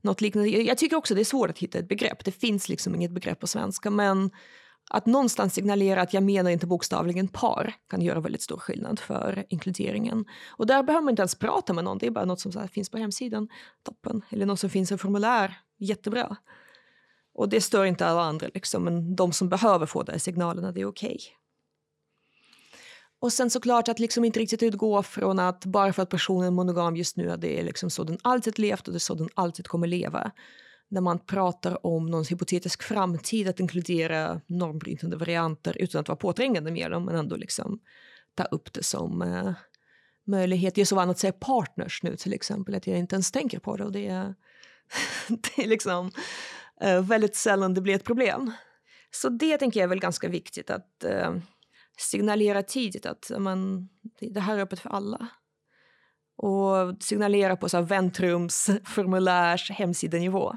något 0.00 0.20
liknande. 0.20 0.48
Jag 0.48 0.78
tycker 0.78 0.96
också 0.96 1.14
det 1.14 1.20
är 1.20 1.24
svårt 1.24 1.50
att 1.50 1.58
hitta 1.58 1.78
ett 1.78 1.88
begrepp. 1.88 2.24
Det 2.24 2.32
finns 2.32 2.68
liksom 2.68 2.94
inget 2.94 3.10
begrepp 3.10 3.40
på 3.40 3.46
svenska 3.46 3.90
men 3.90 4.30
att 4.94 5.06
någonstans 5.06 5.54
signalera 5.54 6.02
att 6.02 6.14
jag 6.14 6.22
menar 6.22 6.50
inte 6.50 6.66
bokstavligen 6.66 7.28
par 7.28 7.74
kan 7.90 8.02
göra 8.02 8.20
väldigt 8.20 8.42
stor 8.42 8.56
skillnad 8.56 9.00
för 9.00 9.44
inkluderingen. 9.48 10.24
Och 10.50 10.66
där 10.66 10.82
behöver 10.82 11.04
man 11.04 11.12
inte 11.12 11.22
ens 11.22 11.34
prata 11.34 11.72
med 11.72 11.84
någon, 11.84 11.98
det 11.98 12.06
är 12.06 12.10
bara 12.10 12.24
något 12.24 12.40
som 12.40 12.52
så 12.52 12.68
finns 12.68 12.90
på 12.90 12.98
hemsidan, 12.98 13.48
toppen. 13.82 14.22
Eller 14.30 14.46
något 14.46 14.60
som 14.60 14.70
finns 14.70 14.92
i 14.92 14.98
formulär, 14.98 15.58
jättebra. 15.78 16.36
Och 17.34 17.48
det 17.48 17.60
stör 17.60 17.84
inte 17.84 18.06
alla 18.06 18.22
andra, 18.22 18.48
liksom, 18.54 18.84
men 18.84 19.16
de 19.16 19.32
som 19.32 19.48
behöver 19.48 19.86
få 19.86 20.02
de 20.02 20.18
signalerna, 20.18 20.72
det 20.72 20.80
är 20.80 20.86
okej. 20.86 21.08
Okay. 21.08 21.36
Och 23.20 23.32
sen 23.32 23.50
såklart 23.50 23.88
att 23.88 23.98
liksom 23.98 24.24
inte 24.24 24.40
riktigt 24.40 24.62
utgå 24.62 25.02
från 25.02 25.38
att 25.38 25.64
bara 25.64 25.92
för 25.92 26.02
att 26.02 26.08
personen 26.08 26.46
är 26.46 26.50
monogam 26.50 26.96
just 26.96 27.16
nu, 27.16 27.30
att 27.30 27.40
det 27.40 27.60
är 27.60 27.64
liksom 27.64 27.90
så 27.90 28.04
den 28.04 28.18
alltid 28.22 28.58
levt 28.58 28.88
och 28.88 28.92
det 28.92 28.98
är 28.98 29.00
så 29.00 29.14
den 29.14 29.28
alltid 29.34 29.68
kommer 29.68 29.86
leva 29.86 30.32
när 30.92 31.00
man 31.00 31.18
pratar 31.18 31.86
om 31.86 32.06
någons 32.06 32.32
hypotetisk 32.32 32.82
framtid 32.82 33.48
att 33.48 33.60
inkludera 33.60 34.40
normbrytande 34.46 35.16
varianter 35.16 35.76
utan 35.80 36.00
att 36.00 36.08
vara 36.08 36.16
påträngande 36.16 36.70
med 36.70 36.90
dem 36.90 37.04
men 37.04 37.14
ändå 37.14 37.36
liksom 37.36 37.80
ta 38.34 38.44
upp 38.44 38.72
det 38.72 38.82
som 38.82 39.22
eh, 39.22 39.52
möjlighet. 40.26 40.74
Det 40.74 40.80
är 40.80 40.84
så 40.84 40.96
vanligt 40.96 41.14
att 41.14 41.20
säga 41.20 41.32
partners 41.32 42.02
nu 42.02 42.16
till 42.16 42.32
exempel 42.32 42.74
att 42.74 42.86
jag 42.86 42.98
inte 42.98 43.14
ens 43.14 43.32
tänker 43.32 43.58
på 43.58 43.76
det 43.76 43.84
och 43.84 43.92
det 43.92 44.08
är, 44.08 44.34
det 45.28 45.62
är 45.62 45.68
liksom 45.68 46.10
eh, 46.80 47.02
väldigt 47.02 47.36
sällan 47.36 47.74
det 47.74 47.80
blir 47.80 47.94
ett 47.94 48.04
problem. 48.04 48.52
Så 49.10 49.28
det 49.28 49.58
tänker 49.58 49.80
jag 49.80 49.84
är 49.84 49.88
väl 49.88 50.00
ganska 50.00 50.28
viktigt 50.28 50.70
att 50.70 51.04
eh, 51.04 51.36
signalera 51.98 52.62
tidigt 52.62 53.06
att 53.06 53.30
man, 53.38 53.88
det 54.20 54.40
här 54.40 54.58
är 54.58 54.62
öppet 54.62 54.80
för 54.80 54.90
alla 54.90 55.28
och 56.36 57.02
signalera 57.02 57.56
på 57.56 57.68
så 57.68 57.76
här 57.76 57.84
väntrums, 57.84 58.70
formulärs, 58.84 59.70
hemsidenivå. 59.70 60.56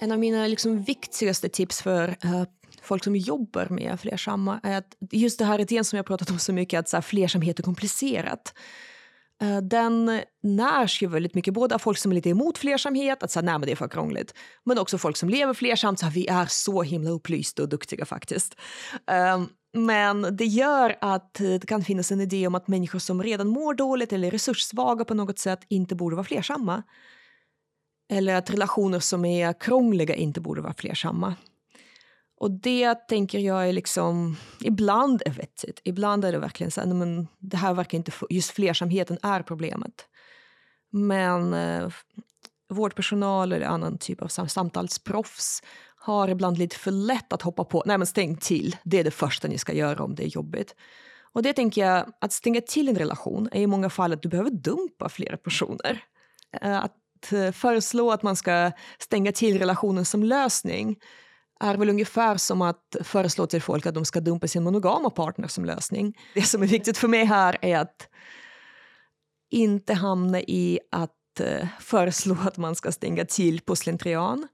En 0.00 0.12
av 0.12 0.18
mina 0.18 0.46
liksom 0.46 0.82
viktigaste 0.82 1.48
tips 1.48 1.82
för 1.82 2.08
uh, 2.08 2.42
folk 2.82 3.04
som 3.04 3.16
jobbar 3.16 3.66
med 3.70 4.00
flersamma 4.00 4.60
är 4.62 4.78
att 4.78 4.96
just 5.10 5.38
det 5.38 5.44
här 5.44 5.58
idén 5.58 5.84
som 5.84 5.96
jag 5.96 6.06
pratat 6.06 6.30
om 6.30 6.38
så 6.38 6.52
mycket, 6.52 6.78
att 6.80 6.88
så 6.88 6.96
här, 6.96 7.02
flersamhet 7.02 7.58
är 7.58 7.62
komplicerat. 7.62 8.54
Uh, 9.42 9.58
den 9.58 10.20
närs 10.42 11.02
ju 11.02 11.06
väldigt 11.06 11.34
mycket 11.34 11.54
både 11.54 11.74
av 11.74 11.78
folk 11.78 11.98
som 11.98 12.12
är 12.12 12.14
lite 12.14 12.30
emot 12.30 12.58
flersamhet, 12.58 13.22
att 13.22 13.30
säga 13.30 13.42
nej 13.42 13.58
men 13.58 13.66
det 13.66 13.72
är 13.72 13.76
för 13.76 13.88
krångligt, 13.88 14.34
men 14.64 14.78
också 14.78 14.98
folk 14.98 15.16
som 15.16 15.28
lever 15.28 15.54
flersamt, 15.54 15.98
så 15.98 16.06
här, 16.06 16.12
vi 16.12 16.26
är 16.26 16.46
så 16.46 16.82
himla 16.82 17.10
upplysta 17.10 17.62
och 17.62 17.68
duktiga 17.68 18.04
faktiskt. 18.04 18.54
Uh, 19.10 19.46
men 19.76 20.36
det 20.36 20.46
gör 20.46 20.96
att 21.00 21.34
det 21.34 21.66
kan 21.66 21.84
finnas 21.84 22.12
en 22.12 22.20
idé 22.20 22.46
om 22.46 22.54
att 22.54 22.68
människor 22.68 22.98
som 22.98 23.22
redan 23.22 23.48
mår 23.48 23.74
dåligt 23.74 24.12
eller 24.12 24.28
är 24.28 24.30
resurssvaga 24.30 25.04
på 25.04 25.14
något 25.14 25.38
sätt 25.38 25.60
inte 25.68 25.94
borde 25.94 26.16
vara 26.16 26.24
flersamma. 26.24 26.82
Eller 28.08 28.34
att 28.34 28.50
relationer 28.50 29.00
som 29.00 29.24
är 29.24 29.52
krångliga 29.52 30.14
inte 30.14 30.40
borde 30.40 30.60
vara 30.60 30.74
flersamma. 30.74 31.34
Och 32.40 32.50
det 32.50 32.94
tänker 32.94 33.38
jag 33.38 33.68
är 33.68 33.72
liksom, 33.72 34.36
ibland 34.60 35.22
är 35.26 35.30
vettigt. 35.30 35.80
Ibland 35.84 36.24
är 36.24 36.32
det 36.32 36.38
verkligen 36.38 36.70
så 36.70 36.80
här, 36.80 36.88
men 36.94 37.28
det 37.38 37.56
här 37.56 37.74
verkar 37.74 37.98
inte, 37.98 38.12
just 38.30 38.50
flersamheten 38.50 39.18
är 39.22 39.42
problemet. 39.42 40.06
Men 40.90 41.54
eh, 41.54 41.88
vårdpersonal 42.68 43.52
eller 43.52 43.66
annan 43.66 43.98
typ 43.98 44.22
av 44.22 44.28
samtalsproffs 44.28 45.62
har 45.96 46.28
ibland 46.28 46.58
lite 46.58 46.76
för 46.76 46.90
lätt 46.90 47.32
att 47.32 47.42
hoppa 47.42 47.64
på. 47.64 47.82
Nej 47.86 47.98
men 47.98 48.06
stäng 48.06 48.36
till, 48.36 48.76
det 48.84 48.98
är 48.98 49.04
det 49.04 49.10
första 49.10 49.48
ni 49.48 49.58
ska 49.58 49.72
göra 49.72 50.04
om 50.04 50.14
det 50.14 50.24
är 50.24 50.28
jobbigt. 50.28 50.74
Och 51.32 51.42
det 51.42 51.52
tänker 51.52 51.86
jag, 51.86 52.12
att 52.20 52.32
stänga 52.32 52.60
till 52.60 52.88
en 52.88 52.98
relation 52.98 53.48
är 53.52 53.60
i 53.60 53.66
många 53.66 53.90
fall 53.90 54.12
att 54.12 54.22
du 54.22 54.28
behöver 54.28 54.50
dumpa 54.50 55.08
flera 55.08 55.36
personer. 55.36 56.04
Eh, 56.62 56.84
att 56.84 56.94
Eh, 57.32 57.52
föreslå 57.52 58.10
att 58.10 58.22
man 58.22 58.36
ska 58.36 58.72
stänga 58.98 59.32
till 59.32 59.58
relationen 59.58 60.04
som 60.04 60.22
lösning 60.22 60.96
är 61.60 61.76
väl 61.76 61.90
ungefär 61.90 62.36
som 62.36 62.62
att 62.62 62.96
föreslå 63.02 63.46
till 63.46 63.62
folk 63.62 63.86
att 63.86 63.94
de 63.94 64.04
ska 64.04 64.20
dumpa 64.20 64.48
sin 64.48 64.62
monogama 64.62 65.10
partner 65.10 65.48
som 65.48 65.64
lösning. 65.64 66.14
Det 66.34 66.42
som 66.42 66.62
är 66.62 66.66
viktigt 66.66 66.98
för 66.98 67.08
mig 67.08 67.24
här 67.24 67.58
är 67.62 67.78
att 67.78 68.08
inte 69.50 69.94
hamna 69.94 70.40
i 70.40 70.80
att 70.92 71.40
eh, 71.40 71.68
föreslå 71.80 72.36
att 72.44 72.56
man 72.56 72.74
ska 72.74 72.92
stänga 72.92 73.24
till 73.24 73.60
på 73.60 73.76
slentrian 73.76 74.48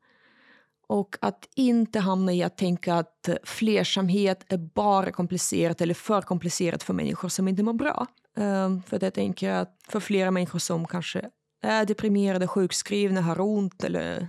och 0.87 1.17
att 1.21 1.49
inte 1.57 2.01
hamna 2.01 2.33
i 2.33 2.43
att 2.43 2.57
tänka 2.57 2.95
att 2.95 3.29
flersamhet 3.45 4.45
är 4.49 4.59
bara 4.59 5.13
komplicerat 5.13 5.81
eller 5.81 5.95
för 5.95 6.23
komplicerat 6.23 6.83
för 6.83 6.95
människor 6.95 7.29
som 7.29 7.49
inte 7.49 7.63
mår 7.63 7.73
bra. 7.73 8.07
Ehm, 8.37 8.83
för 8.83 9.05
jag 9.05 9.15
tänker 9.15 9.51
att 9.51 9.79
för 9.89 10.01
flera 10.01 10.31
människor 10.31 10.59
som 10.59 10.87
kanske 10.87 11.31
är 11.65 11.85
deprimerade, 11.85 12.47
sjukskrivna, 12.47 13.21
har 13.21 13.41
ont 13.41 13.85
eller 13.85 14.29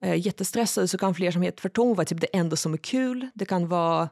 är 0.00 0.14
jättestressade 0.14 0.88
så 0.88 0.98
kan 0.98 1.14
flersamhet 1.14 1.60
för 1.60 1.68
dem 1.68 1.94
vara 1.94 2.04
typ 2.04 2.20
det 2.20 2.36
enda 2.36 2.56
som 2.56 2.72
är 2.72 2.78
kul. 2.78 3.28
Det 3.34 3.44
kan 3.44 3.68
vara 3.68 4.08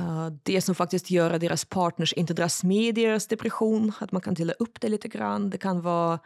uh, 0.00 0.28
det 0.42 0.60
som 0.60 0.74
faktiskt 0.74 1.10
gör 1.10 1.30
att 1.30 1.40
deras 1.40 1.64
partners 1.64 2.12
inte 2.12 2.34
dras 2.34 2.64
med 2.64 2.82
i 2.82 2.92
deras 2.92 3.26
depression, 3.26 3.92
att 4.00 4.12
man 4.12 4.22
kan 4.22 4.34
dela 4.34 4.52
upp 4.52 4.80
det 4.80 4.88
lite 4.88 5.08
grann. 5.08 5.50
Det 5.50 5.58
kan 5.58 5.80
vara 5.80 6.18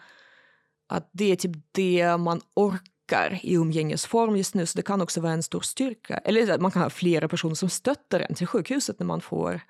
att 0.89 1.11
det 1.13 1.33
är 1.33 1.37
typ 1.37 1.57
det 1.73 2.17
man 2.17 2.41
orkar 2.55 3.41
i 3.43 3.55
umgängesform 3.55 4.37
just 4.37 4.55
nu 4.55 4.67
så 4.67 4.77
det 4.77 4.83
kan 4.83 5.01
också 5.01 5.21
vara 5.21 5.33
en 5.33 5.43
stor 5.43 5.61
styrka. 5.61 6.17
Eller 6.17 6.53
att 6.53 6.61
man 6.61 6.71
kan 6.71 6.83
ha 6.83 6.91
flera 6.91 7.29
personer 7.29 7.55
som 7.55 7.69
stöttar 7.69 8.21
en 8.21 8.35
till 8.35 8.47
sjukhuset 8.47 8.99
när 8.99 9.07
man 9.07 9.21
får 9.21 9.61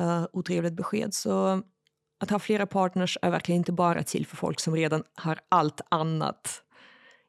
uh, 0.00 0.26
otrevligt 0.32 0.74
besked. 0.74 1.14
Så 1.14 1.62
att 2.18 2.30
ha 2.30 2.38
flera 2.38 2.66
partners 2.66 3.18
är 3.22 3.30
verkligen 3.30 3.58
inte 3.58 3.72
bara 3.72 4.02
till 4.02 4.26
för 4.26 4.36
folk 4.36 4.60
som 4.60 4.76
redan 4.76 5.02
har 5.14 5.40
allt 5.48 5.80
annat 5.88 6.62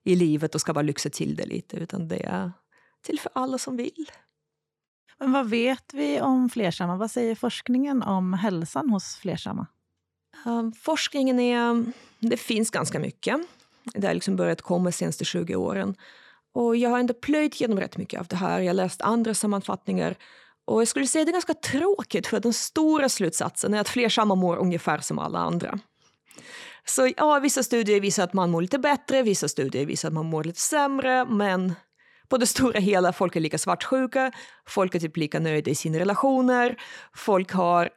i 0.04 0.16
livet 0.16 0.56
och 0.56 0.62
ska 0.62 0.74
bara 0.74 0.82
lyxa 0.82 1.10
till 1.10 1.36
det 1.36 1.46
lite 1.46 1.78
utan 1.78 2.08
det 2.08 2.26
är 2.26 2.52
till 3.02 3.20
för 3.20 3.32
alla 3.36 3.58
som 3.58 3.78
vill. 3.78 4.12
Men 5.20 5.32
vad 5.32 5.50
vet 5.50 5.94
vi 5.94 6.22
om 6.22 6.50
flersamma? 6.50 6.96
Vad 6.96 7.12
säger 7.12 7.36
forskningen 7.36 8.04
om 8.04 8.34
hälsan 8.34 8.90
hos 8.90 9.16
flersamma? 9.16 9.68
Uh, 10.46 10.72
forskningen 10.72 11.40
är... 11.40 11.86
Det 12.20 12.38
finns 12.38 12.72
ganska 12.72 13.00
mycket. 13.00 13.38
Det 13.84 14.08
har 14.08 14.14
liksom 14.14 14.36
börjat 14.36 14.62
komma 14.62 14.90
de 14.90 14.92
senaste 14.92 15.26
20 15.26 15.56
åren. 15.56 15.96
Och 16.54 16.76
jag 16.76 16.90
har 16.90 17.00
ändå 17.00 17.14
plöjt 17.14 17.62
genom 17.62 17.80
rätt 17.80 17.98
mycket 17.98 18.20
av 18.20 18.28
det 18.28 18.36
här. 18.36 18.60
Jag 18.60 18.68
har 18.68 18.74
läst 18.74 19.02
andra 19.02 19.34
sammanfattningar. 19.34 20.16
Och 20.68 20.82
jag 20.82 20.88
skulle 20.88 21.08
säga 21.08 21.26
det 21.26 21.32
är 21.32 21.34
ganska 21.34 21.54
tråkigt 21.54 22.28
för 22.28 22.40
den 22.40 22.54
stora 22.54 23.10
slutsatsen 23.10 23.74
är 23.74 23.82
att 23.82 23.90
flersamma 23.90 24.36
mår 24.36 24.58
ungefär 24.58 24.98
som 24.98 25.20
alla 25.20 25.40
andra. 25.40 25.80
Så 26.86 27.12
ja, 27.18 27.40
vissa 27.40 27.64
studier 27.64 28.00
visar 28.00 28.24
att 28.24 28.34
man 28.34 28.52
mår 28.52 28.62
lite 28.62 28.80
bättre, 28.80 29.24
vissa 29.24 29.48
studier 29.48 29.86
visar 29.86 30.08
att 30.08 30.14
man 30.14 30.26
mår 30.26 30.44
lite 30.44 30.60
sämre, 30.60 31.26
men 31.26 31.74
på 32.28 32.38
det 32.38 32.48
stora 32.48 32.80
hela, 32.80 33.14
folk 33.14 33.36
är 33.36 33.40
lika 33.40 33.58
svartsjuka, 33.58 34.32
folk 34.68 34.96
är 34.96 35.00
typ 35.00 35.18
lika 35.18 35.40
nöjda 35.40 35.72
i 35.72 35.76
sina 35.76 36.00
relationer, 36.00 36.76
folk 37.14 37.52
har 37.52 37.90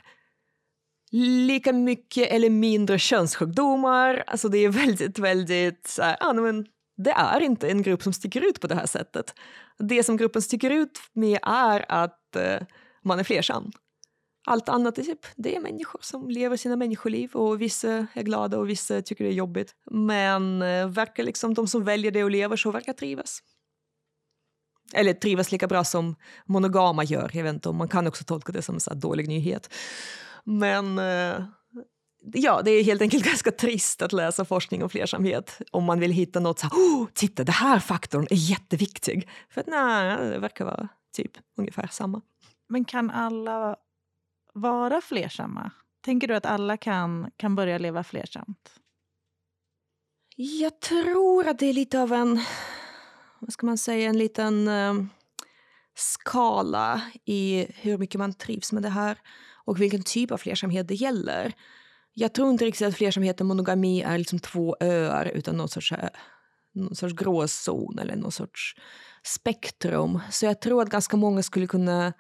lika 1.13 1.73
mycket 1.73 2.31
eller 2.31 2.51
mindre 2.51 2.99
könssjukdomar. 2.99 4.25
Alltså 4.27 4.49
det 4.49 4.59
är 4.59 4.69
väldigt, 4.69 5.19
väldigt 5.19 5.87
så 5.87 6.03
här, 6.03 6.17
ja, 6.21 6.33
men 6.33 6.67
det 6.97 7.11
är 7.11 7.41
inte 7.41 7.69
en 7.69 7.83
grupp 7.83 8.03
som 8.03 8.13
sticker 8.13 8.41
ut 8.49 8.61
på 8.61 8.67
det 8.67 8.75
här 8.75 8.87
sättet. 8.87 9.35
Det 9.79 10.03
som 10.03 10.17
gruppen 10.17 10.43
sticker 10.43 10.71
ut 10.71 11.01
med 11.13 11.39
är 11.43 11.85
att 11.89 12.20
eh, 12.37 12.59
man 13.03 13.19
är 13.19 13.25
flersam. 13.25 13.73
Allt 14.47 14.69
annat 14.69 14.99
är 14.99 15.03
typ, 15.03 15.27
det 15.37 15.57
är 15.57 15.61
människor 15.61 16.01
som 16.03 16.29
lever 16.29 16.57
sina 16.57 16.77
människoliv 16.77 17.33
och 17.33 17.61
vissa 17.61 18.07
är 18.15 18.23
glada 18.23 18.59
och 18.59 18.69
vissa 18.69 19.03
tycker 19.03 19.25
det 19.25 19.31
är 19.31 19.35
jobbigt. 19.35 19.75
Men 19.91 20.63
eh, 20.63 20.89
verkar 20.89 21.23
liksom, 21.25 21.55
de 21.55 21.69
som 21.69 21.85
väljer 21.85 22.11
det 22.11 22.25
och 22.25 22.31
lever 22.31 22.57
så 22.57 22.71
verkar 22.71 22.93
trivas. 22.93 23.43
Eller 24.95 25.13
trivas 25.13 25.53
lika 25.53 25.67
bra 25.67 25.85
som 25.85 26.17
monogama 26.45 27.05
gör. 27.05 27.31
Jag 27.33 27.43
vet 27.43 27.55
inte 27.55 27.69
om 27.69 27.77
man 27.77 27.89
kan 27.89 28.07
också 28.07 28.25
tolka 28.25 28.53
det 28.53 28.63
som 28.63 28.75
en 28.75 28.81
så 28.81 28.95
dålig 28.95 29.29
nyhet. 29.29 29.75
Men 30.45 30.99
eh, 30.99 31.45
ja, 32.33 32.63
det 32.63 32.71
är 32.71 32.85
helt 32.85 33.03
enkelt 33.03 33.25
ganska 33.31 33.51
trist 33.51 34.03
att 34.03 34.13
läsa 34.13 34.45
forskning 34.45 34.83
om 34.83 34.91
flersamhet 34.91 35.59
om 35.71 35.85
man 35.85 36.01
vill 36.01 36.13
hitta 36.13 36.41
något 36.41 36.59
så 36.59 36.67
här, 36.67 36.73
oh, 36.73 37.07
titta 37.15 37.45
den 37.45 37.55
här 37.55 37.79
faktorn 37.79 38.27
är 38.31 38.51
jätteviktig. 38.51 39.29
För 39.51 39.61
att 39.61 39.67
nej, 39.67 40.17
det 40.31 40.39
verkar 40.39 40.65
vara 40.65 40.89
typ 41.13 41.39
ungefär 41.57 41.87
samma. 41.87 42.23
Men 42.69 42.85
kan 42.85 43.11
alla 43.11 43.77
vara 44.55 45.01
flersamma? 45.01 45.71
Tänker 46.01 46.29
du 46.29 46.35
att 46.35 46.47
alla 46.47 46.77
kan, 46.77 47.31
kan 47.37 47.55
börja 47.55 47.79
leva 47.79 48.05
flersamt? 48.05 48.81
Jag 50.37 50.81
tror 50.81 51.49
att 51.49 51.59
det 51.59 51.67
är 51.67 51.73
lite 51.73 52.01
av 52.01 52.13
en, 52.13 52.41
vad 53.39 53.53
ska 53.53 53.67
man 53.67 53.79
säga, 53.79 54.09
en 54.09 54.19
liten 54.19 54.69
uh, 54.69 55.05
skala 55.95 57.03
i 57.25 57.67
hur 57.75 57.99
mycket 57.99 58.19
man 58.19 58.35
trivs 58.35 58.73
med 58.73 58.83
det 58.83 58.89
här 58.89 59.19
och 59.65 59.81
vilken 59.81 60.03
typ 60.03 60.31
av 60.31 60.39
flersamhet 60.39 60.89
det 60.89 60.95
gäller. 60.95 61.53
Jag 62.15 62.35
tror 62.35 62.51
inte 62.51 62.65
riktigt 62.65 62.89
att 62.89 62.97
flersamhet 62.97 63.41
och 63.41 63.47
monogami 63.47 64.03
är 64.03 64.19
liksom 64.19 64.39
två 64.39 64.77
öar 64.81 65.27
utan 65.35 65.57
någon 65.57 65.69
sorts, 65.69 65.93
eh, 65.93 66.09
någon 66.75 66.97
sorts 66.97 67.15
gråzon 67.15 67.99
eller 67.99 68.17
någon 68.17 68.33
sorts 68.33 68.77
spektrum. 69.23 70.21
Så 70.31 70.47
jag 70.47 70.61
tror 70.61 70.83
att 70.83 70.89
ganska 70.89 71.17
många 71.17 71.43
skulle 71.43 71.67
kunna 71.67 72.13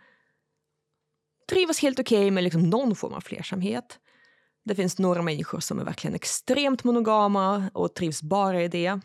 trivas 1.51 1.83
helt 1.83 1.99
okej 1.99 2.19
okay 2.19 2.31
med 2.31 2.45
liksom 2.45 2.71
någon 2.71 2.97
form 2.97 3.13
av 3.13 3.21
flersamhet. 3.21 3.99
Det 4.65 4.75
finns 4.75 4.99
några 4.99 5.23
människor 5.23 5.61
som 5.61 5.79
är 5.79 5.85
verkligen 5.85 6.15
extremt 6.15 6.85
monogama 6.85 7.71
och 7.75 7.95
trivs 7.95 8.23
bara 8.23 8.63
i 8.63 8.69
det. 8.69 9.01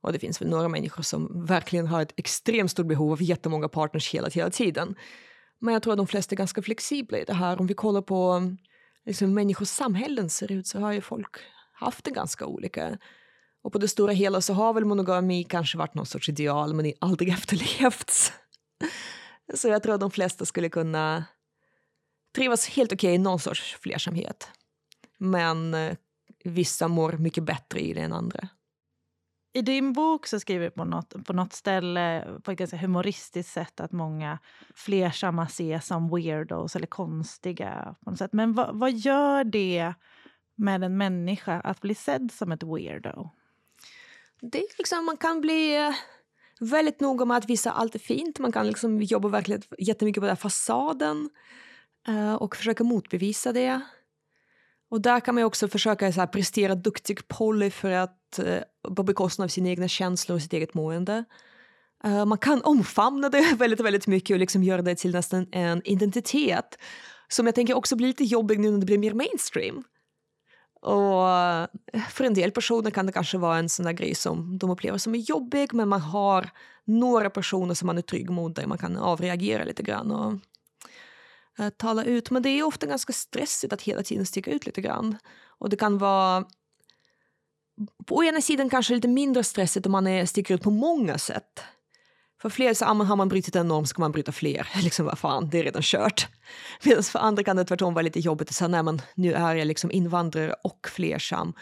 Och 0.00 0.12
det 0.12 0.18
finns 0.18 0.40
väl 0.40 0.48
några 0.48 0.68
människor 0.68 1.02
som 1.02 1.46
verkligen 1.46 1.86
har 1.86 2.02
ett 2.02 2.12
extremt 2.16 2.70
stort 2.70 2.86
behov 2.86 3.12
av 3.12 3.22
jättemånga 3.22 3.68
partners 3.68 4.14
hela, 4.14 4.28
hela 4.28 4.50
tiden. 4.50 4.94
Men 5.58 5.74
jag 5.74 5.82
tror 5.82 5.92
att 5.92 5.96
de 5.98 6.06
flesta 6.06 6.34
är 6.34 6.36
ganska 6.36 6.62
flexibla 6.62 7.18
i 7.18 7.24
det 7.24 7.34
här. 7.34 7.60
Om 7.60 7.66
vi 7.66 7.74
kollar 7.74 8.02
på 8.02 8.42
liksom, 9.06 9.34
människors 9.34 9.68
samhällen 9.68 10.30
ser 10.30 10.52
ut 10.52 10.66
så 10.66 10.80
har 10.80 10.92
ju 10.92 11.00
folk 11.00 11.36
haft 11.72 12.04
det 12.04 12.10
ganska 12.10 12.46
olika. 12.46 12.98
Och 13.62 13.72
på 13.72 13.78
det 13.78 13.88
stora 13.88 14.12
hela 14.12 14.40
så 14.40 14.54
har 14.54 14.72
väl 14.72 14.84
monogami 14.84 15.44
kanske 15.44 15.78
varit 15.78 15.94
någon 15.94 16.06
sorts 16.06 16.28
ideal 16.28 16.74
men 16.74 16.92
aldrig 16.98 17.28
efterlevts. 17.28 18.32
så 19.54 19.68
jag 19.68 19.82
tror 19.82 19.94
att 19.94 20.00
de 20.00 20.10
flesta 20.10 20.44
skulle 20.44 20.68
kunna 20.68 21.24
trivas 22.34 22.68
helt 22.68 22.92
okej 22.92 23.08
okay 23.08 23.14
i 23.14 23.18
någon 23.18 23.38
sorts 23.38 23.76
flersamhet. 23.80 24.48
Men 25.18 25.74
eh, 25.74 25.96
vissa 26.44 26.88
mår 26.88 27.12
mycket 27.12 27.44
bättre 27.44 27.80
i 27.80 27.92
det 27.92 28.00
än 28.00 28.12
andra. 28.12 28.48
I 29.54 29.62
din 29.62 29.92
bok 29.92 30.26
så 30.26 30.40
skriver 30.40 30.64
du 30.64 30.70
på 30.70 30.84
något, 30.84 31.24
på 31.26 31.32
något 31.32 31.52
ställe 31.52 32.28
på 32.42 32.50
ett 32.50 32.58
ganska 32.58 32.76
humoristiskt 32.76 33.52
sätt 33.52 33.80
att 33.80 33.92
många 33.92 34.38
flersamma 34.74 35.44
ses 35.44 35.86
som 35.86 36.08
weirdos 36.08 36.76
eller 36.76 36.86
konstiga. 36.86 37.94
på 38.04 38.10
något 38.10 38.18
sätt. 38.18 38.32
Men 38.32 38.52
vad, 38.52 38.78
vad 38.78 38.92
gör 38.92 39.44
det 39.44 39.94
med 40.56 40.84
en 40.84 40.96
människa 40.96 41.60
att 41.60 41.80
bli 41.80 41.94
sedd 41.94 42.32
som 42.32 42.52
ett 42.52 42.62
weirdo? 42.62 43.30
Det 44.42 44.58
är 44.58 44.78
liksom, 44.78 45.04
man 45.04 45.16
kan 45.16 45.40
bli 45.40 45.76
eh, 45.76 45.94
väldigt 46.60 47.00
noga 47.00 47.24
med 47.24 47.36
att 47.36 47.50
visa 47.50 47.70
allt 47.72 47.94
är 47.94 47.98
fint. 47.98 48.38
Man 48.38 48.52
kan 48.52 48.66
liksom 48.66 49.02
jobba 49.02 49.28
verkligen 49.28 49.62
jättemycket 49.78 50.20
på 50.20 50.26
den 50.26 50.36
fasaden 50.36 51.30
eh, 52.08 52.34
och 52.34 52.56
försöka 52.56 52.84
motbevisa 52.84 53.52
det. 53.52 53.80
Och 54.90 55.00
där 55.00 55.20
kan 55.20 55.34
man 55.34 55.44
också 55.44 55.68
försöka 55.68 56.12
så 56.12 56.20
här, 56.20 56.26
prestera 56.26 56.74
duktig 56.74 57.28
poly 57.28 57.70
för 57.70 57.90
att 57.90 58.38
eh, 58.38 58.62
på 58.96 59.02
bekostnad 59.02 59.44
av 59.44 59.48
sina 59.48 59.68
egna 59.68 59.88
känslor 59.88 60.36
och 60.36 60.42
sitt 60.42 60.52
eget 60.52 60.74
mående. 60.74 61.24
Uh, 62.06 62.24
man 62.24 62.38
kan 62.38 62.62
omfamna 62.62 63.28
det 63.28 63.54
väldigt, 63.58 63.80
väldigt 63.80 64.06
mycket 64.06 64.34
och 64.34 64.38
liksom 64.38 64.62
göra 64.62 64.82
det 64.82 64.94
till 64.94 65.12
nästan 65.12 65.46
en 65.52 65.82
identitet 65.84 66.78
som 67.28 67.46
jag 67.46 67.54
tänker 67.54 67.74
också 67.74 67.96
blir 67.96 68.06
lite 68.06 68.24
jobbig 68.24 68.60
nu 68.60 68.70
när 68.70 68.78
det 68.78 68.86
blir 68.86 68.98
mer 68.98 69.14
mainstream. 69.14 69.84
Och 70.82 71.30
eh, 71.30 71.66
för 72.10 72.24
en 72.24 72.34
del 72.34 72.50
personer 72.50 72.90
kan 72.90 73.06
det 73.06 73.12
kanske 73.12 73.38
vara 73.38 73.58
en 73.58 73.68
sån 73.68 73.84
där 73.84 73.92
grej 73.92 74.14
som 74.14 74.58
de 74.58 74.70
upplever 74.70 74.98
som 74.98 75.14
är 75.14 75.18
jobbig 75.18 75.74
men 75.74 75.88
man 75.88 76.00
har 76.00 76.50
några 76.84 77.30
personer 77.30 77.74
som 77.74 77.86
man 77.86 77.98
är 77.98 78.02
trygg 78.02 78.30
mot 78.30 78.56
där 78.56 78.66
man 78.66 78.78
kan 78.78 78.96
avreagera 78.96 79.64
lite 79.64 79.82
grann 79.82 80.10
och 80.10 80.32
uh, 81.60 81.68
tala 81.68 82.04
ut. 82.04 82.30
Men 82.30 82.42
det 82.42 82.48
är 82.48 82.62
ofta 82.62 82.86
ganska 82.86 83.12
stressigt 83.12 83.72
att 83.72 83.82
hela 83.82 84.02
tiden 84.02 84.26
sticka 84.26 84.50
ut 84.50 84.66
lite 84.66 84.80
grann. 84.80 85.16
Och 85.58 85.70
det 85.70 85.76
kan 85.76 85.98
vara 85.98 86.44
på 88.06 88.24
ena 88.24 88.40
sidan 88.40 88.70
kanske 88.70 88.94
lite 88.94 89.08
mindre 89.08 89.44
stressigt 89.44 89.86
om 89.86 89.92
man 89.92 90.06
är, 90.06 90.26
sticker 90.26 90.54
ut 90.54 90.62
på 90.62 90.70
många 90.70 91.18
sätt. 91.18 91.64
För 92.42 92.48
fler 92.48 92.74
så 92.74 92.84
ah, 92.84 93.04
har 93.04 93.16
man 93.16 93.28
brutit 93.28 93.56
en 93.56 93.68
norm 93.68 93.86
ska 93.86 94.02
man 94.02 94.12
bryta 94.12 94.32
fler. 94.32 94.68
Liksom 94.82 95.06
vad 95.06 95.18
fan, 95.18 95.48
det 95.50 95.58
är 95.58 95.64
redan 95.64 95.82
kört. 95.82 96.28
Medan 96.84 97.02
för 97.02 97.18
andra 97.18 97.44
kan 97.44 97.56
det 97.56 97.64
tvärtom 97.64 97.94
vara 97.94 98.02
lite 98.02 98.20
jobbigt 98.20 98.48
att 98.48 98.54
säga 98.54 98.68
nej 98.68 98.82
men 98.82 99.02
nu 99.14 99.32
är 99.32 99.54
jag 99.54 99.66
liksom 99.66 99.90
invandrare 99.90 100.54
och 100.64 100.88
flersam. 100.88 101.54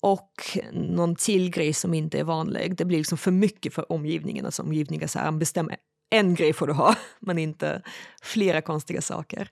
Och 0.00 0.58
någon 0.72 1.16
till 1.16 1.50
grej 1.50 1.72
som 1.72 1.94
inte 1.94 2.18
är 2.18 2.24
vanlig. 2.24 2.76
Det 2.76 2.84
blir 2.84 2.98
liksom 2.98 3.18
för 3.18 3.30
mycket 3.30 3.74
för 3.74 3.92
omgivningen. 3.92 4.46
Alltså 4.46 4.62
omgivningen 4.62 5.08
så 5.08 5.18
här, 5.18 5.32
bestäm 5.32 5.70
en 6.10 6.34
grej 6.34 6.52
får 6.52 6.66
du 6.66 6.72
ha, 6.72 6.94
men 7.20 7.38
inte 7.38 7.82
flera 8.22 8.60
konstiga 8.60 9.02
saker. 9.02 9.50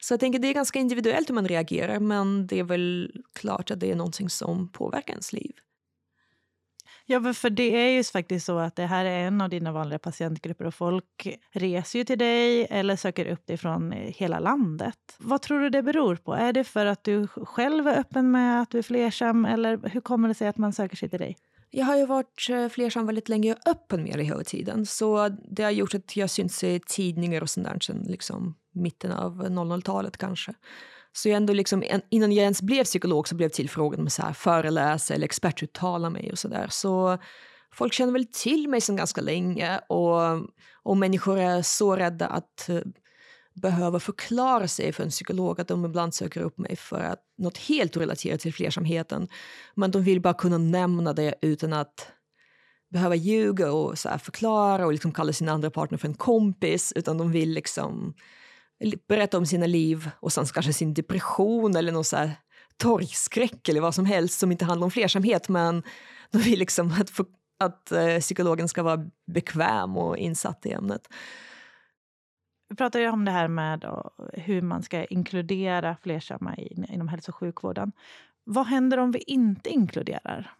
Så 0.00 0.12
jag 0.12 0.20
tänker 0.20 0.38
det 0.38 0.48
är 0.48 0.54
ganska 0.54 0.78
individuellt 0.78 1.28
hur 1.28 1.34
man 1.34 1.48
reagerar 1.48 1.98
men 1.98 2.46
det 2.46 2.58
är 2.58 2.64
väl 2.64 3.12
klart 3.34 3.70
att 3.70 3.80
det 3.80 3.90
är 3.90 3.96
någonting 3.96 4.30
som 4.30 4.68
påverkar 4.68 5.12
ens 5.12 5.32
liv. 5.32 5.52
Ja, 7.12 7.32
för 7.32 7.50
det 7.50 7.76
är 7.76 7.88
ju 7.88 8.04
faktiskt 8.04 8.46
så 8.46 8.58
att 8.58 8.76
det 8.76 8.86
här 8.86 9.04
är 9.04 9.26
en 9.26 9.40
av 9.40 9.48
dina 9.48 9.72
vanliga 9.72 9.98
patientgrupper 9.98 10.64
och 10.64 10.74
folk 10.74 11.38
reser 11.52 11.98
ju 11.98 12.04
till 12.04 12.18
dig 12.18 12.66
eller 12.70 12.96
söker 12.96 13.26
upp 13.26 13.46
dig 13.46 13.56
från 13.56 13.92
eh, 13.92 13.98
hela 13.98 14.38
landet. 14.38 14.96
Vad 15.18 15.42
tror 15.42 15.60
du 15.60 15.70
det 15.70 15.82
beror 15.82 16.16
på? 16.16 16.34
Är 16.34 16.52
det 16.52 16.64
för 16.64 16.86
att 16.86 17.04
du 17.04 17.26
själv 17.26 17.88
är 17.88 17.98
öppen 17.98 18.30
med 18.30 18.62
att 18.62 18.70
du 18.70 18.78
är 18.78 18.82
flersam 18.82 19.44
eller 19.44 19.80
hur 19.88 20.00
kommer 20.00 20.28
det 20.28 20.34
sig 20.34 20.48
att 20.48 20.58
man 20.58 20.72
söker 20.72 20.96
sig 20.96 21.08
till 21.08 21.18
dig? 21.18 21.36
Jag 21.70 21.84
har 21.84 21.96
ju 21.96 22.06
varit 22.06 22.48
eh, 22.50 22.68
flersam 22.68 23.06
väldigt 23.06 23.28
länge 23.28 23.52
och 23.52 23.70
öppen 23.70 24.02
med 24.02 24.18
det 24.18 24.24
hela 24.24 24.44
tiden. 24.44 24.86
Så 24.86 25.28
det 25.28 25.62
har 25.62 25.70
gjort 25.70 25.94
att 25.94 26.16
jag 26.16 26.30
syns 26.30 26.64
i 26.64 26.80
tidningar 26.86 27.42
och 27.42 27.50
sånt 27.50 27.66
där 27.66 27.78
sedan 27.80 28.04
liksom 28.08 28.54
mitten 28.72 29.12
av 29.12 29.46
00-talet 29.46 30.16
kanske. 30.16 30.54
Så 31.12 31.28
jag 31.28 31.36
ändå 31.36 31.52
liksom, 31.52 31.84
innan 32.10 32.32
jag 32.32 32.42
ens 32.42 32.62
blev 32.62 32.84
psykolog 32.84 33.28
så 33.28 33.34
blev 33.34 33.44
jag 33.44 33.52
tillfrågad 33.52 34.00
om 34.00 34.08
att 34.18 34.36
föreläsa 34.36 35.14
eller 35.14 35.24
expertuttala 35.24 36.10
mig 36.10 36.32
och 36.32 36.38
sådär. 36.38 36.68
Så 36.70 37.18
folk 37.72 37.92
känner 37.92 38.12
väl 38.12 38.26
till 38.26 38.68
mig 38.68 38.80
sedan 38.80 38.96
ganska 38.96 39.20
länge 39.20 39.78
och, 39.88 40.20
och 40.82 40.96
människor 40.96 41.38
är 41.38 41.62
så 41.62 41.96
rädda 41.96 42.26
att 42.26 42.68
eh, 42.68 42.80
behöva 43.54 44.00
förklara 44.00 44.68
sig 44.68 44.92
för 44.92 45.02
en 45.02 45.10
psykolog 45.10 45.60
att 45.60 45.68
de 45.68 45.84
ibland 45.84 46.14
söker 46.14 46.40
upp 46.40 46.58
mig 46.58 46.76
för 46.76 47.00
att 47.00 47.24
något 47.38 47.58
helt 47.58 47.96
relaterat 47.96 48.40
till 48.40 48.54
flersamheten. 48.54 49.28
Men 49.74 49.90
de 49.90 50.02
vill 50.02 50.20
bara 50.20 50.34
kunna 50.34 50.58
nämna 50.58 51.12
det 51.12 51.34
utan 51.42 51.72
att 51.72 52.12
behöva 52.90 53.14
ljuga 53.14 53.72
och 53.72 53.98
så 53.98 54.18
förklara 54.18 54.86
och 54.86 54.92
liksom 54.92 55.12
kalla 55.12 55.32
sin 55.32 55.48
andra 55.48 55.70
partner 55.70 55.98
för 55.98 56.08
en 56.08 56.14
kompis 56.14 56.92
utan 56.96 57.18
de 57.18 57.32
vill 57.32 57.50
liksom 57.50 58.14
berätta 59.08 59.38
om 59.38 59.46
sina 59.46 59.66
liv 59.66 60.10
och 60.20 60.32
sen 60.32 60.46
kanske 60.46 60.72
sin 60.72 60.94
depression 60.94 61.76
eller 61.76 61.92
någon 61.92 62.04
så 62.04 62.16
här 62.16 62.32
torgskräck 62.76 63.68
eller 63.68 63.80
vad 63.80 63.94
som 63.94 64.06
helst 64.06 64.38
som 64.38 64.52
inte 64.52 64.64
handlar 64.64 64.84
om 64.84 64.90
flersamhet 64.90 65.48
men 65.48 65.82
de 66.30 66.38
vill 66.38 66.58
liksom 66.58 66.92
att, 67.00 67.20
att 67.58 67.92
uh, 67.92 68.20
psykologen 68.20 68.68
ska 68.68 68.82
vara 68.82 69.06
bekväm 69.26 69.96
och 69.96 70.16
insatt 70.16 70.66
i 70.66 70.72
ämnet. 70.72 71.08
Vi 72.68 72.76
pratar 72.76 73.00
ju 73.00 73.08
om 73.08 73.24
det 73.24 73.30
här 73.30 73.48
med 73.48 73.84
hur 74.32 74.62
man 74.62 74.82
ska 74.82 75.04
inkludera 75.04 75.96
flersamma 76.02 76.56
inom 76.88 77.08
hälso 77.08 77.30
och 77.30 77.36
sjukvården. 77.36 77.92
Vad 78.44 78.66
händer 78.66 78.98
om 78.98 79.12
vi 79.12 79.18
inte 79.18 79.70
inkluderar? 79.70 80.54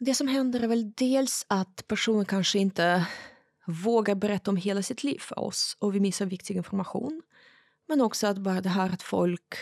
Det 0.00 0.14
som 0.14 0.28
händer 0.28 0.60
är 0.60 0.68
väl 0.68 0.92
dels 0.92 1.46
att 1.48 1.84
personen 1.88 2.24
kanske 2.24 2.58
inte 2.58 3.06
vågar 3.68 4.14
berätta 4.14 4.50
om 4.50 4.56
hela 4.56 4.82
sitt 4.82 5.04
liv 5.04 5.18
för 5.18 5.38
oss 5.38 5.76
och 5.78 5.94
vi 5.94 6.00
missar 6.00 6.26
viktig 6.26 6.56
information. 6.56 7.22
Men 7.88 8.00
också 8.00 8.26
att 8.26 8.38
bara 8.38 8.60
det 8.60 8.68
här 8.68 8.90
att 8.90 9.02
folk 9.02 9.54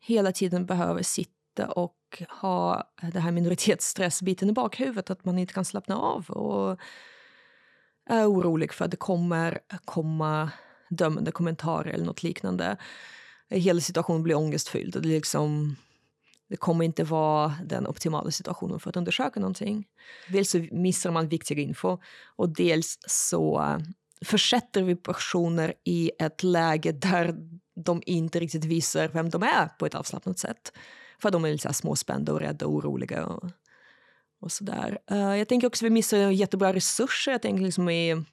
hela 0.00 0.32
tiden 0.32 0.66
behöver 0.66 1.02
sitta 1.02 1.68
och 1.70 2.22
ha 2.28 2.90
det 3.12 3.20
här 3.20 3.32
minoritetsstressbiten 3.32 4.50
i 4.50 4.52
bakhuvudet, 4.52 5.10
att 5.10 5.24
man 5.24 5.38
inte 5.38 5.54
kan 5.54 5.64
slappna 5.64 5.96
av 5.96 6.30
och 6.30 6.80
är 8.10 8.26
orolig 8.32 8.72
för 8.72 8.84
att 8.84 8.90
det 8.90 8.96
kommer 8.96 9.58
komma 9.84 10.50
dömande 10.90 11.32
kommentarer 11.32 11.90
eller 11.90 12.04
något 12.04 12.22
liknande. 12.22 12.76
Hela 13.50 13.80
situationen 13.80 14.22
blir 14.22 14.36
ångestfylld 14.36 14.96
och 14.96 15.02
det, 15.02 15.08
liksom, 15.08 15.76
det 16.48 16.56
kommer 16.56 16.84
inte 16.84 17.04
vara 17.04 17.54
den 17.64 17.86
optimala 17.86 18.30
situationen 18.30 18.80
för 18.80 18.90
att 18.90 18.96
undersöka 18.96 19.40
någonting. 19.40 19.86
Dels 20.28 20.50
så 20.50 20.66
missar 20.72 21.10
man 21.10 21.28
viktig 21.28 21.58
info 21.58 21.98
och 22.36 22.48
dels 22.48 22.98
så 23.06 23.62
eh, 23.62 23.78
försätter 24.24 24.82
vi 24.82 24.96
personer 24.96 25.74
i 25.84 26.10
ett 26.18 26.42
läge 26.42 26.92
där 26.92 27.34
de 27.84 28.02
inte 28.06 28.40
riktigt 28.40 28.64
visar 28.64 29.08
vem 29.08 29.30
de 29.30 29.42
är 29.42 29.68
på 29.78 29.86
ett 29.86 29.94
avslappnat 29.94 30.38
sätt. 30.38 30.72
För 31.22 31.30
de 31.30 31.44
är 31.44 31.52
lite 31.52 31.72
småspända 31.72 32.32
och 32.32 32.40
rädda 32.40 32.66
och 32.66 32.72
oroliga. 32.72 33.26
Och, 33.26 33.50
och 34.40 34.52
sådär. 34.52 34.98
Uh, 35.10 35.36
jag 35.38 35.48
tänker 35.48 35.66
också 35.66 35.84
att 35.84 35.86
vi 35.86 35.94
missar 35.94 36.18
jättebra 36.18 36.72
resurser. 36.72 37.32
Jag 37.32 37.42
tänker 37.42 37.64
liksom 37.64 37.88
i 37.88 38.24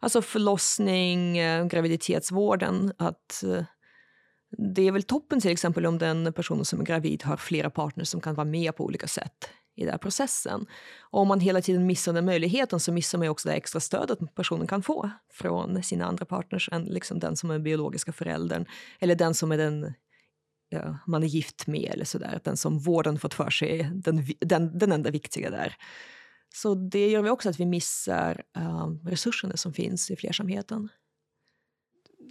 alltså 0.00 0.22
förlossning, 0.22 1.40
uh, 1.40 1.66
graviditetsvården. 1.66 2.92
Att 2.98 3.44
uh, 3.44 3.62
det 4.58 4.82
är 4.82 4.92
väl 4.92 5.02
toppen 5.02 5.40
till 5.40 5.50
exempel 5.50 5.86
om 5.86 5.98
den 5.98 6.32
personen 6.32 6.64
som 6.64 6.80
är 6.80 6.84
gravid 6.84 7.22
har 7.22 7.36
flera 7.36 7.70
partners 7.70 8.08
som 8.08 8.20
kan 8.20 8.34
vara 8.34 8.44
med 8.44 8.76
på 8.76 8.84
olika 8.84 9.06
sätt 9.06 9.48
i 9.74 9.80
den 9.80 9.90
här 9.90 9.98
processen. 9.98 10.66
Och 11.00 11.20
om 11.20 11.28
man 11.28 11.40
hela 11.40 11.60
tiden 11.60 11.86
missar 11.86 12.12
den 12.12 12.24
möjligheten 12.24 12.80
så 12.80 12.92
missar 12.92 13.18
man 13.18 13.28
också 13.28 13.48
det 13.48 13.54
extra 13.54 13.80
stödet 13.80 14.34
personen 14.34 14.66
kan 14.66 14.82
få 14.82 15.10
från 15.30 15.82
sina 15.82 16.04
andra 16.04 16.24
partners 16.24 16.68
än 16.72 16.84
liksom 16.84 17.18
den 17.18 17.36
som 17.36 17.50
är 17.50 17.54
den 17.54 17.62
biologiska 17.62 18.12
föräldern 18.12 18.66
eller 18.98 19.14
den 19.14 19.34
som 19.34 19.52
är 19.52 19.58
den 19.58 19.94
ja, 20.68 20.98
man 21.06 21.22
är 21.22 21.26
gift 21.26 21.66
med 21.66 21.90
eller 21.92 22.04
sådär. 22.04 22.40
Den 22.44 22.56
som 22.56 22.78
vården 22.78 23.18
fått 23.18 23.34
för 23.34 23.50
sig 23.50 23.90
den, 23.94 24.26
den, 24.40 24.78
den 24.78 24.92
enda 24.92 25.10
viktiga 25.10 25.50
där. 25.50 25.76
Så 26.54 26.74
det 26.74 27.10
gör 27.10 27.22
vi 27.22 27.30
också 27.30 27.48
att 27.48 27.60
vi 27.60 27.66
missar 27.66 28.42
uh, 28.58 28.88
resurserna 29.04 29.56
som 29.56 29.72
finns 29.72 30.10
i 30.10 30.16
flersamheten 30.16 30.88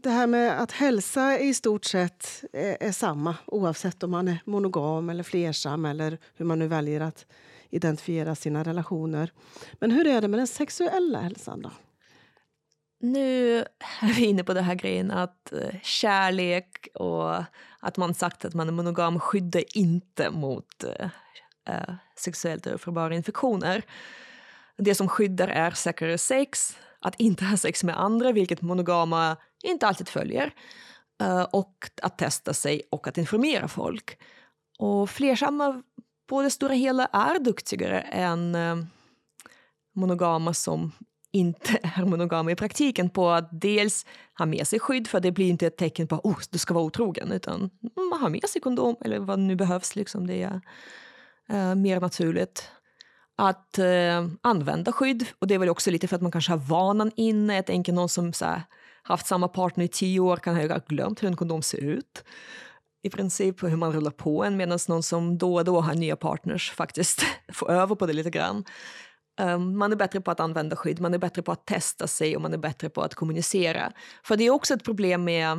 det 0.03 0.09
här 0.09 0.27
med 0.27 0.61
att 0.61 0.71
hälsa 0.71 1.39
i 1.39 1.53
stort 1.53 1.85
sett 1.85 2.43
är, 2.53 2.77
är, 2.79 2.91
samma 2.91 3.35
oavsett 3.47 4.03
om 4.03 4.11
man 4.11 4.27
är 4.27 4.41
monogam 4.45 5.09
eller 5.09 5.23
flersam 5.23 5.85
eller 5.85 6.17
hur 6.35 6.45
man 6.45 6.59
nu 6.59 6.67
väljer 6.67 7.01
att 7.01 7.25
identifiera 7.69 8.35
sina 8.35 8.63
relationer. 8.63 9.31
Men 9.73 9.91
hur 9.91 10.07
är 10.07 10.21
det 10.21 10.27
med 10.27 10.39
den 10.39 10.47
sexuella 10.47 11.19
hälsan 11.19 11.61
då? 11.61 11.71
Nu 12.99 13.57
är 14.01 14.13
vi 14.15 14.25
inne 14.25 14.43
på 14.43 14.53
den 14.53 14.63
här 14.63 14.75
grejen 14.75 15.11
att 15.11 15.53
eh, 15.53 15.79
kärlek 15.83 16.87
och 16.93 17.35
att 17.79 17.97
man 17.97 18.13
sagt 18.13 18.45
att 18.45 18.53
man 18.53 18.67
är 18.67 18.71
monogam 18.71 19.19
skyddar 19.19 19.63
inte 19.77 20.29
mot 20.29 20.83
äh, 21.67 21.95
sexuellt 22.15 22.67
överförbara 22.67 23.15
infektioner. 23.15 23.81
Det 24.77 24.95
som 24.95 25.07
skyddar 25.07 25.47
är 25.47 25.71
säkrare 25.71 26.17
sex, 26.17 26.77
att 27.01 27.15
inte 27.19 27.45
ha 27.45 27.57
sex 27.57 27.83
med 27.83 27.99
andra, 27.99 28.31
vilket 28.31 28.61
monogama 28.61 29.37
inte 29.63 29.87
alltid 29.87 30.09
följer, 30.09 30.53
eh, 31.21 31.41
och 31.41 31.89
att 32.01 32.17
testa 32.17 32.53
sig 32.53 32.81
och 32.91 33.07
att 33.07 33.17
informera 33.17 33.67
folk. 33.67 34.17
Och 34.79 35.09
flersamma 35.09 35.83
på 36.27 36.41
det 36.41 36.49
stora 36.49 36.73
hela 36.73 37.05
är 37.05 37.39
duktigare 37.39 38.01
än 38.01 38.55
eh, 38.55 38.75
monogama 39.95 40.53
som 40.53 40.91
inte 41.31 41.79
är 41.83 42.05
monogama 42.05 42.51
i 42.51 42.55
praktiken 42.55 43.09
på 43.09 43.29
att 43.29 43.61
dels 43.61 44.05
ha 44.37 44.45
med 44.45 44.67
sig 44.67 44.79
skydd 44.79 45.07
för 45.07 45.19
det 45.19 45.31
blir 45.31 45.49
inte 45.49 45.67
ett 45.67 45.77
tecken 45.77 46.07
på 46.07 46.15
att 46.15 46.25
oh, 46.25 46.39
du 46.49 46.57
ska 46.57 46.73
vara 46.73 46.83
otrogen 46.83 47.31
utan 47.31 47.69
man 48.11 48.21
har 48.21 48.29
med 48.29 48.49
sig 48.49 48.61
kondom 48.61 48.95
eller 49.01 49.19
vad 49.19 49.39
nu 49.39 49.55
behövs. 49.55 49.95
Liksom 49.95 50.27
det. 50.27 50.61
eh, 51.49 51.75
mer 51.75 51.99
naturligt 51.99 52.71
att 53.41 53.79
eh, 53.79 54.27
använda 54.41 54.91
skydd. 54.91 55.25
Och 55.39 55.47
Det 55.47 55.53
är 55.53 55.59
väl 55.59 55.69
också 55.69 55.91
lite 55.91 56.07
för 56.07 56.15
att 56.15 56.21
man 56.21 56.31
kanske 56.31 56.51
har 56.51 56.57
vanan 56.57 57.11
inne. 57.15 57.55
Jag 57.55 57.65
tänker 57.65 57.93
någon 57.93 58.09
som 58.09 58.33
så 58.33 58.45
här, 58.45 58.61
haft 59.03 59.27
samma 59.27 59.47
partner 59.47 59.85
i 59.85 59.87
tio 59.87 60.19
år 60.19 60.37
kan 60.37 60.55
ha 60.55 60.79
glömt 60.87 61.23
hur 61.23 61.27
en 61.27 61.35
kondom 61.35 61.61
ser 61.61 61.77
ut 61.77 62.23
i 63.03 63.09
princip 63.09 63.63
hur 63.63 63.75
man 63.75 63.93
rullar 63.93 64.11
på 64.11 64.43
en 64.43 64.57
medan 64.57 64.79
någon 64.87 65.03
som 65.03 65.37
då 65.37 65.55
och 65.55 65.65
då 65.65 65.81
har 65.81 65.93
nya 65.93 66.15
partners 66.15 66.71
faktiskt 66.71 67.25
får 67.53 67.71
över 67.71 67.95
på 67.95 68.05
det 68.05 68.13
lite 68.13 68.29
grann. 68.29 68.63
Um, 69.41 69.77
man 69.77 69.91
är 69.91 69.95
bättre 69.95 70.21
på 70.21 70.31
att 70.31 70.39
använda 70.39 70.75
skydd, 70.75 70.99
man 70.99 71.13
är 71.13 71.17
bättre 71.17 71.41
på 71.41 71.51
att 71.51 71.65
testa 71.65 72.07
sig 72.07 72.35
och 72.35 72.41
man 72.41 72.53
är 72.53 72.57
bättre 72.57 72.89
på 72.89 73.01
att 73.01 73.15
kommunicera. 73.15 73.91
För 74.23 74.37
det 74.37 74.43
är 74.43 74.49
också 74.49 74.73
ett 74.73 74.83
problem 74.83 75.23
med 75.23 75.51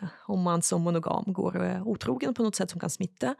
eh, 0.00 0.08
om 0.26 0.42
man 0.42 0.62
som 0.62 0.82
monogam 0.82 1.24
går 1.26 1.64
eh, 1.64 1.86
otrogen 1.86 2.34
på 2.34 2.42
något 2.42 2.56
sätt 2.56 2.70
som 2.70 2.80
kan 2.80 2.90
smitta 2.90 3.34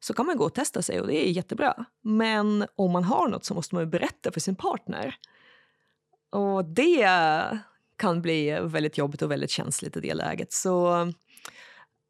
så 0.00 0.14
kan 0.14 0.26
man 0.26 0.36
gå 0.36 0.44
och 0.44 0.54
testa 0.54 0.82
sig 0.82 1.00
och 1.00 1.06
det 1.06 1.28
är 1.28 1.30
jättebra. 1.30 1.84
Men 2.02 2.66
om 2.76 2.92
man 2.92 3.04
har 3.04 3.28
något 3.28 3.44
så 3.44 3.54
måste 3.54 3.74
man 3.74 3.90
berätta 3.90 4.32
för 4.32 4.40
sin 4.40 4.56
partner. 4.56 5.14
Och 6.30 6.64
det 6.64 7.08
kan 7.96 8.22
bli 8.22 8.58
väldigt 8.62 8.98
jobbigt 8.98 9.22
och 9.22 9.30
väldigt 9.30 9.50
känsligt 9.50 9.96
i 9.96 10.00
det 10.00 10.14
läget. 10.14 10.52
Så 10.52 11.02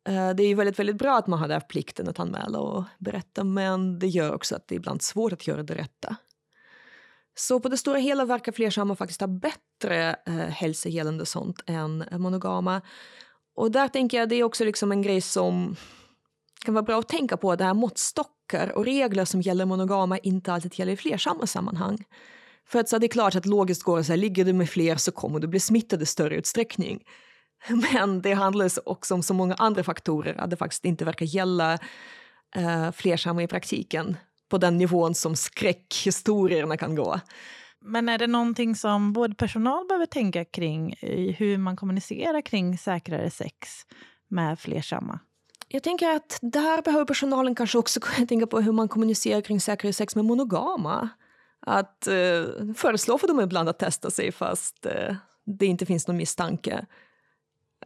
uh, 0.08 0.30
det 0.34 0.42
är 0.42 0.54
väldigt, 0.54 0.78
väldigt 0.78 0.98
bra 0.98 1.16
att 1.18 1.26
man 1.26 1.38
har 1.38 1.48
den 1.48 1.60
plikten 1.68 2.08
att 2.08 2.20
anmäla 2.20 2.58
och 2.58 2.84
berätta 2.98 3.44
men 3.44 3.98
det 3.98 4.06
gör 4.06 4.34
också 4.34 4.56
att 4.56 4.68
det 4.68 4.74
är 4.74 4.76
ibland 4.76 5.02
svårt 5.02 5.32
att 5.32 5.46
göra 5.46 5.62
det 5.62 5.74
rätta. 5.74 6.16
Så 7.34 7.60
på 7.60 7.68
det 7.68 7.76
stora 7.76 7.98
hela 7.98 8.24
verkar 8.24 8.52
flersamma 8.52 8.96
faktiskt 8.96 9.20
ha 9.20 9.28
bättre 9.28 10.16
eh, 10.26 10.34
hälsogällande 10.34 11.26
sånt 11.26 11.62
än 11.66 12.04
monogama. 12.10 12.82
Och 13.54 13.70
där 13.70 13.88
tänker 13.88 14.18
jag 14.18 14.28
det 14.28 14.36
är 14.36 14.44
också 14.44 14.64
liksom 14.64 14.92
en 14.92 15.02
grej 15.02 15.20
som 15.20 15.76
kan 16.64 16.74
vara 16.74 16.82
bra 16.82 16.98
att 16.98 17.08
tänka 17.08 17.36
på. 17.36 17.56
Det 17.56 17.64
här 17.64 17.74
måttstockar 17.74 18.72
och 18.76 18.84
regler 18.84 19.24
som 19.24 19.40
gäller 19.40 19.64
monogama 19.64 20.18
inte 20.18 20.52
alltid 20.52 20.78
gäller 20.78 20.92
i 20.92 20.96
flersamma 20.96 21.46
sammanhang. 21.46 22.04
För 22.68 22.78
att 22.78 22.88
så 22.88 22.98
det 22.98 23.06
är 23.06 23.08
klart 23.08 23.34
att 23.34 23.46
logiskt 23.46 23.82
går 23.82 23.96
det 23.96 24.04
så 24.04 24.12
här, 24.12 24.16
ligger 24.16 24.44
du 24.44 24.52
med 24.52 24.70
fler 24.70 24.96
så 24.96 25.12
kommer 25.12 25.40
du 25.40 25.46
bli 25.46 25.60
smittad 25.60 26.02
i 26.02 26.06
större 26.06 26.36
utsträckning. 26.36 27.04
Men 27.92 28.22
det 28.22 28.32
handlar 28.32 28.70
också 28.88 29.14
om 29.14 29.22
så 29.22 29.34
många 29.34 29.54
andra 29.54 29.84
faktorer 29.84 30.40
att 30.40 30.50
det 30.50 30.56
faktiskt 30.56 30.84
inte 30.84 31.04
verkar 31.04 31.26
gälla 31.26 31.78
eh, 32.56 32.90
flersamma 32.92 33.42
i 33.42 33.46
praktiken 33.46 34.16
på 34.48 34.58
den 34.58 34.78
nivån 34.78 35.14
som 35.14 35.36
skräckhistorierna 35.36 36.76
kan 36.76 36.94
gå. 36.94 37.20
Men 37.80 38.08
är 38.08 38.18
det 38.18 38.26
någonting 38.26 38.74
som 38.74 39.12
både 39.12 39.34
personal 39.34 39.86
behöver 39.86 40.06
tänka 40.06 40.44
kring 40.44 40.92
i 40.92 41.36
hur 41.38 41.58
man 41.58 41.76
kommunicerar 41.76 42.40
kring 42.40 42.78
säkrare 42.78 43.30
sex 43.30 43.68
med 44.28 44.58
flersamma? 44.58 45.20
Jag 45.68 45.82
tänker 45.82 46.10
att 46.10 46.38
där 46.42 46.82
behöver 46.82 47.04
personalen 47.04 47.54
kanske 47.54 47.78
också 47.78 48.00
tänka 48.28 48.46
på 48.46 48.60
hur 48.60 48.72
man 48.72 48.88
kommunicerar 48.88 49.40
kring 49.40 49.60
säkerhet 49.60 49.96
sex 49.96 50.16
med 50.16 50.24
monogama. 50.24 51.08
Att 51.60 52.06
eh, 52.06 52.44
föreslå 52.76 53.18
för 53.18 53.28
dem 53.28 53.40
ibland 53.40 53.68
att 53.68 53.78
testa 53.78 54.10
sig 54.10 54.32
fast 54.32 54.86
eh, 54.86 55.16
det 55.44 55.66
inte 55.66 55.86
finns 55.86 56.08
någon 56.08 56.16
misstanke. 56.16 56.86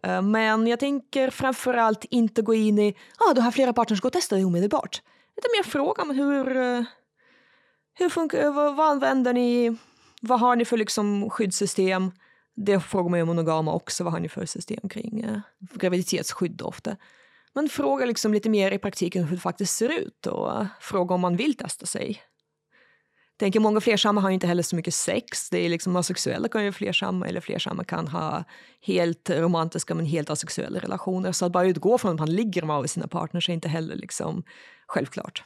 Eh, 0.03 0.22
men 0.22 0.66
jag 0.66 0.80
tänker 0.80 1.30
framför 1.30 1.74
allt 1.74 2.05
inte 2.05 2.43
gå 2.43 2.55
in 2.55 2.78
i 2.78 2.95
ah, 3.18 3.35
du 3.35 3.41
har 3.41 3.51
flera 3.51 3.72
partners, 3.72 4.01
gå 4.01 4.09
och 4.09 4.12
testa 4.12 4.37
det 4.37 4.45
omedelbart 4.45 5.03
lite 5.37 5.49
mer 5.57 5.70
fråga 5.70 6.03
om 6.03 6.11
hur, 6.11 6.57
eh, 6.57 6.85
hur 7.95 8.09
funkar 8.09 8.45
eh, 8.45 8.55
vad, 8.55 8.76
vad 8.76 8.89
använder 8.89 9.33
ni? 9.33 9.76
Vad 10.20 10.41
har 10.41 10.57
ni 10.57 10.64
för 10.64 10.76
liksom 10.76 11.30
skyddssystem? 11.30 12.12
Det 12.57 12.80
frågar 12.80 13.11
man 13.11 13.18
ju 13.18 13.24
monogama 13.24 13.74
också. 13.74 14.05
Vad 14.05 14.12
har 14.12 14.20
ni 14.20 14.28
för 14.28 14.47
system 14.47 14.89
kring 14.89 15.20
eh, 15.20 15.41
graviditetsskydd 15.59 16.62
ofta? 16.62 16.97
Men 17.55 17.68
fråga 17.68 18.07
liksom 18.07 18.32
lite 18.34 18.50
mer 18.50 18.70
i 18.70 18.78
praktiken 18.78 19.24
hur 19.24 19.36
det 19.36 19.42
faktiskt 19.42 19.76
ser 19.76 19.88
ut 19.88 20.26
och 20.26 20.66
fråga 20.80 21.14
om 21.14 21.20
man 21.20 21.36
vill 21.36 21.57
testa 21.57 21.86
sig. 21.86 22.22
Tänker 23.36 23.61
många 23.61 23.80
flersamma 23.80 24.20
har 24.20 24.30
inte 24.30 24.46
heller 24.46 24.62
så 24.62 24.76
mycket 24.76 24.94
sex. 24.94 25.50
Det 25.50 25.59
är 25.59 25.68
liksom 25.68 25.96
asexuella 25.96 26.48
kan 26.48 26.64
ju 26.64 26.72
flersamma 26.72 27.26
eller 27.26 27.40
flersamma 27.40 27.84
kan 27.84 28.09
ha 28.09 28.44
helt 28.80 29.30
romantiska 29.30 29.94
men 29.94 30.07
helt 30.07 30.30
asexuella 30.30 30.78
relationer. 30.78 31.32
Så 31.32 31.46
att 31.46 31.53
bara 31.53 31.66
utgå 31.66 31.98
från 31.98 32.12
att 32.12 32.18
man 32.18 32.34
ligger 32.34 32.62
med 32.62 32.90
sina 32.90 33.07
partners 33.07 33.48
är 33.48 33.53
inte 33.53 33.68
heller 33.68 33.96
liksom 33.96 34.42
självklart. 34.86 35.44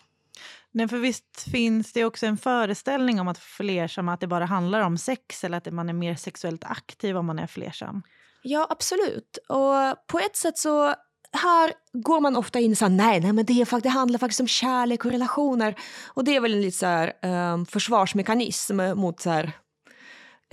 Nej, 0.70 0.88
för 0.88 0.98
visst 0.98 1.48
finns 1.52 1.92
det 1.92 2.04
också 2.04 2.26
en 2.26 2.38
föreställning 2.38 3.20
om 3.20 3.28
att 3.28 3.38
flersam 3.38 4.08
att 4.08 4.20
det 4.20 4.26
bara 4.26 4.44
handlar 4.44 4.80
om 4.80 4.98
sex 4.98 5.44
eller 5.44 5.58
att 5.58 5.72
man 5.72 5.88
är 5.88 5.92
mer 5.92 6.14
sexuellt 6.14 6.64
aktiv 6.64 7.16
om 7.16 7.26
man 7.26 7.38
är 7.38 7.46
flersam? 7.46 8.02
Ja, 8.42 8.66
absolut. 8.70 9.38
Och 9.48 10.06
på 10.06 10.18
ett 10.18 10.36
sätt 10.36 10.58
så 10.58 10.94
här 11.32 11.72
går 11.92 12.20
man 12.20 12.36
ofta 12.36 12.60
in 12.60 12.70
och 12.70 12.78
säger 12.78 12.90
nej, 12.90 13.20
nej 13.20 13.32
men 13.32 13.44
det, 13.44 13.52
är, 13.52 13.80
det 13.80 13.88
handlar 13.88 14.18
faktiskt 14.18 14.40
om 14.40 14.46
kärlek 14.46 15.04
och 15.04 15.10
relationer. 15.10 15.74
Och 16.06 16.24
det 16.24 16.36
är 16.36 16.40
väl 16.40 16.54
en 16.54 16.60
lite 16.60 16.78
så 16.78 16.86
här, 16.86 17.12
um, 17.52 17.66
försvarsmekanism 17.66 18.80
mot 18.94 19.20
så 19.20 19.30
här, 19.30 19.52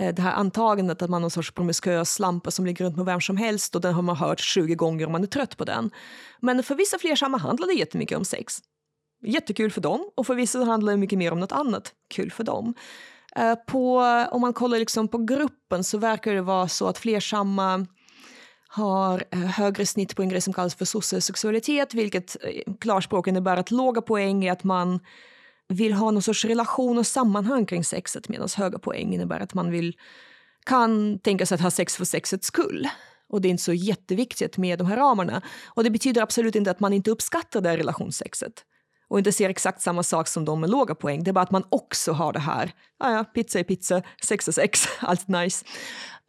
eh, 0.00 0.14
det 0.14 0.22
här 0.22 0.32
antagandet 0.32 1.02
att 1.02 1.10
man 1.10 1.18
är 1.18 1.20
någon 1.20 1.30
sorts 1.30 1.52
promiskuös 1.52 2.14
slampa 2.14 2.50
som 2.50 2.66
ligger 2.66 2.84
runt 2.84 2.96
med 2.96 3.06
vem 3.06 3.20
som 3.20 3.36
helst 3.36 3.74
och 3.74 3.80
den 3.80 3.94
har 3.94 4.02
man 4.02 4.16
hört 4.16 4.40
20 4.40 4.74
gånger 4.74 5.06
om 5.06 5.12
man 5.12 5.22
är 5.22 5.26
trött 5.26 5.56
på 5.56 5.64
den. 5.64 5.90
Men 6.40 6.62
för 6.62 6.74
vissa 6.74 6.98
flersamma 6.98 7.38
handlar 7.38 7.66
det 7.66 7.74
jättemycket 7.74 8.18
om 8.18 8.24
sex. 8.24 8.58
Jättekul 9.26 9.70
för 9.70 9.80
dem 9.80 10.10
och 10.14 10.26
för 10.26 10.34
vissa 10.34 10.64
handlar 10.64 10.92
det 10.92 10.96
mycket 10.96 11.18
mer 11.18 11.32
om 11.32 11.40
något 11.40 11.52
annat 11.52 11.92
kul 12.14 12.30
för 12.30 12.44
dem. 12.44 12.74
Eh, 13.36 13.54
på, 13.54 13.98
om 14.30 14.40
man 14.40 14.52
kollar 14.52 14.78
liksom 14.78 15.08
på 15.08 15.18
gruppen 15.18 15.84
så 15.84 15.98
verkar 15.98 16.34
det 16.34 16.42
vara 16.42 16.68
så 16.68 16.86
att 16.86 16.98
flersamma 16.98 17.86
har 18.74 19.24
eh, 19.30 19.38
högre 19.38 19.86
snitt 19.86 20.16
på 20.16 20.22
en 20.22 20.28
grej 20.28 20.40
som 20.40 20.52
kallas 20.52 20.74
för 20.74 20.84
sociosexualitet 20.84 21.94
vilket 21.94 22.36
eh, 22.44 22.74
klarspråk 22.80 23.26
innebär 23.26 23.56
att 23.56 23.70
låga 23.70 24.02
poäng 24.02 24.44
är 24.44 24.52
att 24.52 24.64
man 24.64 25.00
vill 25.68 25.92
ha 25.92 26.10
någon 26.10 26.22
sorts 26.22 26.44
relation 26.44 26.98
och 26.98 27.06
sammanhang 27.06 27.66
kring 27.66 27.84
sexet 27.84 28.28
medan 28.28 28.48
höga 28.56 28.78
poäng 28.78 29.14
innebär 29.14 29.40
att 29.40 29.54
man 29.54 29.70
vill, 29.70 29.96
kan 30.66 31.18
tänka 31.18 31.46
sig 31.46 31.54
att 31.54 31.60
ha 31.60 31.70
sex 31.70 31.96
för 31.96 32.04
sexets 32.04 32.46
skull. 32.46 32.88
Och 33.28 33.40
det 33.40 33.48
är 33.48 33.50
inte 33.50 33.62
så 33.62 33.72
jätteviktigt 33.72 34.56
med 34.56 34.78
de 34.78 34.86
här 34.86 34.96
ramarna. 34.96 35.42
Och 35.66 35.84
det 35.84 35.90
betyder 35.90 36.22
absolut 36.22 36.56
inte 36.56 36.70
att 36.70 36.80
man 36.80 36.92
inte 36.92 37.10
uppskattar 37.10 37.60
det 37.60 37.68
här 37.68 37.76
relationssexet 37.76 38.64
och 39.08 39.18
inte 39.18 39.32
ser 39.32 39.50
exakt 39.50 39.82
samma 39.82 40.02
sak 40.02 40.28
som 40.28 40.44
de 40.44 40.60
med 40.60 40.70
låga 40.70 40.94
poäng. 40.94 41.24
Det 41.24 41.30
är 41.30 41.32
bara 41.32 41.42
att 41.44 41.50
man 41.50 41.64
också 41.68 42.12
har 42.12 42.32
det 42.32 42.38
här, 42.38 42.72
ah 42.98 43.12
ja, 43.12 43.24
pizza 43.24 43.58
är 43.58 43.64
pizza, 43.64 44.02
sex 44.24 44.48
är 44.48 44.52
sex, 44.52 44.88
allt 45.00 45.28
nice. 45.28 45.64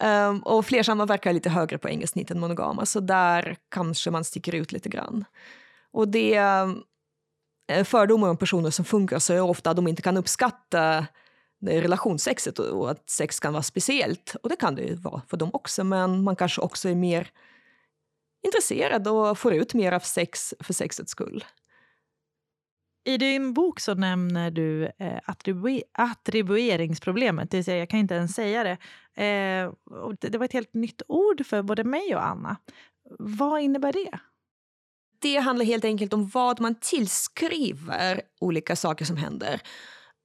Um, 0.04 0.40
och 0.40 0.66
flersamma 0.66 1.06
verkar 1.06 1.34
lite 1.34 1.50
högre 1.50 1.78
på 1.78 2.02
snitt 2.08 2.32
än 2.32 2.40
monogama 2.40 2.86
så 2.86 3.00
där 3.00 3.58
kanske 3.72 4.12
man 4.12 4.24
sticker 4.24 4.56
ut 4.56 4.72
lite 4.72 4.90
grann. 4.90 5.26
Och 5.92 6.08
det 6.08 6.36
eh, 7.68 7.84
fördomar 7.84 8.30
om 8.30 8.38
personer 8.38 8.70
som 8.70 8.86
funkar 8.86 9.20
så 9.20 9.34
är 9.34 9.42
ofta 9.42 9.70
att 9.70 9.76
de 9.76 9.88
inte 9.88 10.02
kan 10.02 10.18
uppskatta 10.18 10.98
eh, 11.68 11.82
relationssexet 11.82 12.60
och 12.60 12.92
att 12.92 13.10
sex 13.10 13.40
kan 13.40 13.54
vara 13.54 13.64
speciellt. 13.64 14.36
Och 14.44 14.50
det 14.50 14.56
kan 14.56 14.76
det 14.76 14.82
ju 14.82 14.96
vara 14.96 15.22
för 15.28 15.38
dem 15.38 15.50
också 15.54 15.84
men 15.84 16.24
man 16.24 16.36
kanske 16.36 16.62
också 16.62 16.90
är 16.90 16.96
mer 16.96 17.32
intresserad 18.46 19.08
och 19.08 19.38
får 19.40 19.54
ut 19.54 19.74
mer 19.74 19.92
av 19.92 20.00
sex 20.00 20.54
för 20.60 20.74
sexets 20.74 21.12
skull. 21.12 21.46
I 23.06 23.18
din 23.18 23.54
bok 23.54 23.80
så 23.80 23.94
nämner 23.94 24.52
du 24.52 24.86
eh, 24.98 25.20
attribu 25.26 25.82
attribueringsproblemet, 25.92 27.52
det 27.52 27.58
vill 27.58 27.66
säga 27.66 27.78
jag 27.78 27.90
kan 27.90 28.00
inte 28.00 28.16
ens 28.16 28.34
säga 28.34 28.64
det. 28.64 28.78
Eh, 29.24 29.72
det. 30.20 30.30
Det 30.30 30.38
var 30.38 30.46
ett 30.46 30.54
helt 30.54 30.74
nytt 30.74 31.02
ord 31.08 31.46
för 31.46 31.62
både 31.62 31.84
mig 31.84 32.16
och 32.16 32.26
Anna. 32.26 32.58
Vad 33.20 33.62
innebär 33.62 33.94
det? 33.94 34.20
Det 35.22 35.38
handlar 35.38 35.66
helt 35.66 35.86
enkelt 35.86 36.14
om 36.14 36.28
vad 36.28 36.62
man 36.62 36.76
tillskriver 36.76 38.22
olika 38.40 38.76
saker 38.76 39.06
som 39.06 39.18
händer. 39.18 39.62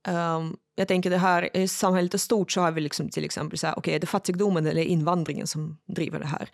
Um, 0.09 0.57
jag 0.75 0.89
tänker 0.89 1.11
det 1.11 1.19
här 1.19 1.57
i 1.57 1.69
samhället 1.69 2.15
i 2.15 2.19
stort 2.19 2.53
så 2.53 2.61
har 2.61 2.73
vi 2.73 2.81
liksom 2.81 3.09
till 3.09 3.25
exempel 3.25 3.59
så 3.59 3.67
här, 3.67 3.79
okay, 3.79 3.95
är 3.95 3.99
det 3.99 4.07
fattigdomen 4.07 4.67
eller 4.67 4.83
invandringen 4.83 5.47
som 5.47 5.79
driver 5.87 6.19
det 6.19 6.27
här? 6.27 6.49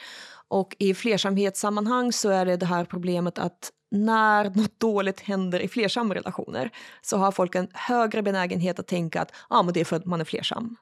Och 0.49 0.77
i 0.79 0.95
flersamhetssammanhang 0.95 2.13
så 2.13 2.31
är 2.31 2.47
det 2.47 2.57
det 2.57 2.67
här 2.67 2.85
problemet 2.85 3.39
att 3.39 3.71
när 3.91 4.45
något 4.45 4.81
dåligt 4.81 5.21
händer 5.21 5.61
i 5.61 5.69
flersamma 5.69 6.15
relationer 6.15 6.71
så 7.03 7.17
har 7.17 7.33
folk 7.33 7.55
en 7.55 7.69
högre 7.73 8.23
benägenhet 8.23 8.79
att 8.79 8.87
tänka 8.87 9.23
att 9.23 9.33
ah, 9.49 9.63
men 9.63 9.75
det 9.75 9.81
är 9.81 9.85
för 9.85 9.97
att 9.97 10.07
man 10.07 10.21
är 10.21 10.25
flersam. 10.25 10.77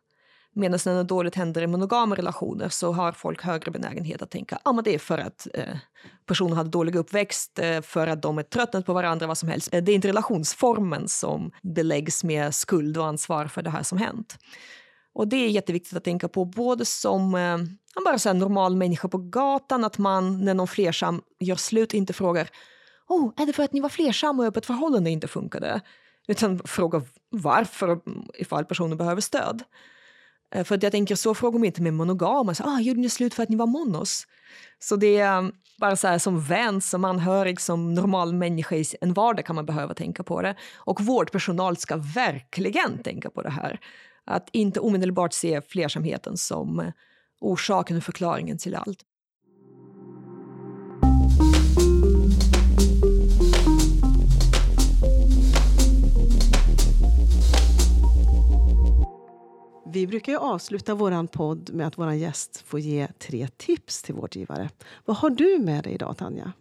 Medan 0.57 0.79
när 0.87 0.95
något 0.95 1.09
dåligt 1.09 1.35
händer 1.35 1.63
i 1.63 1.67
monogama 1.67 2.15
relationer 2.15 2.69
så 2.69 2.93
har 2.93 3.13
folk 3.13 3.43
högre 3.43 3.71
benägenhet 3.71 4.23
att 4.23 4.31
tänka 4.31 4.57
att 4.57 4.61
ah, 4.65 4.83
det 4.83 4.95
är 4.95 4.99
för 4.99 5.19
att 5.19 5.47
eh, 5.55 5.77
personen 6.27 6.57
hade 6.57 6.71
dålig 6.71 6.97
uppväxt, 6.97 7.59
eh, 7.59 7.81
för 7.81 8.07
att 8.07 8.23
de 8.23 8.39
är 8.39 8.43
tröttnat 8.43 8.87
på 8.87 8.93
varandra, 8.93 9.27
vad 9.27 9.39
som 9.39 9.49
helst. 9.49 9.75
Eh, 9.75 9.83
det 9.83 9.93
är 9.93 9.95
inte 9.95 10.09
relationsformen 10.09 11.09
som 11.09 11.51
beläggs 11.63 12.25
med 12.25 12.55
skuld 12.55 12.99
och 12.99 13.07
ansvar 13.07 13.47
för 13.47 13.63
det 13.63 13.71
här 13.71 13.83
som 13.83 13.99
hänt. 13.99 14.39
Och 15.15 15.29
det 15.29 15.37
är 15.37 15.49
jätteviktigt 15.49 15.97
att 15.97 16.05
tänka 16.05 16.29
på, 16.29 16.45
både 16.45 16.85
som 16.85 17.35
eh, 17.35 17.59
bara 18.05 18.19
så 18.19 18.33
normal 18.33 18.77
människa 18.77 19.09
på 19.09 19.19
gatan, 19.19 19.85
att 19.85 19.99
man 19.99 20.45
när 20.45 20.55
någon 20.55 20.69
flersam 20.69 21.23
gör 21.41 21.57
slut 21.57 21.95
inte 21.95 22.13
frågar 22.13 22.49
oh, 23.09 23.33
är 23.37 23.47
det 23.47 23.53
för 23.53 23.63
att 23.63 23.73
ni 23.73 23.81
var 23.81 23.89
flersamma 23.89 24.43
och 24.43 24.49
öppet 24.49 24.67
förhållande 24.67 25.11
inte 25.11 25.29
funkade? 25.29 25.81
Utan 26.29 26.59
fråga 26.65 27.03
varför 27.31 28.01
ifall 28.35 28.65
personen 28.65 28.99
behöver 28.99 29.21
stöd. 29.21 29.63
Eh, 30.55 30.65
för 30.65 30.75
att 30.75 30.83
jag 30.83 30.93
tänker 30.93 31.15
så 31.15 31.35
frågar 31.35 31.59
man 31.59 31.67
inte 31.67 31.83
med 31.83 31.95
monogama, 31.95 32.55
så, 32.55 32.65
ah, 32.65 32.81
gjorde 32.81 33.01
ni 33.01 33.09
slut 33.09 33.35
för 33.35 33.43
att 33.43 33.49
ni 33.49 33.57
var 33.57 33.67
monos? 33.67 34.27
Så 34.79 34.97
det, 34.97 35.19
eh, 35.21 35.43
Bara 35.81 35.97
så 35.97 36.09
här, 36.09 36.19
som 36.19 36.41
vän, 36.41 36.81
som 36.81 37.05
anhörig, 37.05 37.61
som 37.61 37.95
normal 37.95 38.33
människa 38.35 38.77
i 38.77 38.85
en 39.01 39.13
vardag 39.13 39.45
kan 39.45 39.57
man 39.57 39.67
behöva 39.67 39.95
tänka 39.95 40.23
på 40.23 40.43
det. 40.43 40.57
Och 40.77 41.01
vårdpersonal 41.01 41.77
ska 41.77 41.97
verkligen 41.97 43.03
tänka 43.03 43.31
på 43.31 43.43
det 43.43 43.51
här. 43.51 43.81
Att 44.25 44.49
inte 44.53 44.81
omedelbart 44.81 45.33
se 45.33 45.61
flersamheten 45.61 46.37
som 46.37 46.81
eh, 46.81 46.93
orsaken 47.41 47.97
och 47.97 48.03
förklaringen 48.05 48.59
till 48.59 48.75
allt. 48.75 48.99
Vi 59.95 60.07
brukar 60.07 60.33
ju 60.33 60.39
avsluta 60.39 60.95
vår 60.95 61.27
podd 61.27 61.71
med 61.75 61.87
att 61.87 61.99
vår 61.99 62.13
gäst 62.13 62.63
får 62.67 62.81
ge 62.81 63.09
tre 63.19 63.49
tips 63.57 64.03
till 64.03 64.15
vårdgivare. 64.15 64.71
Vad 65.05 65.17
har 65.17 65.31
du 65.31 65.59
med 65.59 65.85
dig 65.85 65.93
idag, 65.93 66.19
Tanja? 66.19 66.53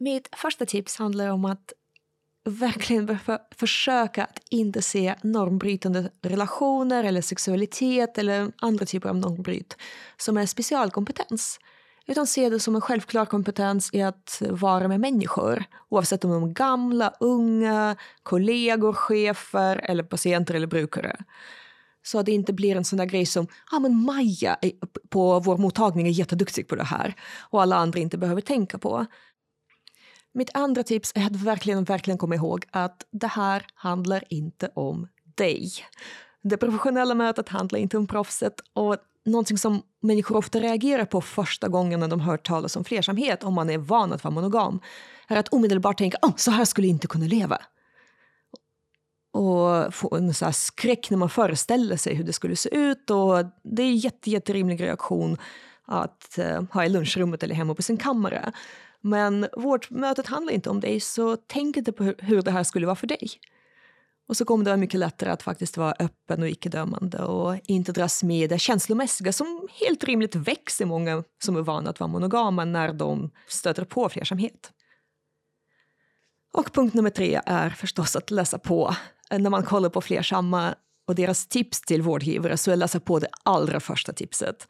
Mitt 0.00 0.28
första 0.36 0.66
tips 0.66 0.96
handlar 0.96 1.28
om 1.28 1.44
att 1.44 1.72
verkligen 2.44 3.18
försöka 3.54 4.24
att 4.24 4.38
inte 4.50 4.82
se 4.82 5.14
normbrytande 5.22 6.10
relationer 6.22 7.04
eller 7.04 7.22
sexualitet 7.22 8.18
eller 8.18 8.52
andra 8.58 8.86
typer 8.86 9.08
av 9.08 9.16
normbryt 9.16 9.76
som 10.16 10.36
en 10.36 10.48
specialkompetens. 10.48 11.60
Utan 12.06 12.26
se 12.26 12.48
det 12.48 12.60
som 12.60 12.74
en 12.74 12.80
självklar 12.80 13.26
kompetens 13.26 13.90
i 13.92 14.02
att 14.02 14.42
vara 14.50 14.88
med 14.88 15.00
människor 15.00 15.64
oavsett 15.88 16.24
om 16.24 16.30
de 16.30 16.42
är 16.44 16.54
gamla, 16.54 17.14
unga, 17.20 17.96
kollegor, 18.22 18.92
chefer 18.92 19.76
eller 19.84 20.02
patienter 20.02 20.54
eller 20.54 20.66
brukare. 20.66 21.16
Så 22.02 22.18
att 22.18 22.26
det 22.26 22.32
inte 22.32 22.52
blir 22.52 22.76
en 22.76 22.84
sån 22.84 22.96
där 22.96 23.06
grej 23.06 23.26
som 23.26 23.46
ah, 23.72 23.78
men 23.78 24.04
Maja 24.04 24.56
på 25.08 25.40
vår 25.40 25.58
mottagning 25.58 26.06
är 26.06 26.10
jätteduktig 26.10 26.68
på 26.68 26.76
det 26.76 26.84
här 26.84 27.14
och 27.50 27.62
alla 27.62 27.76
andra 27.76 27.98
inte 27.98 28.18
behöver 28.18 28.40
tänka 28.40 28.78
på. 28.78 29.06
Mitt 30.34 30.50
andra 30.54 30.82
tips 30.82 31.12
är 31.14 31.26
att 31.26 31.36
verkligen, 31.36 31.84
verkligen 31.84 32.18
komma 32.18 32.34
ihåg 32.34 32.64
att 32.70 33.04
det 33.10 33.26
här 33.26 33.66
handlar 33.74 34.24
inte 34.28 34.70
om 34.74 35.08
dig. 35.36 35.72
Det 36.42 36.56
professionella 36.56 37.14
mötet 37.14 37.48
handlar 37.48 37.78
inte 37.78 37.96
om 37.98 38.06
proffset 38.06 38.54
och 38.72 38.96
någonting 39.24 39.58
som 39.58 39.82
människor 40.00 40.36
ofta 40.36 40.60
reagerar 40.60 41.04
på 41.04 41.20
första 41.20 41.68
gången 41.68 42.00
när 42.00 42.08
de 42.08 42.20
hör 42.20 42.36
talas 42.36 42.76
om 42.76 42.84
flersamhet, 42.84 43.44
om 43.44 43.54
man 43.54 43.70
är 43.70 43.78
van 43.78 44.12
att 44.12 44.24
vara 44.24 44.34
monogam, 44.34 44.80
är 45.28 45.36
att 45.36 45.48
omedelbart 45.48 45.98
tänka 45.98 46.18
oh, 46.22 46.36
så 46.36 46.50
här 46.50 46.64
skulle 46.64 46.86
jag 46.86 46.94
inte 46.94 47.06
kunna 47.06 47.26
leva. 47.26 47.58
Och 49.38 49.94
få 49.94 50.16
en 50.16 50.34
så 50.34 50.52
skräck 50.52 51.10
när 51.10 51.18
man 51.18 51.30
föreställer 51.30 51.96
sig 51.96 52.14
hur 52.14 52.24
det 52.24 52.32
skulle 52.32 52.56
se 52.56 52.76
ut. 52.76 53.10
Och 53.10 53.44
det 53.62 53.82
är 53.82 53.86
en 53.86 53.96
jätte, 53.96 54.30
jätterimlig 54.30 54.82
reaktion 54.82 55.36
att 55.86 56.38
eh, 56.38 56.62
ha 56.72 56.84
i 56.84 56.88
lunchrummet 56.88 57.42
eller 57.42 57.54
hemma 57.54 57.74
på 57.74 57.82
sin 57.82 57.96
kammare. 57.96 58.52
Men 59.00 59.48
vårdmötet 59.56 60.26
handlar 60.26 60.52
inte 60.52 60.70
om 60.70 60.80
dig, 60.80 61.00
så 61.00 61.36
tänk 61.46 61.76
inte 61.76 61.92
på 61.92 62.14
hur 62.18 62.42
det 62.42 62.50
här 62.50 62.64
skulle 62.64 62.86
vara 62.86 62.96
för 62.96 63.06
dig. 63.06 63.28
Och 64.28 64.36
så 64.36 64.44
kommer 64.44 64.64
det 64.64 64.70
vara 64.70 64.76
mycket 64.76 65.00
lättare 65.00 65.30
att 65.30 65.42
faktiskt 65.42 65.76
vara 65.76 65.94
öppen 65.98 66.42
och 66.42 66.48
icke-dömande 66.48 67.18
och 67.18 67.56
inte 67.64 67.92
dras 67.92 68.22
med 68.22 68.44
i 68.44 68.46
det 68.46 68.58
känslomässiga 68.58 69.32
som 69.32 69.68
helt 69.80 70.04
rimligt 70.04 70.34
växer 70.34 70.86
många 70.86 71.24
som 71.44 71.56
är 71.56 71.62
vana 71.62 71.90
att 71.90 72.00
vara 72.00 72.08
monogama 72.08 72.64
när 72.64 72.92
de 72.92 73.30
stöter 73.48 73.84
på 73.84 74.08
flersamhet. 74.08 74.72
Och 76.52 76.72
punkt 76.72 76.94
nummer 76.94 77.10
tre 77.10 77.40
är 77.46 77.70
förstås 77.70 78.16
att 78.16 78.30
läsa 78.30 78.58
på. 78.58 78.94
Eh, 79.30 79.38
när 79.38 79.50
man 79.50 79.62
kollar 79.62 79.88
på 79.88 80.00
flersamma 80.00 80.74
och 81.06 81.14
deras 81.14 81.46
tips 81.46 81.80
till 81.80 82.02
vårdgivare 82.02 82.56
så 82.56 82.70
är 82.70 82.76
läsa 82.76 83.00
på 83.00 83.18
det 83.18 83.28
allra 83.42 83.80
första 83.80 84.12
tipset. 84.12 84.68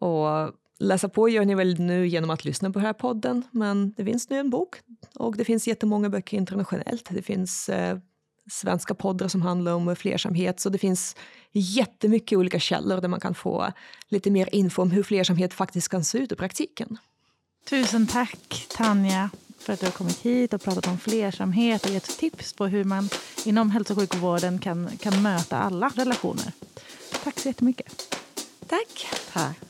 Och 0.00 0.54
läsa 0.78 1.08
på 1.08 1.28
gör 1.28 1.44
ni 1.44 1.54
väl 1.54 1.78
nu 1.78 2.06
genom 2.06 2.30
att 2.30 2.44
lyssna 2.44 2.70
på 2.70 2.78
den 2.78 2.86
här 2.86 2.92
podden, 2.92 3.42
men 3.50 3.92
det 3.96 4.04
finns 4.04 4.30
nu 4.30 4.38
en 4.38 4.50
bok 4.50 4.76
och 5.14 5.36
det 5.36 5.44
finns 5.44 5.66
jättemånga 5.66 6.08
böcker 6.08 6.36
internationellt. 6.36 7.08
Det 7.10 7.22
finns 7.22 7.68
eh, 7.68 7.98
svenska 8.50 8.94
poddar 8.94 9.28
som 9.28 9.42
handlar 9.42 9.72
om 9.72 9.96
flersamhet, 9.96 10.60
så 10.60 10.68
det 10.68 10.78
finns 10.78 11.16
jättemycket 11.52 12.38
olika 12.38 12.58
källor 12.58 13.00
där 13.00 13.08
man 13.08 13.20
kan 13.20 13.34
få 13.34 13.72
lite 14.08 14.30
mer 14.30 14.54
info 14.54 14.82
om 14.82 14.90
hur 14.90 15.02
flersamhet 15.02 15.54
faktiskt 15.54 15.88
kan 15.88 16.04
se 16.04 16.18
ut 16.18 16.32
i 16.32 16.36
praktiken. 16.36 16.98
Tusen 17.70 18.06
tack, 18.06 18.66
Tanja, 18.76 19.30
för 19.60 19.72
att 19.72 19.80
du 19.80 19.86
har 19.86 19.92
kommit 19.92 20.18
hit 20.18 20.54
och 20.54 20.62
pratat 20.62 20.86
om 20.86 20.98
flersamhet 20.98 21.84
och 21.84 21.90
gett 21.90 22.18
tips 22.18 22.52
på 22.52 22.66
hur 22.66 22.84
man 22.84 23.08
inom 23.44 23.70
hälso 23.70 23.92
och 23.92 23.98
sjukvården 23.98 24.58
kan, 24.58 24.90
kan 25.00 25.22
möta 25.22 25.58
alla 25.58 25.88
relationer. 25.88 26.52
Tack 27.24 27.38
så 27.38 27.48
jättemycket. 27.48 28.16
Tack. 28.66 29.06
Tack. 29.32 29.69